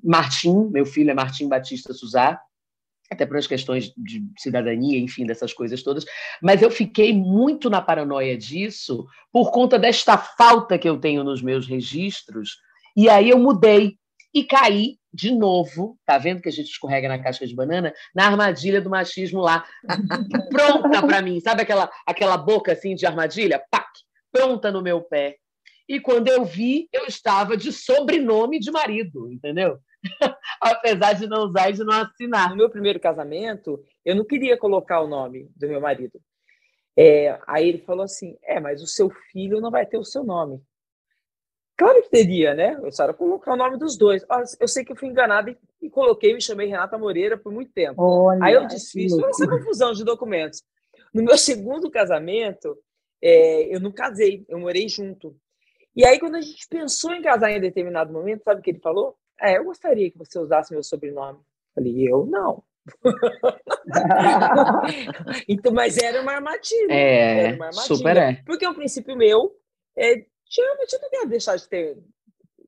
Martim, 0.04 0.68
meu 0.70 0.84
filho 0.84 1.10
é 1.10 1.14
Martim 1.14 1.48
Batista 1.48 1.94
Suzá, 1.94 2.38
até 3.10 3.24
por 3.24 3.36
as 3.36 3.46
questões 3.46 3.92
de 3.96 4.22
cidadania, 4.36 4.98
enfim, 4.98 5.24
dessas 5.24 5.52
coisas 5.52 5.82
todas. 5.82 6.04
Mas 6.42 6.62
eu 6.62 6.70
fiquei 6.70 7.12
muito 7.12 7.70
na 7.70 7.80
paranoia 7.80 8.36
disso 8.36 9.06
por 9.32 9.50
conta 9.50 9.78
desta 9.78 10.18
falta 10.18 10.78
que 10.78 10.88
eu 10.88 10.98
tenho 10.98 11.24
nos 11.24 11.42
meus 11.42 11.66
registros, 11.66 12.58
e 12.96 13.08
aí 13.08 13.30
eu 13.30 13.38
mudei 13.38 13.96
e 14.34 14.44
caí 14.44 14.98
de 15.12 15.30
novo, 15.30 15.98
tá 16.04 16.18
vendo 16.18 16.42
que 16.42 16.48
a 16.48 16.52
gente 16.52 16.68
escorrega 16.68 17.08
na 17.08 17.18
casca 17.18 17.46
de 17.46 17.54
banana? 17.54 17.94
Na 18.14 18.26
armadilha 18.26 18.80
do 18.80 18.90
machismo 18.90 19.40
lá, 19.40 19.64
pronta 20.50 21.04
para 21.04 21.22
mim, 21.22 21.40
sabe 21.40 21.62
aquela, 21.62 21.90
aquela 22.06 22.36
boca 22.36 22.72
assim 22.72 22.94
de 22.94 23.06
armadilha? 23.06 23.62
Pac, 23.70 23.88
pronta 24.30 24.70
no 24.70 24.82
meu 24.82 25.00
pé. 25.02 25.36
E 25.88 25.98
quando 25.98 26.28
eu 26.28 26.44
vi, 26.44 26.88
eu 26.92 27.06
estava 27.06 27.56
de 27.56 27.72
sobrenome 27.72 28.60
de 28.60 28.70
marido, 28.70 29.32
entendeu? 29.32 29.78
Apesar 30.60 31.14
de 31.14 31.26
não 31.26 31.44
usar 31.44 31.70
e 31.70 31.72
de 31.72 31.84
não 31.84 31.94
assinar. 31.94 32.50
No 32.50 32.56
meu 32.56 32.70
primeiro 32.70 33.00
casamento, 33.00 33.82
eu 34.04 34.16
não 34.16 34.24
queria 34.24 34.56
colocar 34.56 35.00
o 35.00 35.08
nome 35.08 35.50
do 35.56 35.68
meu 35.68 35.80
marido. 35.80 36.20
É, 36.96 37.38
aí 37.46 37.68
ele 37.68 37.78
falou 37.78 38.04
assim: 38.04 38.36
é, 38.42 38.58
mas 38.58 38.82
o 38.82 38.86
seu 38.86 39.08
filho 39.30 39.60
não 39.60 39.70
vai 39.70 39.86
ter 39.86 39.98
o 39.98 40.04
seu 40.04 40.24
nome. 40.24 40.60
Claro 41.76 42.02
que 42.02 42.10
teria, 42.10 42.54
né? 42.54 42.76
Eu 42.82 42.90
só 42.90 43.04
era 43.04 43.14
colocar 43.14 43.52
o 43.52 43.56
nome 43.56 43.78
dos 43.78 43.96
dois. 43.96 44.26
Eu 44.58 44.66
sei 44.66 44.84
que 44.84 44.90
eu 44.90 44.96
fui 44.96 45.08
enganada 45.08 45.48
e, 45.48 45.56
e 45.80 45.88
coloquei, 45.88 46.34
me 46.34 46.42
chamei 46.42 46.66
Renata 46.66 46.98
Moreira 46.98 47.38
por 47.38 47.52
muito 47.52 47.70
tempo. 47.72 48.02
Olha, 48.02 48.44
Aí 48.44 48.54
eu 48.54 48.66
desfiz 48.66 49.12
toda 49.12 49.28
essa 49.28 49.46
confusão 49.46 49.92
de 49.92 50.04
documentos. 50.04 50.60
No 51.14 51.22
meu 51.22 51.38
segundo 51.38 51.88
casamento, 51.88 52.76
é, 53.22 53.72
eu 53.72 53.78
não 53.78 53.92
casei, 53.92 54.44
eu 54.48 54.58
morei 54.58 54.88
junto. 54.88 55.36
E 55.94 56.04
aí, 56.04 56.18
quando 56.18 56.34
a 56.34 56.40
gente 56.40 56.66
pensou 56.68 57.12
em 57.12 57.22
casar 57.22 57.52
em 57.52 57.60
determinado 57.60 58.12
momento, 58.12 58.42
sabe 58.42 58.60
o 58.60 58.62
que 58.62 58.70
ele 58.70 58.80
falou? 58.80 59.16
É, 59.40 59.58
eu 59.58 59.64
gostaria 59.64 60.10
que 60.10 60.18
você 60.18 60.38
usasse 60.38 60.72
meu 60.72 60.82
sobrenome. 60.82 61.38
Eu 61.38 61.74
falei, 61.74 62.08
eu 62.08 62.26
não. 62.26 62.62
então, 65.48 65.72
mas 65.72 65.98
era 65.98 66.22
uma 66.22 66.32
armadilha. 66.32 66.92
É, 66.92 67.44
era 67.44 67.56
uma 67.56 67.66
armadilha, 67.66 67.96
super 67.96 68.16
é. 68.16 68.42
Porque 68.46 68.66
o 68.66 68.74
princípio 68.74 69.16
meu 69.16 69.54
é 69.96 70.24
geralmente 70.48 70.94
eu 70.94 71.00
não 71.00 71.10
quero 71.10 71.28
deixar 71.28 71.56
de 71.56 71.68
ter 71.68 71.98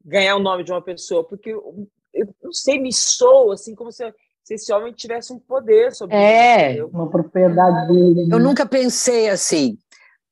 ganhar 0.05 0.37
o 0.37 0.41
nome 0.41 0.65
de 0.65 0.73
uma 0.73 0.83
pessoa, 0.83 1.27
porque 1.27 1.51
eu, 1.51 1.89
eu 2.13 2.35
não 2.43 2.53
sei, 2.53 2.81
me 2.81 2.93
sou 2.93 3.53
assim 3.53 3.75
como 3.75 3.93
se, 3.93 4.03
se 4.43 4.55
esse 4.55 4.73
homem 4.73 4.93
tivesse 4.93 5.33
um 5.33 5.39
poder 5.39 5.95
sobre 5.95 6.17
é, 6.17 6.75
isso, 6.75 6.87
uma 6.87 7.11
propriedade 7.11 7.89
dele. 7.89 8.29
Eu 8.31 8.39
nunca 8.39 8.67
pensei 8.67 9.29
assim. 9.29 9.79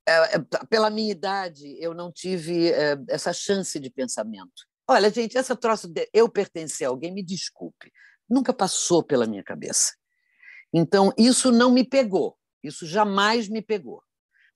É, 0.06 0.36
é, 0.36 0.38
pela 0.70 0.88
minha 0.88 1.12
idade, 1.12 1.76
eu 1.78 1.92
não 1.92 2.10
tive 2.10 2.70
é, 2.70 2.98
essa 3.08 3.32
chance 3.32 3.78
de 3.78 3.90
pensamento. 3.90 4.66
Olha, 4.88 5.10
gente, 5.10 5.36
essa 5.36 5.54
troça 5.54 5.86
de 5.86 6.08
eu 6.14 6.28
pertencer 6.28 6.86
a 6.86 6.90
alguém, 6.90 7.12
me 7.12 7.22
desculpe, 7.22 7.92
nunca 8.28 8.54
passou 8.54 9.02
pela 9.02 9.26
minha 9.26 9.44
cabeça. 9.44 9.92
Então, 10.72 11.12
isso 11.16 11.52
não 11.52 11.70
me 11.70 11.84
pegou, 11.84 12.36
isso 12.62 12.86
jamais 12.86 13.48
me 13.48 13.60
pegou. 13.60 14.02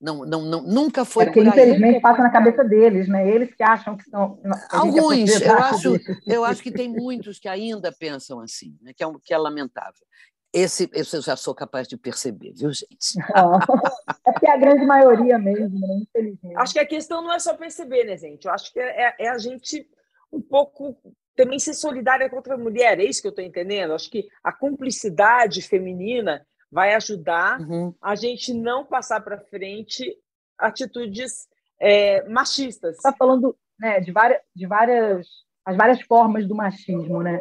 Não, 0.00 0.24
não, 0.24 0.42
não, 0.42 0.62
nunca 0.62 1.04
foi 1.04 1.24
é 1.24 1.26
porque, 1.26 1.42
infelizmente, 1.42 2.00
passa 2.00 2.22
na 2.22 2.30
cabeça 2.30 2.64
deles, 2.64 3.06
né? 3.06 3.28
Eles 3.28 3.54
que 3.54 3.62
acham 3.62 3.96
que 3.96 4.02
são. 4.10 4.36
Que 4.36 4.76
Alguns, 4.76 5.40
é 5.40 5.48
eu 5.48 5.58
acho, 5.58 6.00
eu 6.26 6.44
acho 6.44 6.60
que 6.60 6.72
tem 6.72 6.88
muitos 6.88 7.38
que 7.38 7.46
ainda 7.46 7.92
pensam 7.92 8.40
assim, 8.40 8.76
né? 8.82 8.92
que, 8.96 9.04
é, 9.04 9.06
que 9.22 9.32
é 9.32 9.38
lamentável. 9.38 10.04
Esse, 10.52 10.90
esse 10.92 11.16
eu 11.16 11.22
já 11.22 11.36
sou 11.36 11.54
capaz 11.54 11.86
de 11.86 11.96
perceber, 11.96 12.52
viu, 12.52 12.72
gente? 12.72 13.16
é 14.26 14.32
porque 14.32 14.46
é 14.46 14.50
a 14.50 14.56
grande 14.56 14.84
maioria 14.84 15.38
mesmo, 15.38 15.78
né? 15.78 16.00
infelizmente. 16.02 16.56
Acho 16.56 16.72
que 16.72 16.80
a 16.80 16.86
questão 16.86 17.22
não 17.22 17.32
é 17.32 17.38
só 17.38 17.54
perceber, 17.54 18.04
né, 18.04 18.16
gente? 18.16 18.44
Eu 18.44 18.52
acho 18.52 18.72
que 18.72 18.80
é, 18.80 19.04
é, 19.04 19.14
é 19.20 19.28
a 19.28 19.38
gente 19.38 19.88
um 20.32 20.40
pouco 20.40 20.96
também 21.36 21.58
ser 21.58 21.74
solidária 21.74 22.28
contra 22.28 22.54
a 22.54 22.58
mulher, 22.58 22.98
é 22.98 23.04
isso 23.04 23.20
que 23.20 23.28
eu 23.28 23.30
estou 23.30 23.44
entendendo? 23.44 23.94
Acho 23.94 24.10
que 24.10 24.28
a 24.42 24.52
cumplicidade 24.52 25.62
feminina 25.62 26.44
vai 26.70 26.94
ajudar 26.94 27.60
uhum. 27.60 27.94
a 28.00 28.14
gente 28.14 28.54
não 28.54 28.84
passar 28.84 29.20
para 29.20 29.38
frente 29.38 30.16
atitudes 30.58 31.48
é, 31.78 32.26
machistas. 32.28 32.96
Está 32.96 33.12
falando 33.12 33.56
né, 33.78 34.00
de 34.00 34.12
várias, 34.12 34.40
de 34.54 34.66
várias, 34.66 35.28
as 35.64 35.76
várias 35.76 36.00
formas 36.02 36.46
do 36.46 36.54
machismo, 36.54 37.22
né? 37.22 37.40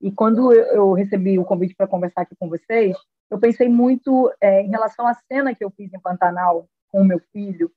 E 0.00 0.12
quando 0.12 0.52
eu 0.52 0.92
recebi 0.92 1.38
o 1.38 1.44
convite 1.44 1.74
para 1.74 1.86
conversar 1.86 2.22
aqui 2.22 2.36
com 2.38 2.48
vocês, 2.48 2.96
eu 3.30 3.38
pensei 3.38 3.68
muito 3.68 4.32
é, 4.40 4.60
em 4.60 4.68
relação 4.68 5.06
à 5.06 5.14
cena 5.14 5.54
que 5.54 5.64
eu 5.64 5.70
fiz 5.70 5.92
em 5.92 6.00
Pantanal 6.00 6.68
com 6.88 7.00
o 7.00 7.04
meu 7.04 7.20
filho, 7.32 7.70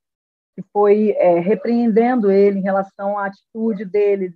que 0.58 0.64
foi 0.74 1.12
é, 1.20 1.40
repreendendo 1.40 2.32
ele 2.32 2.58
em 2.58 2.64
relação 2.64 3.16
à 3.16 3.28
atitude 3.28 3.86
dele, 3.86 4.34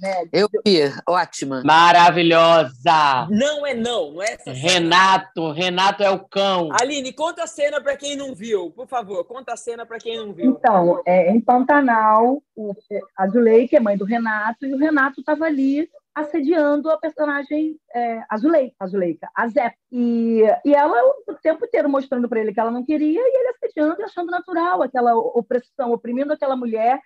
né? 0.00 0.28
Eu 0.32 0.48
vi, 0.64 0.82
ótima. 1.08 1.62
Maravilhosa! 1.64 3.26
Não 3.28 3.66
é 3.66 3.74
não, 3.74 4.12
não 4.12 4.22
é 4.22 4.34
essa 4.34 4.52
Renato, 4.52 5.50
Renato 5.50 6.04
é 6.04 6.10
o 6.10 6.20
cão. 6.20 6.68
Aline, 6.80 7.12
conta 7.12 7.42
a 7.42 7.48
cena 7.48 7.80
para 7.80 7.96
quem 7.96 8.14
não 8.14 8.36
viu, 8.36 8.70
por 8.70 8.86
favor, 8.86 9.24
conta 9.24 9.54
a 9.54 9.56
cena 9.56 9.84
para 9.84 9.98
quem 9.98 10.16
não 10.16 10.32
viu. 10.32 10.52
Então, 10.52 11.02
é, 11.04 11.32
em 11.32 11.40
Pantanal, 11.40 12.40
o, 12.54 12.72
a 13.18 13.26
Zuleika 13.26 13.76
é 13.76 13.80
mãe 13.80 13.96
do 13.96 14.04
Renato, 14.04 14.64
e 14.64 14.72
o 14.72 14.78
Renato 14.78 15.18
estava 15.18 15.44
ali 15.44 15.88
assediando 16.14 16.90
a 16.90 16.98
personagem 16.98 17.76
é, 17.94 18.22
Azuleika, 18.30 18.76
Azuleika, 18.78 19.28
a 19.34 19.48
Zé. 19.48 19.74
E, 19.90 20.42
e 20.64 20.74
ela 20.74 20.96
o 21.26 21.34
tempo 21.42 21.64
inteiro 21.64 21.88
mostrando 21.88 22.28
para 22.28 22.40
ele 22.40 22.54
que 22.54 22.60
ela 22.60 22.70
não 22.70 22.84
queria, 22.84 23.20
e 23.20 23.36
ele 23.36 23.48
assediando 23.48 24.00
e 24.00 24.04
achando 24.04 24.30
natural 24.30 24.82
aquela 24.82 25.16
opressão, 25.16 25.92
oprimindo 25.92 26.32
aquela 26.32 26.56
mulher 26.56 27.00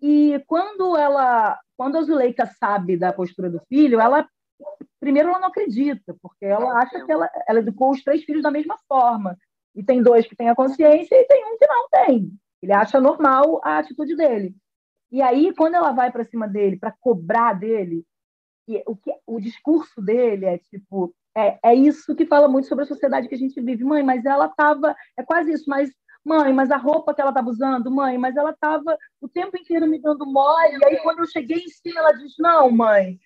e 0.00 0.42
quando 0.46 0.96
ela, 0.96 1.58
quando 1.76 1.98
a 1.98 2.02
Zuleika 2.02 2.46
sabe 2.46 2.96
da 2.96 3.12
postura 3.12 3.50
do 3.50 3.60
filho, 3.68 4.00
ela 4.00 4.26
primeiro 4.98 5.30
ela 5.30 5.38
não 5.38 5.48
acredita, 5.48 6.14
porque 6.20 6.44
ela 6.44 6.78
acha 6.78 7.04
que 7.04 7.10
ela, 7.10 7.28
ela 7.48 7.60
educou 7.60 7.90
os 7.90 8.02
três 8.02 8.22
filhos 8.24 8.42
da 8.42 8.50
mesma 8.50 8.76
forma. 8.86 9.36
E 9.74 9.82
tem 9.82 10.02
dois 10.02 10.26
que 10.26 10.36
têm 10.36 10.48
a 10.48 10.54
consciência 10.54 11.14
e 11.14 11.24
tem 11.24 11.44
um 11.46 11.56
que 11.56 11.66
não 11.66 11.88
tem. 11.88 12.30
Ele 12.62 12.72
acha 12.72 13.00
normal 13.00 13.60
a 13.64 13.78
atitude 13.78 14.16
dele. 14.16 14.54
E 15.10 15.22
aí, 15.22 15.54
quando 15.54 15.74
ela 15.74 15.92
vai 15.92 16.10
para 16.12 16.24
cima 16.24 16.46
dele 16.46 16.78
para 16.78 16.94
cobrar 17.00 17.54
dele, 17.54 18.04
o, 18.86 18.96
que, 18.96 19.12
o 19.26 19.40
discurso 19.40 20.00
dele 20.00 20.46
é 20.46 20.58
tipo: 20.58 21.14
é, 21.36 21.58
é 21.64 21.74
isso 21.74 22.14
que 22.14 22.26
fala 22.26 22.48
muito 22.48 22.68
sobre 22.68 22.84
a 22.84 22.88
sociedade 22.88 23.28
que 23.28 23.34
a 23.34 23.38
gente 23.38 23.60
vive. 23.60 23.84
Mãe, 23.84 24.02
mas 24.02 24.24
ela 24.24 24.46
estava. 24.46 24.94
É 25.16 25.22
quase 25.22 25.52
isso, 25.52 25.64
mas 25.68 25.90
Mãe, 26.24 26.52
mas 26.52 26.70
a 26.70 26.76
roupa 26.76 27.14
que 27.14 27.20
ela 27.20 27.30
estava 27.30 27.48
usando, 27.48 27.90
mãe, 27.90 28.18
mas 28.18 28.36
ela 28.36 28.50
estava 28.50 28.98
o 29.20 29.28
tempo 29.28 29.56
inteiro 29.56 29.86
me 29.86 29.98
dando 29.98 30.26
mole. 30.26 30.76
E 30.78 30.84
aí, 30.84 30.96
quando 30.98 31.20
eu 31.20 31.26
cheguei 31.26 31.58
em 31.58 31.68
cima, 31.68 32.00
ela 32.00 32.12
diz: 32.12 32.34
Não, 32.38 32.70
mãe. 32.70 33.18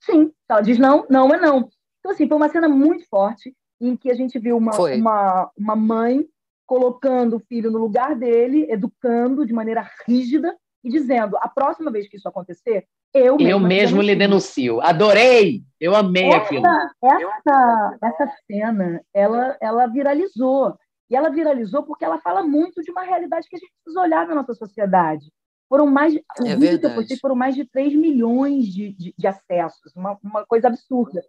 Sim. 0.00 0.32
Ela 0.48 0.60
diz: 0.60 0.78
Não, 0.78 1.04
não 1.10 1.34
é 1.34 1.40
não. 1.40 1.68
Então, 1.98 2.12
assim, 2.12 2.28
foi 2.28 2.36
uma 2.36 2.48
cena 2.48 2.68
muito 2.68 3.08
forte 3.08 3.54
em 3.80 3.96
que 3.96 4.10
a 4.10 4.14
gente 4.14 4.38
viu 4.38 4.56
uma, 4.56 4.70
uma, 4.76 5.50
uma 5.56 5.76
mãe 5.76 6.24
colocando 6.64 7.36
o 7.36 7.40
filho 7.40 7.70
no 7.70 7.78
lugar 7.78 8.14
dele, 8.14 8.66
educando 8.70 9.44
de 9.44 9.52
maneira 9.52 9.88
rígida 10.06 10.56
e 10.84 10.90
dizendo: 10.90 11.36
a 11.38 11.48
próxima 11.48 11.90
vez 11.90 12.08
que 12.08 12.16
isso 12.16 12.28
acontecer, 12.28 12.86
eu, 13.18 13.36
eu 13.38 13.60
mesmo 13.60 14.02
lhe 14.02 14.14
denuncio. 14.14 14.80
Adorei! 14.80 15.62
Eu 15.80 15.94
amei 15.94 16.28
essa, 16.28 16.36
aquilo. 16.38 16.66
Essa, 16.66 17.98
essa 18.02 18.32
cena, 18.46 19.00
ela, 19.12 19.56
ela 19.60 19.86
viralizou. 19.86 20.76
E 21.10 21.14
ela 21.14 21.30
viralizou 21.30 21.82
porque 21.84 22.04
ela 22.04 22.18
fala 22.18 22.42
muito 22.42 22.82
de 22.82 22.90
uma 22.90 23.02
realidade 23.02 23.48
que 23.48 23.56
a 23.56 23.58
gente 23.58 23.72
precisa 23.84 24.00
olhar 24.00 24.26
na 24.26 24.34
nossa 24.34 24.54
sociedade. 24.54 25.26
Foram 25.68 25.86
mais, 25.86 26.14
o 26.14 26.46
é 26.46 26.56
vídeo 26.56 26.78
que 26.78 26.86
eu 26.86 26.94
postei 26.94 27.16
foram 27.18 27.34
mais 27.34 27.54
de 27.54 27.64
3 27.64 27.94
milhões 27.94 28.66
de, 28.66 28.92
de, 28.92 29.14
de 29.16 29.26
acessos, 29.26 29.92
uma, 29.96 30.16
uma, 30.22 30.46
coisa 30.46 30.68
absurda. 30.68 31.20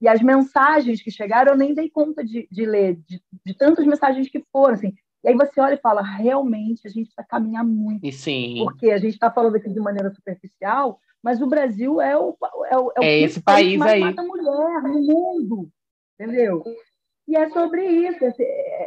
E 0.00 0.06
as 0.06 0.22
mensagens 0.22 1.02
que 1.02 1.10
chegaram, 1.10 1.52
eu 1.52 1.58
nem 1.58 1.74
dei 1.74 1.90
conta 1.90 2.22
de, 2.22 2.46
de 2.50 2.66
ler, 2.66 2.96
de, 3.06 3.20
de, 3.44 3.54
tantas 3.54 3.86
mensagens 3.86 4.28
que 4.28 4.44
foram. 4.52 4.74
Assim. 4.74 4.94
E 5.24 5.28
aí 5.28 5.34
você 5.34 5.60
olha 5.60 5.74
e 5.74 5.80
fala, 5.80 6.00
realmente 6.00 6.86
a 6.86 6.90
gente 6.90 7.08
está 7.08 7.24
caminhando 7.24 7.70
muito. 7.70 8.04
E 8.04 8.12
sim. 8.12 8.62
Porque 8.64 8.90
a 8.90 8.98
gente 8.98 9.14
está 9.14 9.30
falando 9.30 9.56
aqui 9.56 9.68
de 9.68 9.80
maneira 9.80 10.10
superficial, 10.10 11.00
mas 11.22 11.42
o 11.42 11.46
Brasil 11.46 12.00
é 12.00 12.16
o, 12.16 12.36
é 12.70 12.76
o, 12.76 12.92
é 12.96 13.00
o 13.00 13.04
é 13.04 13.18
esse 13.20 13.42
país, 13.42 13.66
país 13.66 13.78
mais 13.78 13.92
aí. 13.92 14.00
mata 14.00 14.22
mulher 14.22 14.82
no 14.82 15.00
mundo. 15.02 15.68
Entendeu? 16.18 16.62
E 17.28 17.36
é 17.36 17.48
sobre 17.50 17.84
isso, 17.84 18.24
esse, 18.24 18.42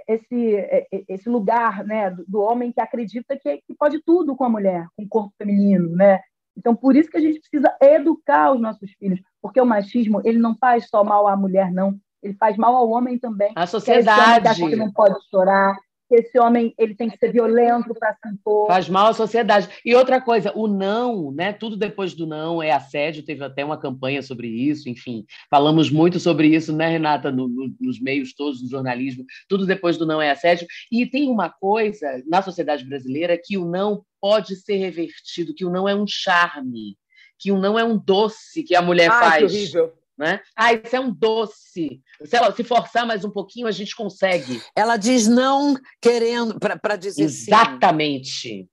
esse, 0.08 1.06
esse 1.08 1.30
lugar 1.30 1.84
né, 1.86 2.10
do, 2.28 2.40
homem 2.40 2.72
que 2.72 2.82
acredita 2.82 3.38
que, 3.38 3.58
que, 3.58 3.76
pode 3.76 4.02
tudo 4.04 4.36
com 4.36 4.44
a 4.44 4.50
mulher, 4.50 4.88
com 4.98 5.04
o 5.04 5.08
corpo 5.08 5.32
feminino. 5.38 5.96
Né? 5.96 6.20
Então, 6.58 6.76
por 6.76 6.96
isso 6.96 7.10
que 7.10 7.18
a 7.18 7.22
gente 7.22 7.40
precisa 7.40 7.76
educar 7.80 8.52
os 8.52 8.60
nossos 8.60 8.92
filhos, 8.94 9.22
porque 9.40 9.62
o 9.62 9.66
machismo 9.66 10.22
ele 10.26 10.40
não 10.40 10.56
faz 10.56 10.90
só 10.90 11.04
mal 11.04 11.28
à 11.28 11.38
mulher, 11.38 11.72
não. 11.72 12.00
Ele 12.22 12.34
faz 12.34 12.58
mal 12.58 12.76
ao 12.76 12.90
homem 12.90 13.18
também. 13.18 13.52
A 13.56 13.68
sociedade. 13.68 14.42
Que 14.42 14.48
acha 14.48 14.70
que 14.70 14.76
não 14.76 14.92
pode 14.92 15.16
chorar, 15.30 15.76
que 16.12 16.16
esse 16.16 16.38
homem 16.38 16.74
ele 16.78 16.94
tem 16.94 17.10
que 17.10 17.18
ser 17.18 17.32
violento 17.32 17.96
para 17.96 18.14
se 18.14 18.28
impor. 18.28 18.68
Faz 18.68 18.90
mal 18.90 19.08
à 19.08 19.14
sociedade. 19.14 19.70
E 19.86 19.96
outra 19.96 20.20
coisa, 20.20 20.52
o 20.54 20.68
não, 20.68 21.32
né? 21.32 21.54
Tudo 21.54 21.78
depois 21.78 22.14
do 22.14 22.28
não 22.28 22.62
é 22.62 22.72
assédio. 22.72 23.24
Teve 23.24 23.46
até 23.46 23.64
uma 23.64 23.80
campanha 23.80 24.22
sobre 24.22 24.50
isso, 24.50 24.90
enfim. 24.90 25.26
Falamos 25.50 25.90
muito 25.90 26.20
sobre 26.20 26.50
isso, 26.50 26.76
né, 26.76 26.90
Renata, 26.90 27.32
no, 27.32 27.48
no, 27.48 27.74
nos 27.80 28.02
meios 28.02 28.34
todos 28.34 28.62
do 28.62 28.68
jornalismo. 28.68 29.24
Tudo 29.48 29.66
depois 29.66 29.98
do 29.98 30.06
não 30.06 30.22
é 30.22 30.32
assédio. 30.32 30.68
E 30.92 31.06
tem 31.06 31.30
uma 31.30 31.50
coisa 31.50 32.22
na 32.28 32.42
sociedade 32.42 32.84
brasileira 32.84 33.40
que 33.42 33.58
o 33.58 33.64
não 33.64 34.04
pode 34.20 34.58
ser 34.58 34.76
revertido, 34.76 35.54
que 35.56 35.64
o 35.64 35.70
não 35.70 35.88
é 35.88 35.96
um 35.96 36.06
charme, 36.06 36.98
que 37.40 37.54
o 37.54 37.58
não 37.58 37.80
é 37.80 37.86
um 37.86 37.98
doce 37.98 38.64
que 38.64 38.76
a 38.76 38.82
mulher 38.82 39.10
Ai, 39.10 39.20
faz. 39.20 39.52
Que 39.52 39.58
horrível 39.58 40.01
né? 40.22 40.40
Ah, 40.56 40.72
isso 40.72 40.96
é 40.96 41.00
um 41.00 41.12
doce. 41.12 42.00
Se, 42.24 42.36
ela, 42.36 42.56
se 42.56 42.64
forçar 42.64 43.08
mais 43.08 43.26
um 43.26 43.32
pouquinho, 43.32 43.66
a 43.66 43.72
gente 43.72 43.96
consegue. 43.96 44.62
Ela 44.76 44.96
diz 44.96 45.28
não 45.28 45.76
querendo, 46.00 46.60
para 46.60 46.96
dizer 46.96 47.24
Exatamente. 47.24 48.30
sim. 48.30 48.68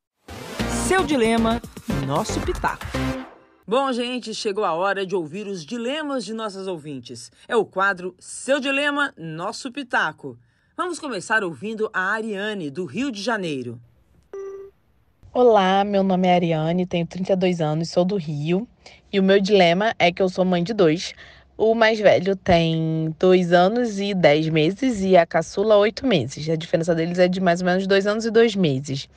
Seu 0.87 1.05
dilema, 1.05 1.61
nosso 2.07 2.39
pitaco. 2.41 2.85
Bom, 3.67 3.91
gente, 3.93 4.35
chegou 4.35 4.63
a 4.65 4.75
hora 4.75 5.07
de 5.07 5.17
ouvir 5.17 5.47
os 5.47 5.65
dilemas 5.65 6.23
de 6.23 6.35
nossas 6.35 6.67
ouvintes. 6.67 7.33
É 7.49 7.57
o 7.57 7.65
quadro 7.65 8.15
Seu 8.19 8.61
Dilema, 8.61 9.13
Nosso 9.17 9.71
Pitaco. 9.71 10.39
Vamos 10.75 10.99
começar 10.99 11.45
ouvindo 11.45 11.91
a 11.93 12.13
Ariane, 12.13 12.71
do 12.71 12.87
Rio 12.87 13.13
de 13.13 13.21
Janeiro. 13.21 13.79
Olá, 15.33 15.85
meu 15.85 16.03
nome 16.03 16.27
é 16.29 16.35
Ariane, 16.35 16.87
tenho 16.87 17.07
32 17.07 17.61
anos, 17.61 17.91
sou 17.91 18.05
do 18.05 18.17
Rio. 18.17 18.67
E 19.11 19.19
o 19.19 19.23
meu 19.23 19.41
dilema 19.41 19.95
é 19.99 20.13
que 20.13 20.21
eu 20.21 20.29
sou 20.29 20.45
mãe 20.45 20.63
de 20.63 20.75
dois. 20.75 21.15
O 21.59 21.75
mais 21.75 21.99
velho 21.99 22.37
tem 22.37 23.13
dois 23.19 23.53
anos 23.53 23.99
e 23.99 24.15
dez 24.15 24.49
meses 24.49 25.03
e 25.03 25.17
a 25.17 25.27
caçula 25.27 25.77
oito 25.77 26.07
meses. 26.07 26.49
A 26.49 26.55
diferença 26.55 26.95
deles 26.95 27.19
é 27.19 27.27
de 27.27 27.41
mais 27.41 27.61
ou 27.61 27.67
menos 27.67 27.85
dois 27.85 28.07
anos 28.07 28.25
e 28.25 28.31
dois 28.31 28.55
meses. 28.55 29.09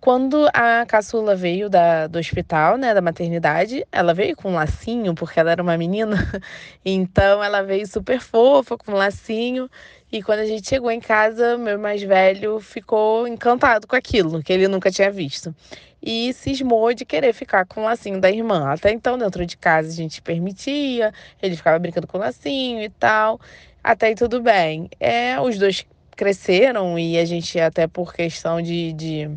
Quando 0.00 0.48
a 0.52 0.84
caçula 0.84 1.36
veio 1.36 1.70
da, 1.70 2.08
do 2.08 2.18
hospital, 2.18 2.76
né, 2.76 2.92
da 2.92 3.00
maternidade, 3.00 3.86
ela 3.92 4.12
veio 4.12 4.34
com 4.34 4.50
um 4.50 4.54
lacinho, 4.54 5.14
porque 5.14 5.38
ela 5.38 5.52
era 5.52 5.62
uma 5.62 5.78
menina. 5.78 6.16
Então 6.84 7.44
ela 7.44 7.62
veio 7.62 7.86
super 7.86 8.18
fofa, 8.18 8.76
com 8.76 8.90
um 8.90 8.96
lacinho. 8.96 9.70
E 10.10 10.20
quando 10.20 10.40
a 10.40 10.46
gente 10.46 10.68
chegou 10.68 10.90
em 10.90 10.98
casa, 10.98 11.56
meu 11.56 11.78
mais 11.78 12.02
velho 12.02 12.58
ficou 12.58 13.28
encantado 13.28 13.86
com 13.86 13.94
aquilo, 13.94 14.42
que 14.42 14.52
ele 14.52 14.66
nunca 14.66 14.90
tinha 14.90 15.12
visto. 15.12 15.54
E 16.02 16.32
cismou 16.32 16.92
de 16.92 17.04
querer 17.04 17.32
ficar 17.32 17.64
com 17.64 17.82
o 17.82 17.84
lacinho 17.84 18.20
da 18.20 18.30
irmã. 18.30 18.72
Até 18.72 18.90
então, 18.90 19.16
dentro 19.16 19.46
de 19.46 19.56
casa, 19.56 19.88
a 19.88 19.92
gente 19.92 20.20
permitia, 20.20 21.12
ele 21.40 21.56
ficava 21.56 21.78
brincando 21.78 22.06
com 22.06 22.18
o 22.18 22.20
lacinho 22.20 22.82
e 22.82 22.88
tal. 22.88 23.40
Até 23.82 24.08
aí 24.08 24.14
tudo 24.14 24.42
bem. 24.42 24.88
É, 24.98 25.40
os 25.40 25.58
dois 25.58 25.86
cresceram 26.16 26.98
e 26.98 27.18
a 27.18 27.24
gente, 27.24 27.58
até 27.60 27.86
por 27.86 28.12
questão 28.12 28.60
de, 28.60 28.92
de 28.92 29.30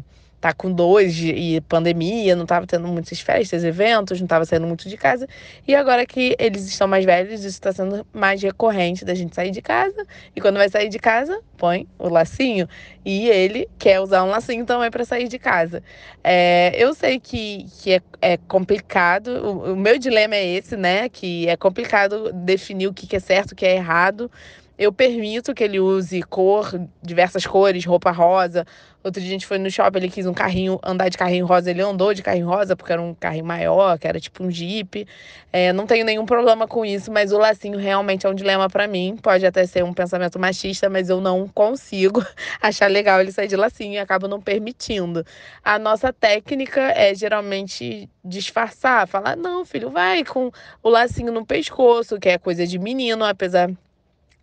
tá 0.45 0.53
com 0.53 0.71
dois 0.71 1.17
e 1.19 1.59
pandemia, 1.61 2.35
não 2.35 2.45
tava 2.45 2.67
tendo 2.67 2.87
muitas 2.87 3.19
festas, 3.19 3.63
eventos, 3.63 4.21
não 4.21 4.27
tava 4.27 4.45
saindo 4.45 4.67
muito 4.67 4.87
de 4.87 4.95
casa. 4.95 5.27
E 5.67 5.73
agora 5.73 6.05
que 6.05 6.35
eles 6.37 6.67
estão 6.67 6.87
mais 6.87 7.03
velhos, 7.03 7.39
isso 7.39 7.47
está 7.47 7.73
sendo 7.73 8.05
mais 8.13 8.43
recorrente 8.43 9.03
da 9.03 9.15
gente 9.15 9.33
sair 9.33 9.49
de 9.49 9.59
casa. 9.59 10.05
E 10.35 10.39
quando 10.39 10.57
vai 10.57 10.69
sair 10.69 10.87
de 10.87 10.99
casa, 10.99 11.41
põe 11.57 11.87
o 11.97 12.07
lacinho. 12.09 12.69
E 13.03 13.27
ele 13.27 13.67
quer 13.79 13.99
usar 13.99 14.23
um 14.23 14.27
lacinho 14.27 14.65
também 14.65 14.91
para 14.91 15.03
sair 15.03 15.27
de 15.27 15.39
casa. 15.39 15.81
É, 16.23 16.71
eu 16.77 16.93
sei 16.93 17.19
que, 17.19 17.65
que 17.81 17.93
é, 17.93 18.01
é 18.21 18.37
complicado, 18.37 19.29
o, 19.43 19.73
o, 19.73 19.75
meu 19.75 19.97
dilema 19.97 20.35
é 20.35 20.45
esse, 20.45 20.77
né? 20.77 21.09
Que 21.09 21.49
é 21.49 21.57
complicado 21.57 22.31
definir 22.31 22.85
o 22.85 22.93
que, 22.93 23.07
que 23.07 23.15
é 23.15 23.19
certo, 23.19 23.53
o 23.53 23.55
que 23.55 23.65
é 23.65 23.75
errado. 23.75 24.29
Eu 24.77 24.91
permito 24.91 25.53
que 25.53 25.63
ele 25.63 25.79
use 25.79 26.21
cor, 26.23 26.69
diversas 27.01 27.45
cores, 27.47 27.85
roupa 27.85 28.11
rosa. 28.11 28.65
Outro 29.01 29.21
dia 29.21 29.29
a 29.29 29.33
gente 29.33 29.45
foi 29.45 29.57
no 29.59 29.69
shopping, 29.69 29.99
ele 29.99 30.09
quis 30.09 30.25
um 30.25 30.33
carrinho, 30.33 30.79
andar 30.83 31.09
de 31.09 31.17
carrinho 31.17 31.45
rosa, 31.45 31.69
ele 31.69 31.81
andou 31.81 32.11
de 32.13 32.23
carrinho 32.23 32.47
rosa 32.47 32.75
porque 32.75 32.91
era 32.91 33.01
um 33.01 33.13
carrinho 33.13 33.45
maior, 33.45 33.99
que 33.99 34.07
era 34.07 34.19
tipo 34.19 34.43
um 34.43 34.49
Jeep. 34.49 35.07
É, 35.53 35.71
não 35.71 35.85
tenho 35.85 36.03
nenhum 36.03 36.25
problema 36.25 36.67
com 36.67 36.83
isso, 36.83 37.11
mas 37.11 37.31
o 37.31 37.37
lacinho 37.37 37.77
realmente 37.77 38.25
é 38.25 38.29
um 38.29 38.33
dilema 38.33 38.67
para 38.67 38.87
mim. 38.87 39.15
Pode 39.21 39.45
até 39.45 39.65
ser 39.67 39.83
um 39.83 39.93
pensamento 39.93 40.39
machista, 40.39 40.89
mas 40.89 41.07
eu 41.07 41.21
não 41.21 41.47
consigo 41.47 42.25
achar 42.59 42.89
legal 42.89 43.21
ele 43.21 43.31
sair 43.31 43.47
de 43.47 43.55
lacinho 43.55 43.93
e 43.93 43.97
acabo 43.99 44.27
não 44.27 44.41
permitindo. 44.41 45.23
A 45.63 45.77
nossa 45.77 46.11
técnica 46.11 46.81
é 46.81 47.13
geralmente 47.13 48.09
disfarçar, 48.23 49.07
falar: 49.07 49.37
não, 49.37 49.63
filho, 49.63 49.91
vai 49.91 50.23
com 50.25 50.51
o 50.81 50.89
lacinho 50.89 51.31
no 51.31 51.45
pescoço, 51.45 52.19
que 52.19 52.29
é 52.29 52.37
coisa 52.39 52.65
de 52.65 52.79
menino, 52.79 53.23
apesar 53.23 53.69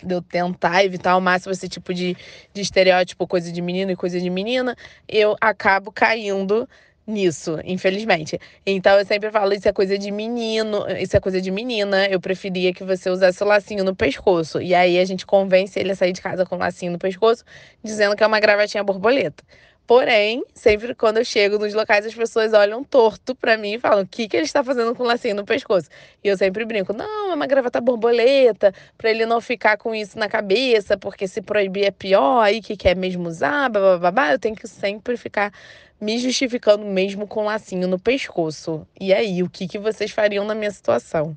de 0.04 0.14
eu 0.14 0.22
tentar 0.22 0.84
evitar 0.84 1.12
ao 1.12 1.20
máximo 1.20 1.52
esse 1.52 1.68
tipo 1.68 1.92
de, 1.94 2.16
de 2.52 2.60
estereótipo, 2.60 3.26
coisa 3.26 3.52
de 3.52 3.62
menino 3.62 3.90
e 3.90 3.96
coisa 3.96 4.20
de 4.20 4.30
menina, 4.30 4.76
eu 5.08 5.36
acabo 5.40 5.92
caindo 5.92 6.68
nisso, 7.06 7.58
infelizmente. 7.64 8.38
Então 8.64 8.98
eu 8.98 9.04
sempre 9.04 9.30
falo, 9.30 9.52
isso 9.52 9.68
é 9.68 9.72
coisa 9.72 9.98
de 9.98 10.10
menino, 10.10 10.84
isso 11.00 11.16
é 11.16 11.20
coisa 11.20 11.40
de 11.40 11.50
menina, 11.50 12.06
eu 12.06 12.20
preferia 12.20 12.72
que 12.72 12.84
você 12.84 13.10
usasse 13.10 13.42
o 13.42 13.46
lacinho 13.46 13.84
no 13.84 13.94
pescoço. 13.94 14.60
E 14.60 14.74
aí 14.74 14.98
a 14.98 15.04
gente 15.04 15.26
convence 15.26 15.78
ele 15.78 15.92
a 15.92 15.96
sair 15.96 16.12
de 16.12 16.20
casa 16.20 16.46
com 16.46 16.56
o 16.56 16.58
lacinho 16.58 16.92
no 16.92 16.98
pescoço, 16.98 17.44
dizendo 17.82 18.16
que 18.16 18.22
é 18.22 18.26
uma 18.26 18.40
gravatinha 18.40 18.84
borboleta. 18.84 19.42
Porém, 19.86 20.44
sempre 20.54 20.94
quando 20.94 21.18
eu 21.18 21.24
chego 21.24 21.58
nos 21.58 21.74
locais, 21.74 22.06
as 22.06 22.14
pessoas 22.14 22.52
olham 22.52 22.84
torto 22.84 23.34
para 23.34 23.56
mim 23.56 23.74
e 23.74 23.78
falam: 23.80 24.04
o 24.04 24.06
que, 24.06 24.28
que 24.28 24.36
ele 24.36 24.44
está 24.44 24.62
fazendo 24.62 24.94
com 24.94 25.02
o 25.02 25.06
lacinho 25.06 25.34
no 25.34 25.44
pescoço? 25.44 25.88
E 26.22 26.28
eu 26.28 26.36
sempre 26.36 26.64
brinco: 26.64 26.92
não, 26.92 27.32
é 27.32 27.34
uma 27.34 27.46
gravata 27.46 27.80
borboleta, 27.80 28.72
para 28.96 29.10
ele 29.10 29.26
não 29.26 29.40
ficar 29.40 29.76
com 29.76 29.94
isso 29.94 30.18
na 30.18 30.28
cabeça, 30.28 30.96
porque 30.96 31.26
se 31.26 31.42
proibir 31.42 31.84
é 31.84 31.90
pior, 31.90 32.40
aí 32.40 32.62
que 32.62 32.76
quer 32.76 32.94
mesmo 32.96 33.28
usar, 33.28 33.68
babá. 33.68 34.32
Eu 34.32 34.38
tenho 34.38 34.54
que 34.54 34.68
sempre 34.68 35.16
ficar 35.16 35.52
me 36.00 36.18
justificando 36.18 36.84
mesmo 36.84 37.26
com 37.26 37.44
lacinho 37.44 37.86
no 37.86 37.98
pescoço. 37.98 38.86
E 39.00 39.12
aí, 39.12 39.42
o 39.42 39.50
que, 39.50 39.68
que 39.68 39.78
vocês 39.78 40.10
fariam 40.10 40.44
na 40.44 40.54
minha 40.54 40.70
situação? 40.70 41.36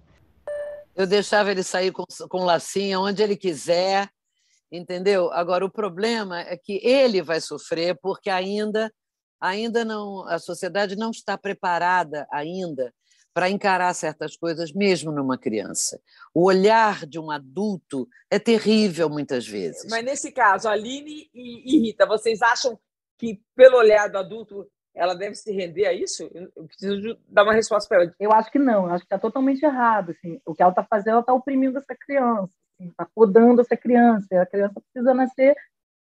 Eu 0.95 1.05
deixava 1.05 1.51
ele 1.51 1.61
sair 1.61 1.91
com, 1.91 2.03
com 2.29 2.45
lacinho 2.45 3.01
onde 3.01 3.21
ele 3.21 3.35
quiser 3.35 4.07
entendeu? 4.71 5.31
Agora 5.31 5.65
o 5.65 5.71
problema 5.71 6.41
é 6.41 6.57
que 6.57 6.79
ele 6.83 7.21
vai 7.21 7.39
sofrer 7.41 7.97
porque 8.01 8.29
ainda 8.29 8.91
ainda 9.39 9.85
não 9.85 10.27
a 10.27 10.39
sociedade 10.39 10.95
não 10.95 11.11
está 11.11 11.37
preparada 11.37 12.27
ainda 12.31 12.93
para 13.33 13.49
encarar 13.49 13.93
certas 13.93 14.37
coisas 14.37 14.71
mesmo 14.71 15.11
numa 15.11 15.37
criança. 15.37 15.99
O 16.33 16.45
olhar 16.45 17.05
de 17.05 17.19
um 17.19 17.29
adulto 17.29 18.07
é 18.31 18.39
terrível 18.39 19.09
muitas 19.09 19.45
vezes. 19.45 19.91
Mas 19.91 20.05
nesse 20.05 20.31
caso, 20.31 20.69
Aline 20.69 21.29
e 21.33 21.79
Rita, 21.79 22.05
vocês 22.05 22.41
acham 22.41 22.79
que 23.17 23.41
pelo 23.53 23.77
olhar 23.77 24.07
do 24.09 24.17
adulto 24.17 24.65
ela 24.95 25.13
deve 25.13 25.35
se 25.35 25.51
render 25.51 25.85
a 25.85 25.91
isso? 25.91 26.29
Eu 26.55 26.65
preciso 26.65 27.17
dar 27.27 27.43
uma 27.43 27.53
resposta 27.53 27.89
para 27.89 28.03
ela. 28.03 28.15
Eu 28.17 28.31
acho 28.31 28.49
que 28.49 28.57
não, 28.57 28.85
eu 28.85 28.93
acho 28.93 29.01
que 29.01 29.13
está 29.13 29.19
totalmente 29.19 29.61
errado. 29.61 30.11
Assim. 30.11 30.39
O 30.45 30.55
que 30.55 30.61
ela 30.61 30.71
está 30.71 30.85
fazendo, 30.85 31.11
ela 31.11 31.19
está 31.19 31.33
oprimindo 31.33 31.77
essa 31.77 31.93
criança 31.93 32.53
está 32.79 33.07
podando 33.13 33.61
essa 33.61 33.77
criança. 33.77 34.41
A 34.41 34.45
criança 34.45 34.81
precisa 34.81 35.13
nascer 35.13 35.55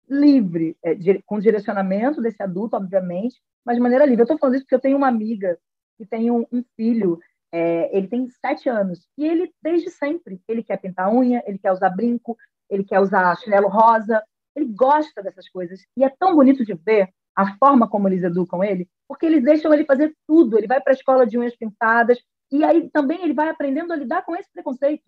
livre, 0.09 0.78
é, 0.84 0.95
com 1.26 1.39
direcionamento 1.39 2.22
desse 2.22 2.41
adulto, 2.41 2.76
obviamente, 2.76 3.41
mas 3.66 3.76
de 3.76 3.82
maneira 3.82 4.05
livre. 4.05 4.22
Eu 4.22 4.26
estou 4.26 4.38
falando 4.38 4.55
isso 4.55 4.63
porque 4.63 4.76
eu 4.76 4.80
tenho 4.80 4.97
uma 4.97 5.07
amiga 5.07 5.57
que 5.97 6.05
tem 6.05 6.30
um, 6.30 6.45
um 6.51 6.63
filho, 6.76 7.20
é, 7.51 7.95
ele 7.95 8.07
tem 8.07 8.30
sete 8.30 8.70
anos, 8.70 9.07
e 9.18 9.26
ele, 9.26 9.51
desde 9.61 9.89
sempre, 9.89 10.41
ele 10.47 10.63
quer 10.63 10.78
pintar 10.78 11.13
unha, 11.13 11.43
ele 11.47 11.57
quer 11.57 11.72
usar 11.72 11.89
brinco, 11.89 12.38
ele 12.70 12.84
quer 12.84 12.99
usar 12.99 13.36
chinelo 13.38 13.68
rosa, 13.68 14.22
ele 14.55 14.66
gosta 14.66 15.22
dessas 15.22 15.49
coisas. 15.49 15.82
E 15.97 16.03
é 16.03 16.09
tão 16.09 16.36
bonito 16.36 16.66
de 16.66 16.74
ver 16.74 17.09
a 17.36 17.57
forma 17.57 17.88
como 17.89 18.07
eles 18.07 18.24
educam 18.24 18.63
ele, 18.63 18.88
porque 19.07 19.26
eles 19.26 19.43
deixam 19.43 19.74
ele 19.74 19.86
fazer 19.86 20.16
tudo. 20.28 20.57
Ele 20.57 20.68
vai 20.68 20.82
para 20.82 20.93
a 20.93 20.95
escola 20.95 21.26
de 21.26 21.38
unhas 21.38 21.55
pintadas, 21.55 22.18
e 22.51 22.63
aí 22.63 22.89
também 22.89 23.24
ele 23.24 23.34
vai 23.34 23.49
aprendendo 23.49 23.91
a 23.91 23.95
lidar 23.95 24.24
com 24.24 24.36
esse 24.36 24.49
preconceito, 24.51 25.03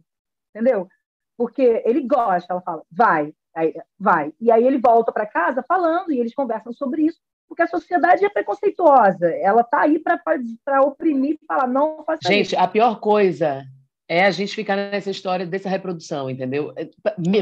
entendeu? 0.54 0.88
Porque 1.38 1.84
ele 1.86 2.02
gosta, 2.02 2.52
ela 2.52 2.62
fala, 2.62 2.82
vai, 2.92 3.34
aí, 3.56 3.74
vai. 4.00 4.34
E 4.42 4.52
aí 4.52 4.66
ele 4.66 4.80
volta 4.80 5.12
para 5.12 5.26
casa 5.26 5.64
falando 5.64 6.12
e 6.12 6.20
eles 6.20 6.34
conversam 6.34 6.74
sobre 6.74 7.04
isso, 7.04 7.20
porque 7.48 7.62
a 7.62 7.68
sociedade 7.68 8.26
é 8.26 8.30
preconceituosa, 8.30 9.30
ela 9.36 9.62
está 9.62 9.82
aí 9.82 10.00
para 10.00 10.82
oprimir 10.82 11.38
e 11.42 11.46
falar, 11.46 11.68
não 11.68 12.04
faça 12.04 12.20
Gente, 12.24 12.42
isso. 12.42 12.50
Gente, 12.52 12.60
a 12.60 12.68
pior 12.68 13.00
coisa 13.00 13.64
é 14.10 14.24
a 14.24 14.32
gente 14.32 14.56
ficar 14.56 14.78
nessa 14.78 15.10
história 15.10 15.46
dessa 15.46 15.68
reprodução, 15.68 16.30
entendeu? 16.30 16.74
É, 16.78 16.88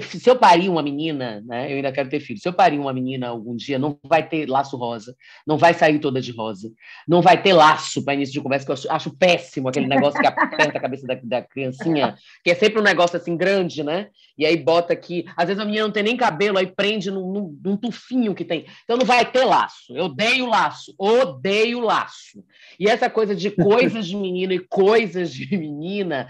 se 0.02 0.28
eu 0.28 0.36
parir 0.36 0.68
uma 0.68 0.82
menina, 0.82 1.44
né? 1.46 1.72
Eu 1.72 1.76
ainda 1.76 1.92
quero 1.92 2.10
ter 2.10 2.20
filho. 2.20 2.40
Se 2.40 2.48
eu 2.48 2.54
parir 2.54 2.80
uma 2.80 2.92
menina 2.92 3.28
algum 3.28 3.56
dia, 3.56 3.78
não 3.78 4.00
vai 4.04 4.28
ter 4.28 4.50
laço 4.50 4.76
rosa, 4.76 5.16
não 5.46 5.58
vai 5.58 5.76
sair 5.76 6.00
toda 6.00 6.20
de 6.20 6.32
rosa, 6.32 6.72
não 7.08 7.22
vai 7.22 7.40
ter 7.40 7.54
laço 7.54 8.04
para 8.04 8.16
início 8.16 8.34
de 8.34 8.42
conversa, 8.42 8.66
que 8.66 8.72
eu 8.72 8.92
acho 8.92 9.16
péssimo 9.16 9.70
aquele 9.70 9.86
negócio 9.86 10.20
que 10.20 10.26
aperta 10.26 10.78
a 10.78 10.82
cabeça 10.82 11.06
da, 11.06 11.20
da, 11.22 11.42
criancinha, 11.44 12.16
que 12.44 12.50
é 12.50 12.56
sempre 12.56 12.80
um 12.80 12.84
negócio 12.84 13.16
assim 13.16 13.38
grande, 13.38 13.84
né? 13.84 14.08
E 14.36 14.44
aí 14.44 14.58
bota 14.58 14.92
aqui. 14.92 15.26
Às 15.38 15.48
vezes 15.48 15.62
a 15.62 15.66
menina 15.66 15.86
não 15.86 15.94
tem 15.94 16.04
nem 16.04 16.18
cabelo, 16.18 16.58
aí 16.58 16.66
prende 16.66 17.12
num, 17.12 17.32
num, 17.32 17.60
num 17.64 17.78
tufinho 17.78 18.34
que 18.34 18.44
tem. 18.44 18.66
Então 18.84 18.98
não 18.98 19.06
vai 19.06 19.24
ter 19.24 19.46
laço. 19.46 19.96
Eu 19.96 20.06
odeio 20.06 20.48
laço, 20.48 20.96
odeio 20.98 21.80
laço. 21.80 22.44
E 22.80 22.90
essa 22.90 23.08
coisa 23.08 23.36
de 23.36 23.52
coisas 23.52 24.08
de 24.08 24.16
menino 24.16 24.52
e 24.52 24.60
coisas 24.60 25.32
de 25.32 25.56
menina 25.56 26.28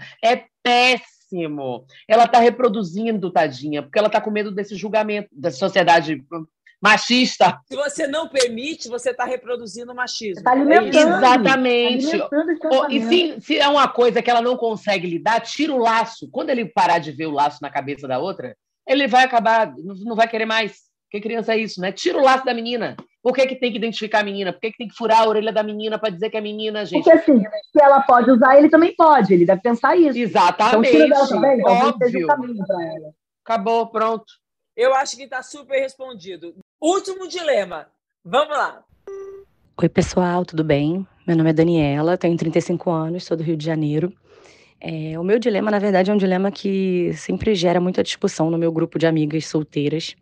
péssimo. 0.66 1.86
Ela 2.08 2.24
está 2.24 2.40
reproduzindo, 2.40 3.30
tadinha, 3.30 3.82
porque 3.82 3.98
ela 3.98 4.08
está 4.08 4.20
com 4.20 4.30
medo 4.30 4.50
desse 4.50 4.74
julgamento 4.74 5.28
da 5.32 5.50
sociedade 5.50 6.24
machista. 6.82 7.60
Se 7.66 7.76
você 7.76 8.06
não 8.06 8.28
permite, 8.28 8.88
você 8.88 9.10
está 9.10 9.24
reproduzindo 9.24 9.92
o 9.92 9.94
machismo. 9.94 10.42
Tá 10.42 10.52
alimentando, 10.52 10.96
é 10.96 11.16
Exatamente. 11.16 12.06
Alimentando 12.06 12.92
e 12.92 13.00
se, 13.02 13.40
se 13.40 13.58
é 13.58 13.68
uma 13.68 13.88
coisa 13.88 14.20
que 14.20 14.30
ela 14.30 14.42
não 14.42 14.56
consegue 14.56 15.06
lidar, 15.06 15.40
tira 15.40 15.72
o 15.72 15.78
laço. 15.78 16.28
Quando 16.30 16.50
ele 16.50 16.66
parar 16.66 16.98
de 16.98 17.12
ver 17.12 17.26
o 17.26 17.32
laço 17.32 17.58
na 17.62 17.70
cabeça 17.70 18.08
da 18.08 18.18
outra, 18.18 18.56
ele 18.86 19.06
vai 19.06 19.24
acabar, 19.24 19.72
não 19.76 20.16
vai 20.16 20.28
querer 20.28 20.46
mais. 20.46 20.86
Porque 21.04 21.20
criança 21.20 21.54
é 21.54 21.58
isso, 21.58 21.80
né? 21.80 21.92
Tira 21.92 22.18
o 22.18 22.22
laço 22.22 22.44
da 22.44 22.52
menina. 22.52 22.96
Por 23.26 23.34
que, 23.34 23.44
que 23.44 23.56
tem 23.56 23.72
que 23.72 23.78
identificar 23.78 24.20
a 24.20 24.22
menina? 24.22 24.52
Por 24.52 24.60
que, 24.60 24.70
que 24.70 24.78
tem 24.78 24.86
que 24.86 24.94
furar 24.94 25.22
a 25.22 25.28
orelha 25.28 25.52
da 25.52 25.60
menina 25.60 25.98
para 25.98 26.10
dizer 26.10 26.30
que 26.30 26.36
é 26.36 26.40
menina, 26.40 26.84
gente? 26.84 27.02
Porque 27.02 27.18
assim, 27.18 27.40
se 27.40 27.82
ela 27.82 28.00
pode 28.02 28.30
usar, 28.30 28.56
ele 28.56 28.68
também 28.68 28.94
pode. 28.94 29.34
Ele 29.34 29.44
deve 29.44 29.60
pensar 29.60 29.96
isso. 29.96 30.16
Exatamente. 30.16 30.94
Então, 30.94 31.08
tira 31.08 31.08
dela 31.08 31.28
também, 31.28 31.60
óbvio. 31.66 32.28
ela. 32.30 33.12
Acabou, 33.44 33.88
pronto. 33.88 34.26
Eu 34.76 34.94
acho 34.94 35.16
que 35.16 35.24
está 35.24 35.42
super 35.42 35.76
respondido. 35.76 36.54
Último 36.80 37.26
dilema. 37.26 37.88
Vamos 38.24 38.56
lá. 38.56 38.84
Oi, 39.76 39.88
pessoal, 39.88 40.44
tudo 40.44 40.62
bem? 40.62 41.04
Meu 41.26 41.36
nome 41.36 41.50
é 41.50 41.52
Daniela, 41.52 42.16
tenho 42.16 42.36
35 42.36 42.88
anos, 42.92 43.24
sou 43.24 43.36
do 43.36 43.42
Rio 43.42 43.56
de 43.56 43.66
Janeiro. 43.66 44.12
É, 44.80 45.18
o 45.18 45.24
meu 45.24 45.40
dilema, 45.40 45.72
na 45.72 45.80
verdade, 45.80 46.12
é 46.12 46.14
um 46.14 46.16
dilema 46.16 46.52
que 46.52 47.12
sempre 47.14 47.56
gera 47.56 47.80
muita 47.80 48.04
discussão 48.04 48.52
no 48.52 48.56
meu 48.56 48.70
grupo 48.70 49.00
de 49.00 49.06
amigas 49.08 49.46
solteiras. 49.46 50.14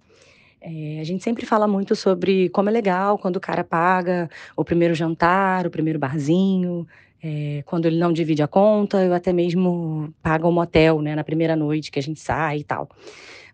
É, 0.67 0.99
a 0.99 1.05
gente 1.05 1.23
sempre 1.23 1.45
fala 1.45 1.69
muito 1.69 1.95
sobre 1.95 2.49
como 2.49 2.71
é 2.71 2.73
legal 2.73 3.19
quando 3.19 3.37
o 3.37 3.41
cara 3.41 3.63
paga 3.63 4.31
o 4.57 4.65
primeiro 4.65 4.95
jantar, 4.95 5.67
o 5.67 5.71
primeiro 5.71 5.99
barzinho, 5.99 6.89
é, 7.23 7.63
quando 7.67 7.85
ele 7.85 7.99
não 7.99 8.11
divide 8.11 8.43
a 8.43 8.49
conta, 8.49 8.97
ou 8.97 9.13
até 9.13 9.31
mesmo 9.31 10.15
paga 10.23 10.47
o 10.47 10.49
um 10.49 10.53
motel, 10.53 11.03
né, 11.03 11.15
na 11.15 11.23
primeira 11.23 11.55
noite 11.55 11.91
que 11.91 11.99
a 11.99 12.03
gente 12.03 12.19
sai 12.19 12.61
e 12.61 12.65
tal. 12.65 12.89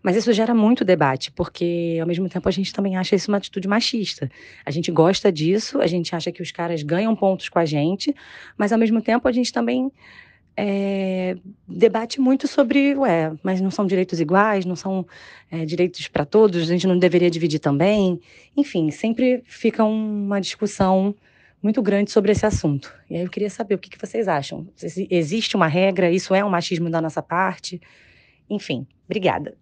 Mas 0.01 0.15
isso 0.15 0.31
gera 0.31 0.55
muito 0.55 0.85
debate, 0.85 1.31
porque 1.33 1.97
ao 1.99 2.07
mesmo 2.07 2.29
tempo 2.29 2.47
a 2.47 2.51
gente 2.51 2.73
também 2.73 2.95
acha 2.95 3.13
isso 3.13 3.29
uma 3.29 3.37
atitude 3.37 3.67
machista. 3.67 4.31
A 4.65 4.71
gente 4.71 4.89
gosta 4.89 5.29
disso, 5.29 5.81
a 5.81 5.87
gente 5.87 6.15
acha 6.15 6.31
que 6.31 6.41
os 6.41 6.51
caras 6.51 6.81
ganham 6.81 7.13
pontos 7.13 7.49
com 7.49 7.59
a 7.59 7.65
gente, 7.65 8.15
mas 8.57 8.71
ao 8.71 8.79
mesmo 8.79 9.01
tempo 9.01 9.27
a 9.27 9.31
gente 9.33 9.51
também 9.51 9.91
é, 10.55 11.37
debate 11.67 12.19
muito 12.19 12.47
sobre, 12.47 12.95
ué, 12.95 13.33
mas 13.41 13.61
não 13.61 13.71
são 13.71 13.85
direitos 13.85 14.19
iguais, 14.19 14.65
não 14.65 14.75
são 14.75 15.05
é, 15.49 15.65
direitos 15.65 16.07
para 16.07 16.25
todos, 16.25 16.61
a 16.61 16.65
gente 16.65 16.87
não 16.87 16.97
deveria 16.97 17.29
dividir 17.29 17.59
também. 17.59 18.19
Enfim, 18.55 18.91
sempre 18.91 19.43
fica 19.45 19.83
uma 19.83 20.39
discussão 20.39 21.15
muito 21.61 21.81
grande 21.81 22.11
sobre 22.11 22.31
esse 22.31 22.45
assunto. 22.45 22.93
E 23.09 23.15
aí 23.15 23.23
eu 23.23 23.29
queria 23.29 23.49
saber 23.49 23.75
o 23.75 23.77
que, 23.77 23.89
que 23.89 23.99
vocês 23.99 24.27
acham. 24.27 24.67
Existe 25.09 25.55
uma 25.55 25.67
regra? 25.67 26.11
Isso 26.11 26.33
é 26.33 26.43
um 26.43 26.49
machismo 26.49 26.89
da 26.89 27.01
nossa 27.01 27.21
parte? 27.21 27.79
Enfim, 28.49 28.87
obrigada. 29.05 29.55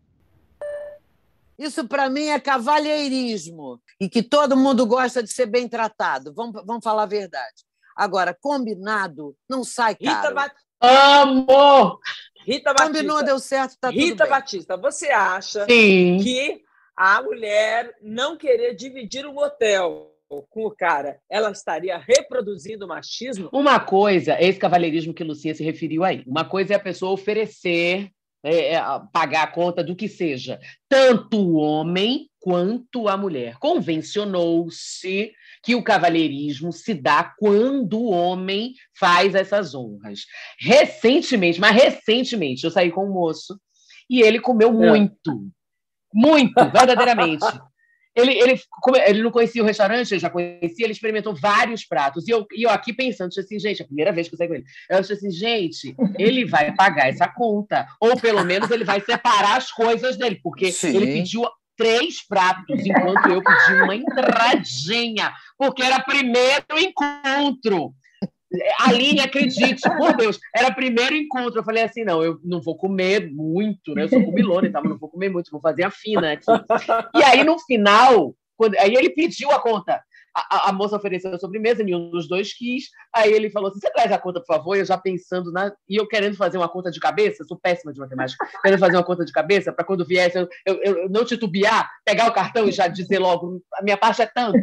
Isso 1.58 1.86
para 1.86 2.10
mim 2.10 2.28
é 2.28 2.40
cavalheirismo 2.40 3.82
e 4.00 4.08
que 4.08 4.24
todo 4.24 4.56
mundo 4.56 4.86
gosta 4.86 5.22
de 5.22 5.32
ser 5.32 5.46
bem 5.46 5.68
tratado. 5.68 6.34
Vamos, 6.34 6.64
vamos 6.66 6.84
falar 6.84 7.04
a 7.04 7.06
verdade. 7.06 7.66
Agora, 7.96 8.34
combinado 8.34 9.36
não 9.48 9.62
sai 9.62 9.94
caro. 9.94 10.30
Rita. 10.30 10.54
Amo! 10.82 12.00
Rita 12.46 12.74
Batista. 12.74 12.86
Combinou, 12.86 13.24
deu 13.24 13.40
certo, 13.40 13.78
tá 13.80 13.90
Rita 13.90 14.08
tudo 14.08 14.18
bem. 14.18 14.30
Batista, 14.30 14.78
você 14.78 15.10
acha 15.10 15.66
Sim. 15.66 16.18
que 16.24 16.62
a 16.96 17.22
mulher 17.22 17.94
não 18.02 18.38
querer 18.38 18.74
dividir 18.76 19.26
o 19.26 19.34
motel 19.34 20.10
com 20.50 20.66
o 20.66 20.72
cara, 20.72 21.20
ela 21.30 21.52
estaria 21.52 21.98
reproduzindo 21.98 22.86
o 22.86 22.88
machismo? 22.88 23.50
Uma 23.52 23.80
coisa, 23.80 24.34
é 24.34 24.48
esse 24.48 24.60
cavalheirismo 24.60 25.14
que 25.14 25.24
Lucinha 25.24 25.56
se 25.56 25.64
referiu 25.64 26.04
aí. 26.04 26.24
Uma 26.26 26.46
coisa 26.46 26.74
é 26.74 26.76
a 26.76 26.80
pessoa 26.80 27.12
oferecer, 27.12 28.12
é, 28.44 28.76
é, 28.76 28.82
pagar 29.12 29.44
a 29.44 29.52
conta 29.52 29.84
do 29.84 29.96
que 29.96 30.08
seja, 30.08 30.60
tanto 30.88 31.38
o 31.38 31.56
homem 31.56 32.29
quanto 32.40 33.08
a 33.08 33.18
mulher. 33.18 33.58
Convencionou-se 33.60 35.32
que 35.64 35.76
o 35.76 35.84
cavalheirismo 35.84 36.72
se 36.72 36.94
dá 36.94 37.36
quando 37.38 38.00
o 38.00 38.10
homem 38.10 38.74
faz 38.98 39.36
essas 39.36 39.76
honras. 39.76 40.22
Recentemente, 40.60 41.60
mas 41.60 41.76
recentemente, 41.76 42.64
eu 42.64 42.72
saí 42.72 42.92
com 42.92 43.06
um 43.06 43.14
moço 43.14 43.60
e 44.10 44.22
ele 44.22 44.40
comeu 44.40 44.72
muito. 44.72 45.50
Muito, 46.14 46.54
verdadeiramente. 46.72 47.46
Ele, 48.16 48.38
ele, 48.38 48.60
ele 49.06 49.24
não 49.24 49.32
conhecia 49.32 49.62
o 49.62 49.66
restaurante, 49.66 50.12
ele 50.12 50.20
já 50.20 50.30
conhecia, 50.30 50.86
ele 50.86 50.92
experimentou 50.92 51.34
vários 51.34 51.86
pratos. 51.86 52.28
E 52.28 52.32
eu, 52.32 52.46
e 52.54 52.64
eu 52.64 52.70
aqui 52.70 52.92
pensando, 52.92 53.32
assim, 53.38 53.58
gente, 53.60 53.82
a 53.82 53.86
primeira 53.86 54.12
vez 54.12 54.28
que 54.28 54.34
eu 54.34 54.38
saí 54.38 54.48
com 54.48 54.56
ele, 54.56 54.66
eu 54.90 54.98
achei 54.98 55.16
assim, 55.16 55.32
gente, 55.32 55.96
ele 56.18 56.44
vai 56.44 56.74
pagar 56.76 57.08
essa 57.08 57.28
conta. 57.28 57.88
Ou 58.02 58.20
pelo 58.20 58.44
menos 58.44 58.70
ele 58.72 58.84
vai 58.84 59.00
separar 59.00 59.58
as 59.58 59.72
coisas 59.72 60.18
dele, 60.18 60.40
porque 60.44 60.72
Sim. 60.72 60.96
ele 60.96 61.14
pediu 61.14 61.46
três 61.80 62.28
pratos, 62.28 62.86
enquanto 62.86 63.30
eu 63.30 63.42
pedi 63.42 63.82
uma 63.82 63.96
entradinha, 63.96 65.32
porque 65.58 65.82
era 65.82 66.02
primeiro 66.02 66.78
encontro. 66.78 67.94
Aline, 68.80 69.22
acredite, 69.22 69.82
por 69.98 70.18
Deus, 70.18 70.38
era 70.54 70.74
primeiro 70.74 71.16
encontro. 71.16 71.60
Eu 71.60 71.64
falei 71.64 71.84
assim: 71.84 72.04
não, 72.04 72.22
eu 72.22 72.38
não 72.44 72.60
vou 72.60 72.76
comer 72.76 73.32
muito, 73.32 73.94
né? 73.94 74.04
Eu 74.04 74.10
sou 74.10 74.26
comilona 74.26 74.68
e 74.68 74.72
tal, 74.72 74.82
mas 74.82 74.92
não 74.92 75.00
vou 75.00 75.10
comer 75.10 75.30
muito, 75.30 75.52
vou 75.52 75.62
fazer 75.62 75.84
a 75.84 75.92
fina 75.92 76.34
aqui. 76.34 76.48
E 77.16 77.24
aí, 77.24 77.44
no 77.44 77.58
final, 77.60 78.36
quando, 78.58 78.76
aí 78.78 78.94
ele 78.94 79.12
pediu 79.12 79.52
a 79.52 79.62
conta. 79.62 80.04
A, 80.50 80.70
a, 80.70 80.74
moça 80.74 80.96
ofereceu 80.96 81.34
a 81.34 81.40
sobremesa, 81.40 81.84
nenhum 81.84 82.10
dos 82.10 82.28
dois 82.28 82.54
quis. 82.54 82.90
Aí 83.14 83.32
ele 83.32 83.50
falou 83.50 83.70
assim: 83.70 83.80
você 83.80 83.92
traz 83.92 84.12
a 84.12 84.18
conta, 84.18 84.40
por 84.40 84.48
favor? 84.48 84.76
Eu 84.76 84.86
já 84.86 84.98
pensando 84.98 85.52
na. 85.52 85.72
E 85.88 85.96
eu 85.96 86.08
querendo 86.08 86.36
fazer 86.36 86.58
uma 86.58 86.70
conta 86.70 86.92
de 86.92 87.00
cabeça, 87.00 87.44
sou 87.44 87.58
péssima 87.58 87.94
de 87.94 88.00
matemática, 88.00 88.46
querendo 88.62 88.80
fazer 88.80 88.98
uma 88.98 89.04
conta 89.04 89.26
de 89.26 89.32
cabeça 89.32 89.72
para 89.72 89.86
quando 89.86 90.06
viesse 90.06 90.38
eu, 90.38 90.48
eu, 90.66 90.76
eu 90.84 91.10
não 91.10 91.26
titubear, 91.26 91.90
pegar 92.06 92.28
o 92.28 92.34
cartão 92.34 92.68
e 92.68 92.72
já 92.72 92.88
dizer 92.88 93.20
logo: 93.20 93.62
a 93.76 93.84
minha 93.84 93.98
parte 93.98 94.22
é 94.22 94.26
tanto. 94.26 94.60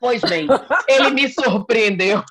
Pois 0.00 0.20
bem, 0.22 0.48
ele 0.88 1.10
me 1.10 1.28
surpreendeu. 1.28 2.24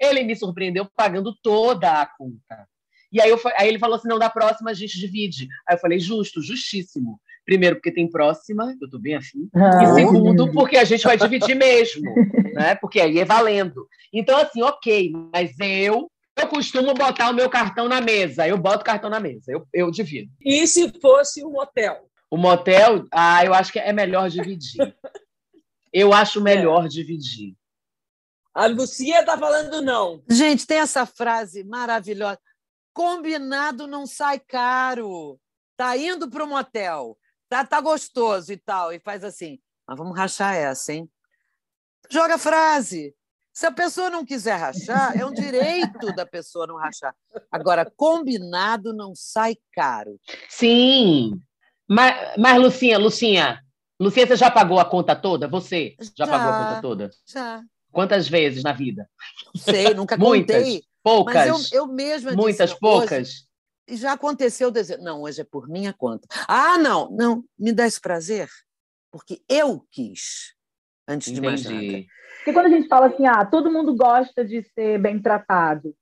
Ele 0.00 0.24
me 0.24 0.34
surpreendeu 0.34 0.88
pagando 0.96 1.32
toda 1.40 2.00
a 2.00 2.06
conta. 2.06 2.66
E 3.12 3.20
aí, 3.20 3.28
eu, 3.28 3.38
aí 3.56 3.68
ele 3.68 3.78
falou 3.78 3.96
assim: 3.96 4.08
não, 4.08 4.18
da 4.18 4.30
próxima 4.30 4.70
a 4.70 4.74
gente 4.74 4.98
divide. 4.98 5.46
Aí 5.68 5.76
eu 5.76 5.78
falei: 5.78 6.00
justo, 6.00 6.42
justíssimo. 6.42 7.20
Primeiro, 7.44 7.76
porque 7.76 7.92
tem 7.92 8.08
próxima, 8.08 8.74
eu 8.80 8.84
estou 8.84 9.00
bem 9.00 9.16
afim. 9.16 9.48
Ah, 9.54 9.82
e 9.82 9.94
segundo, 9.94 10.52
porque 10.52 10.76
a 10.76 10.84
gente 10.84 11.02
vai 11.02 11.16
dividir 11.16 11.56
mesmo, 11.56 12.02
né? 12.54 12.74
Porque 12.76 13.00
aí 13.00 13.18
é 13.18 13.24
valendo. 13.24 13.88
Então, 14.12 14.38
assim, 14.38 14.62
ok, 14.62 15.12
mas 15.32 15.52
eu. 15.60 16.10
Eu 16.34 16.48
costumo 16.48 16.94
botar 16.94 17.28
o 17.28 17.34
meu 17.34 17.50
cartão 17.50 17.88
na 17.88 18.00
mesa. 18.00 18.48
Eu 18.48 18.56
boto 18.56 18.80
o 18.80 18.84
cartão 18.84 19.10
na 19.10 19.20
mesa, 19.20 19.52
eu, 19.52 19.66
eu 19.72 19.90
divido. 19.90 20.30
E 20.40 20.66
se 20.66 20.90
fosse 20.98 21.44
um 21.44 21.58
hotel? 21.58 22.08
O 22.30 22.38
motel, 22.38 23.04
ah, 23.12 23.44
eu 23.44 23.52
acho 23.52 23.70
que 23.70 23.78
é 23.78 23.92
melhor 23.92 24.30
dividir. 24.30 24.78
Eu 25.92 26.14
acho 26.14 26.40
melhor 26.40 26.88
dividir. 26.88 27.54
A 28.54 28.64
Lucia 28.64 29.20
está 29.20 29.36
falando 29.36 29.82
não. 29.82 30.22
Gente, 30.30 30.66
tem 30.66 30.78
essa 30.78 31.04
frase 31.04 31.62
maravilhosa. 31.64 32.38
Combinado 32.94 33.86
não 33.86 34.06
sai 34.06 34.38
caro. 34.38 35.38
Tá 35.76 35.94
indo 35.94 36.30
para 36.30 36.44
o 36.44 36.48
motel. 36.48 37.18
Tá, 37.52 37.66
tá 37.66 37.82
gostoso 37.82 38.50
e 38.50 38.56
tal. 38.56 38.94
E 38.94 38.98
faz 38.98 39.22
assim. 39.22 39.58
Mas 39.86 39.98
vamos 39.98 40.16
rachar 40.16 40.54
essa, 40.54 40.90
hein? 40.94 41.06
Joga 42.08 42.36
a 42.36 42.38
frase. 42.38 43.14
Se 43.52 43.66
a 43.66 43.70
pessoa 43.70 44.08
não 44.08 44.24
quiser 44.24 44.56
rachar, 44.56 45.14
é 45.14 45.26
um 45.26 45.32
direito 45.34 46.14
da 46.14 46.24
pessoa 46.24 46.66
não 46.66 46.78
rachar. 46.78 47.14
Agora, 47.50 47.92
combinado 47.94 48.94
não 48.94 49.14
sai 49.14 49.54
caro. 49.74 50.18
Sim. 50.48 51.42
Mas, 51.86 52.34
mas 52.38 52.58
Lucinha, 52.58 52.96
Lucinha, 52.98 53.62
Lucinha, 54.00 54.26
você 54.26 54.36
já 54.36 54.50
pagou 54.50 54.80
a 54.80 54.84
conta 54.86 55.14
toda? 55.14 55.46
Você 55.46 55.94
já, 56.16 56.24
Já. 56.24 56.32
pagou 56.32 56.52
a 56.54 56.58
conta 56.58 56.80
toda? 56.80 57.10
Já. 57.26 57.62
Quantas 57.90 58.26
vezes 58.26 58.62
na 58.62 58.72
vida? 58.72 59.06
Não 59.54 59.60
sei, 59.62 59.92
nunca 59.92 60.16
Muitas, 60.16 60.56
contei. 60.56 60.82
poucas, 61.02 61.50
Mas 61.50 61.70
eu, 61.72 61.80
eu 61.80 61.86
mesma 61.86 62.30
disse, 62.30 62.42
muitas, 62.42 62.70
"Não, 62.70 62.78
poucas. 62.78 63.28
Hoje, 63.28 63.44
e 63.92 63.96
já 63.96 64.12
aconteceu 64.12 64.70
dizer, 64.70 64.98
não, 64.98 65.20
hoje 65.20 65.42
é 65.42 65.44
por 65.44 65.68
minha 65.68 65.92
conta. 65.92 66.26
Ah, 66.48 66.78
não, 66.78 67.10
não, 67.10 67.44
me 67.58 67.72
dá 67.72 67.86
esse 67.86 68.00
prazer, 68.00 68.48
porque 69.10 69.42
eu 69.46 69.84
quis, 69.90 70.54
antes 71.06 71.30
de 71.30 71.42
mais 71.42 71.62
nada. 71.64 71.76
Entendi. 71.76 72.06
Porque 72.36 72.54
quando 72.54 72.66
a 72.66 72.70
gente 72.70 72.88
fala 72.88 73.08
assim, 73.08 73.26
ah, 73.26 73.44
todo 73.44 73.70
mundo 73.70 73.94
gosta 73.94 74.42
de 74.42 74.62
ser 74.62 74.98
bem 74.98 75.20
tratado, 75.20 75.94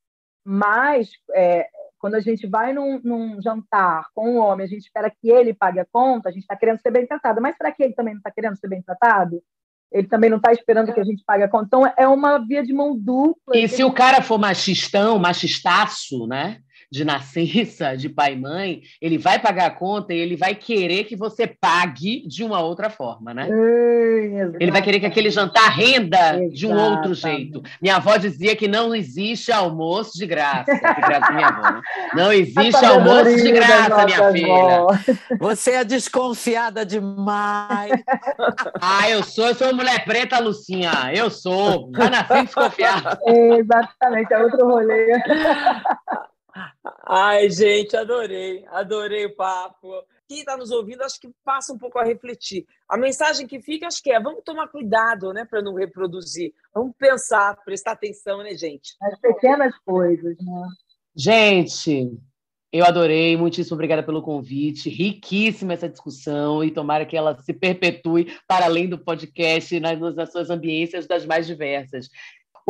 mas 0.44 1.10
é, 1.34 1.66
quando 1.98 2.14
a 2.14 2.20
gente 2.20 2.46
vai 2.46 2.72
num, 2.72 3.00
num 3.02 3.42
jantar 3.42 4.06
com 4.14 4.36
um 4.36 4.38
homem, 4.38 4.66
a 4.66 4.68
gente 4.68 4.82
espera 4.82 5.10
que 5.10 5.28
ele 5.28 5.52
pague 5.52 5.80
a 5.80 5.86
conta, 5.90 6.28
a 6.28 6.32
gente 6.32 6.42
está 6.42 6.54
querendo 6.54 6.80
ser 6.80 6.92
bem 6.92 7.04
tratado. 7.06 7.42
Mas 7.42 7.56
será 7.56 7.72
que 7.72 7.82
ele 7.82 7.94
também 7.94 8.14
não 8.14 8.20
está 8.20 8.30
querendo 8.30 8.56
ser 8.56 8.68
bem 8.68 8.80
tratado? 8.82 9.42
Ele 9.92 10.06
também 10.06 10.30
não 10.30 10.36
está 10.36 10.52
esperando 10.52 10.94
que 10.94 11.00
a 11.00 11.04
gente 11.04 11.24
pague 11.26 11.42
a 11.42 11.48
conta. 11.48 11.66
Então, 11.66 11.92
é 11.96 12.06
uma 12.06 12.38
via 12.38 12.62
de 12.62 12.72
mão 12.72 12.96
dupla. 12.96 13.56
E 13.56 13.66
se 13.68 13.82
o 13.82 13.92
cara 13.92 14.22
for 14.22 14.38
machistão, 14.38 15.18
machistaço, 15.18 16.28
né? 16.28 16.60
De 16.90 17.04
nascença, 17.04 17.96
de 17.96 18.08
pai 18.08 18.32
e 18.32 18.36
mãe, 18.36 18.82
ele 19.00 19.16
vai 19.16 19.38
pagar 19.38 19.66
a 19.66 19.70
conta 19.70 20.12
e 20.12 20.18
ele 20.18 20.36
vai 20.36 20.54
querer 20.54 21.04
que 21.04 21.14
você 21.14 21.46
pague 21.46 22.26
de 22.26 22.42
uma 22.42 22.60
outra 22.60 22.90
forma, 22.90 23.32
né? 23.32 23.48
Ele 24.58 24.70
vai 24.70 24.82
querer 24.82 24.98
que 24.98 25.06
aquele 25.06 25.30
jantar 25.30 25.70
renda 25.70 26.40
de 26.52 26.66
um 26.66 26.76
outro 26.76 27.12
Exatamente. 27.12 27.42
jeito. 27.42 27.62
Minha 27.80 27.96
avó 27.96 28.16
dizia 28.16 28.56
que 28.56 28.66
não 28.66 28.94
existe 28.94 29.52
almoço 29.52 30.18
de 30.18 30.26
graça. 30.26 30.64
Que 30.64 31.00
graça 31.00 31.32
minha 31.32 31.46
avó, 31.46 31.70
né? 31.70 31.80
Não 32.14 32.32
existe 32.32 32.84
almoço 32.84 33.36
de 33.36 33.52
graça, 33.52 34.04
minha 34.04 34.32
filha. 34.32 34.86
Você 35.38 35.72
é 35.72 35.84
desconfiada 35.84 36.84
demais. 36.84 37.92
Ah, 38.82 39.08
eu 39.10 39.22
sou, 39.22 39.46
eu 39.46 39.54
sou 39.54 39.68
uma 39.68 39.74
mulher 39.74 40.04
preta, 40.04 40.38
Lucinha. 40.38 40.90
Eu 41.14 41.30
sou. 41.30 41.90
Já 41.94 42.10
nasci 42.10 42.42
desconfiada. 42.42 43.18
Exatamente, 43.26 44.32
é 44.32 44.38
outro 44.38 44.66
rolê. 44.66 45.12
Ai, 47.06 47.50
gente, 47.50 47.96
adorei, 47.96 48.64
adorei 48.68 49.26
o 49.26 49.34
papo. 49.34 49.90
Quem 50.28 50.40
está 50.40 50.56
nos 50.56 50.70
ouvindo, 50.70 51.02
acho 51.02 51.20
que 51.20 51.28
passa 51.44 51.72
um 51.72 51.78
pouco 51.78 51.98
a 51.98 52.04
refletir. 52.04 52.64
A 52.88 52.96
mensagem 52.96 53.46
que 53.46 53.60
fica, 53.60 53.86
acho 53.86 54.02
que 54.02 54.12
é: 54.12 54.20
vamos 54.20 54.44
tomar 54.44 54.68
cuidado, 54.68 55.32
né, 55.32 55.44
para 55.44 55.60
não 55.60 55.74
reproduzir. 55.74 56.52
Vamos 56.72 56.94
pensar, 56.96 57.56
prestar 57.64 57.92
atenção, 57.92 58.42
né, 58.42 58.54
gente? 58.56 58.94
As 59.02 59.18
pequenas 59.18 59.76
coisas, 59.84 60.36
né? 60.38 60.68
Gente, 61.16 62.16
eu 62.72 62.84
adorei. 62.84 63.36
Muitíssimo 63.36 63.74
obrigada 63.74 64.02
pelo 64.02 64.22
convite. 64.22 64.88
Riquíssima 64.88 65.72
essa 65.72 65.88
discussão 65.88 66.62
e 66.62 66.70
tomara 66.70 67.04
que 67.04 67.16
ela 67.16 67.36
se 67.40 67.52
perpetue 67.52 68.32
para 68.46 68.66
além 68.66 68.88
do 68.88 68.98
podcast 68.98 69.80
nas, 69.80 69.98
nas 70.14 70.30
suas 70.30 70.50
ambiências 70.50 71.06
das 71.06 71.26
mais 71.26 71.46
diversas. 71.46 72.08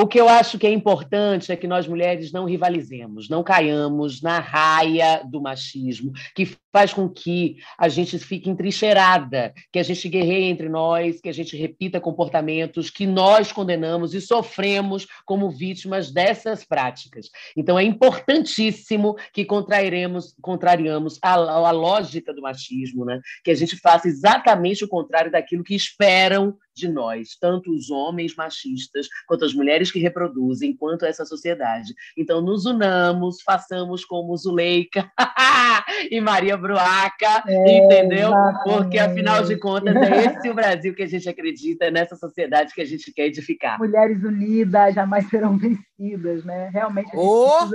O 0.00 0.06
que 0.06 0.18
eu 0.18 0.30
acho 0.30 0.58
que 0.58 0.66
é 0.66 0.72
importante 0.72 1.52
é 1.52 1.56
que 1.56 1.66
nós 1.66 1.86
mulheres 1.86 2.32
não 2.32 2.46
rivalizemos, 2.46 3.28
não 3.28 3.42
caiamos 3.42 4.22
na 4.22 4.38
raia 4.38 5.22
do 5.22 5.42
machismo, 5.42 6.10
que 6.34 6.56
faz 6.72 6.94
com 6.94 7.06
que 7.06 7.56
a 7.76 7.86
gente 7.86 8.18
fique 8.18 8.48
entrincheirada, 8.48 9.52
que 9.70 9.78
a 9.78 9.82
gente 9.82 10.08
guerreie 10.08 10.44
entre 10.44 10.70
nós, 10.70 11.20
que 11.20 11.28
a 11.28 11.34
gente 11.34 11.54
repita 11.54 12.00
comportamentos 12.00 12.88
que 12.88 13.06
nós 13.06 13.52
condenamos 13.52 14.14
e 14.14 14.22
sofremos 14.22 15.06
como 15.26 15.50
vítimas 15.50 16.10
dessas 16.10 16.64
práticas. 16.64 17.28
Então 17.54 17.78
é 17.78 17.82
importantíssimo 17.84 19.16
que 19.34 19.44
contrairemos, 19.44 20.34
contrariamos 20.40 21.18
a, 21.20 21.34
a 21.34 21.70
lógica 21.72 22.32
do 22.32 22.40
machismo, 22.40 23.04
né? 23.04 23.20
que 23.44 23.50
a 23.50 23.54
gente 23.54 23.76
faça 23.76 24.08
exatamente 24.08 24.82
o 24.82 24.88
contrário 24.88 25.30
daquilo 25.30 25.62
que 25.62 25.74
esperam 25.74 26.56
de 26.74 26.88
nós, 26.88 27.36
tanto 27.40 27.70
os 27.72 27.90
homens 27.90 28.34
machistas 28.34 29.08
quanto 29.26 29.44
as 29.44 29.54
mulheres 29.54 29.90
que 29.90 29.98
reproduzem, 29.98 30.76
quanto 30.76 31.04
essa 31.04 31.24
sociedade. 31.24 31.94
Então, 32.16 32.40
nos 32.40 32.66
unamos, 32.66 33.42
façamos 33.42 34.04
como 34.04 34.36
Zuleika 34.36 35.10
e 36.10 36.20
Maria 36.20 36.56
Bruaca, 36.56 37.44
é, 37.46 37.78
entendeu? 37.78 38.28
Exatamente. 38.28 38.64
Porque, 38.64 38.98
afinal 38.98 39.44
de 39.44 39.56
contas, 39.56 39.96
é 39.96 40.24
esse 40.26 40.50
o 40.50 40.54
Brasil 40.54 40.94
que 40.94 41.02
a 41.02 41.08
gente 41.08 41.28
acredita, 41.28 41.86
é 41.86 41.90
nessa 41.90 42.16
sociedade 42.16 42.74
que 42.74 42.80
a 42.80 42.86
gente 42.86 43.12
quer 43.12 43.26
edificar. 43.26 43.78
Mulheres 43.78 44.22
unidas 44.22 44.94
jamais 44.94 45.28
serão 45.28 45.56
vencidas, 45.56 46.44
né? 46.44 46.70
Realmente. 46.72 47.10
Oh! 47.14 47.68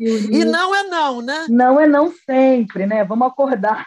E 0.00 0.44
não 0.44 0.74
é 0.74 0.84
não, 0.84 1.20
né? 1.20 1.46
Não 1.48 1.80
é 1.80 1.88
não 1.88 2.12
sempre, 2.12 2.86
né? 2.86 3.04
Vamos 3.04 3.26
acordar. 3.26 3.86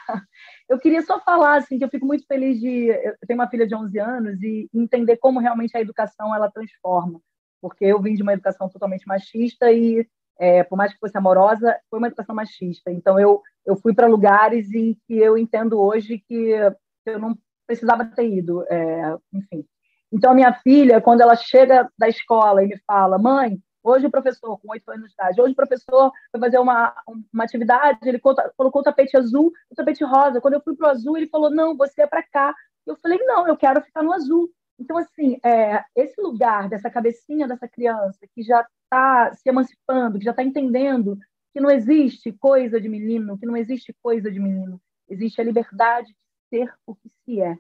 Eu 0.68 0.80
queria 0.80 1.02
só 1.02 1.20
falar 1.20 1.58
assim 1.58 1.78
que 1.78 1.84
eu 1.84 1.90
fico 1.90 2.06
muito 2.06 2.26
feliz 2.26 2.60
de 2.60 2.88
eu 2.88 3.16
tenho 3.28 3.40
uma 3.40 3.50
filha 3.50 3.68
de 3.68 3.76
11 3.76 4.00
anos 4.00 4.42
e 4.42 4.68
entender 4.74 5.18
como 5.18 5.40
realmente 5.40 5.78
a 5.78 5.82
educação 5.82 6.34
ela 6.34 6.50
transforma, 6.50 7.20
porque 7.62 7.86
eu 7.86 8.02
vim 8.02 8.16
de 8.16 8.24
uma 8.24 8.34
educação 8.34 8.68
totalmente 8.68 9.08
machista 9.08 9.72
e 9.72 10.08
é, 10.38 10.64
por 10.64 10.76
mais 10.76 10.92
que 10.92 11.00
fosse 11.00 11.18
amorosa, 11.18 11.78
foi 11.90 12.00
uma 12.00 12.08
educação 12.08 12.36
machista. 12.36 12.92
Então 12.92 13.20
eu 13.20 13.42
eu 13.66 13.76
fui 13.76 13.94
para 13.94 14.08
lugares 14.08 14.72
em 14.74 14.96
que 15.08 15.18
eu 15.18 15.38
entendo 15.38 15.80
hoje 15.80 16.24
que 16.28 16.52
eu 17.06 17.20
não 17.20 17.36
precisava 17.66 18.06
ter 18.06 18.30
ido, 18.30 18.64
é, 18.70 19.18
enfim. 19.34 19.66
Então 20.12 20.32
a 20.32 20.36
minha 20.36 20.54
filha, 20.54 21.02
quando 21.02 21.22
ela 21.22 21.36
chega 21.36 21.90
da 21.98 22.08
escola 22.08 22.64
e 22.64 22.68
me 22.68 22.78
fala, 22.86 23.18
mãe, 23.18 23.60
Hoje 23.86 24.08
o 24.08 24.12
professor, 24.12 24.58
com 24.58 24.72
oito 24.72 24.90
anos 24.90 25.10
de 25.10 25.14
idade, 25.14 25.40
hoje 25.40 25.54
o 25.54 25.56
professor 25.56 26.12
foi 26.32 26.40
fazer 26.40 26.58
uma, 26.58 26.92
uma 27.32 27.44
atividade, 27.44 28.00
ele 28.02 28.20
colocou 28.20 28.82
o 28.82 28.84
tapete 28.84 29.16
azul 29.16 29.54
o 29.70 29.76
tapete 29.76 30.04
rosa. 30.04 30.42
Quando 30.42 30.56
eu 30.56 30.62
fui 30.62 30.76
para 30.76 30.88
o 30.88 30.90
azul, 30.90 31.16
ele 31.16 31.28
falou, 31.28 31.52
não, 31.52 31.78
você 31.78 32.02
é 32.02 32.08
para 32.08 32.24
cá. 32.24 32.56
Eu 32.84 32.96
falei, 32.96 33.20
não, 33.20 33.48
eu 33.48 33.56
quero 33.56 33.84
ficar 33.84 34.02
no 34.02 34.12
azul. 34.12 34.50
Então, 34.80 34.98
assim, 34.98 35.38
é, 35.46 35.84
esse 35.96 36.20
lugar 36.20 36.68
dessa 36.68 36.90
cabecinha 36.90 37.48
dessa 37.48 37.68
criança 37.68 38.26
que 38.34 38.42
já 38.42 38.66
está 38.86 39.32
se 39.36 39.48
emancipando, 39.48 40.18
que 40.18 40.26
já 40.26 40.32
está 40.32 40.42
entendendo 40.42 41.16
que 41.54 41.62
não 41.62 41.70
existe 41.70 42.32
coisa 42.32 42.82
de 42.82 42.90
menino, 42.90 43.38
que 43.38 43.46
não 43.46 43.56
existe 43.56 43.96
coisa 44.02 44.32
de 44.32 44.40
menino, 44.40 44.82
existe 45.08 45.40
a 45.40 45.44
liberdade 45.44 46.08
de 46.08 46.58
ser 46.58 46.74
o 46.88 46.96
que 46.96 47.08
se 47.24 47.40
é. 47.40 47.56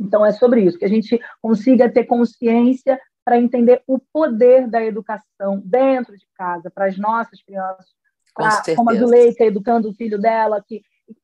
Então, 0.00 0.24
é 0.24 0.32
sobre 0.32 0.62
isso, 0.62 0.78
que 0.78 0.86
a 0.86 0.88
gente 0.88 1.20
consiga 1.42 1.92
ter 1.92 2.04
consciência 2.04 2.98
para 3.24 3.38
entender 3.38 3.82
o 3.86 3.98
poder 3.98 4.68
da 4.68 4.84
educação 4.84 5.62
dentro 5.64 6.16
de 6.16 6.26
casa, 6.36 6.70
para 6.70 6.86
as 6.86 6.98
nossas 6.98 7.42
crianças, 7.42 7.86
pra, 8.34 8.62
como 8.76 8.90
a 8.90 8.94
Zuleika 8.94 9.44
educando 9.44 9.88
o 9.88 9.94
filho 9.94 10.18
dela, 10.18 10.62
que, 10.66 10.82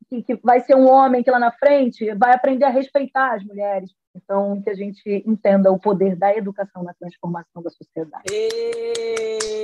que, 0.09 0.23
que, 0.23 0.37
vai 0.37 0.61
ser 0.61 0.75
um 0.77 0.89
homem 0.89 1.23
que 1.23 1.31
lá 1.31 1.39
na 1.39 1.53
frente 1.53 2.13
vai 2.15 2.33
aprender 2.33 2.65
a 2.65 2.71
respeitar 2.71 3.35
as 3.35 3.45
mulheres. 3.45 3.91
Então, 4.15 4.61
que 4.63 4.71
a 4.71 4.75
gente 4.75 5.23
entenda 5.27 5.71
o 5.71 5.79
poder 5.79 6.17
da 6.17 6.35
educação 6.35 6.83
na 6.83 6.95
transformação 6.95 7.63
da 7.63 7.71
sociedade. 7.71 8.25
E... 8.33 9.61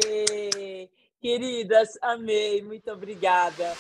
Queridas, 1.21 1.99
amei, 2.03 2.63
muito 2.63 2.89
obrigada. 2.91 3.73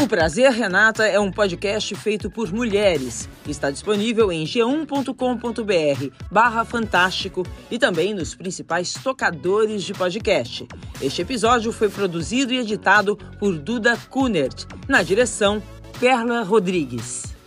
O 0.00 0.06
Prazer 0.06 0.52
Renata 0.52 1.04
é 1.08 1.18
um 1.18 1.28
podcast 1.28 1.92
feito 1.96 2.30
por 2.30 2.52
mulheres. 2.52 3.28
Está 3.48 3.68
disponível 3.68 4.30
em 4.30 4.44
g1.com.br 4.44 6.14
barra 6.30 6.64
fantástico 6.64 7.44
e 7.68 7.80
também 7.80 8.14
nos 8.14 8.32
principais 8.32 8.94
tocadores 8.94 9.82
de 9.82 9.92
podcast. 9.92 10.68
Este 11.02 11.22
episódio 11.22 11.72
foi 11.72 11.88
produzido 11.88 12.52
e 12.52 12.58
editado 12.58 13.16
por 13.40 13.58
Duda 13.58 13.96
Kunert. 14.08 14.66
Na 14.86 15.02
direção, 15.02 15.60
Perla 15.98 16.42
Rodrigues. 16.42 17.37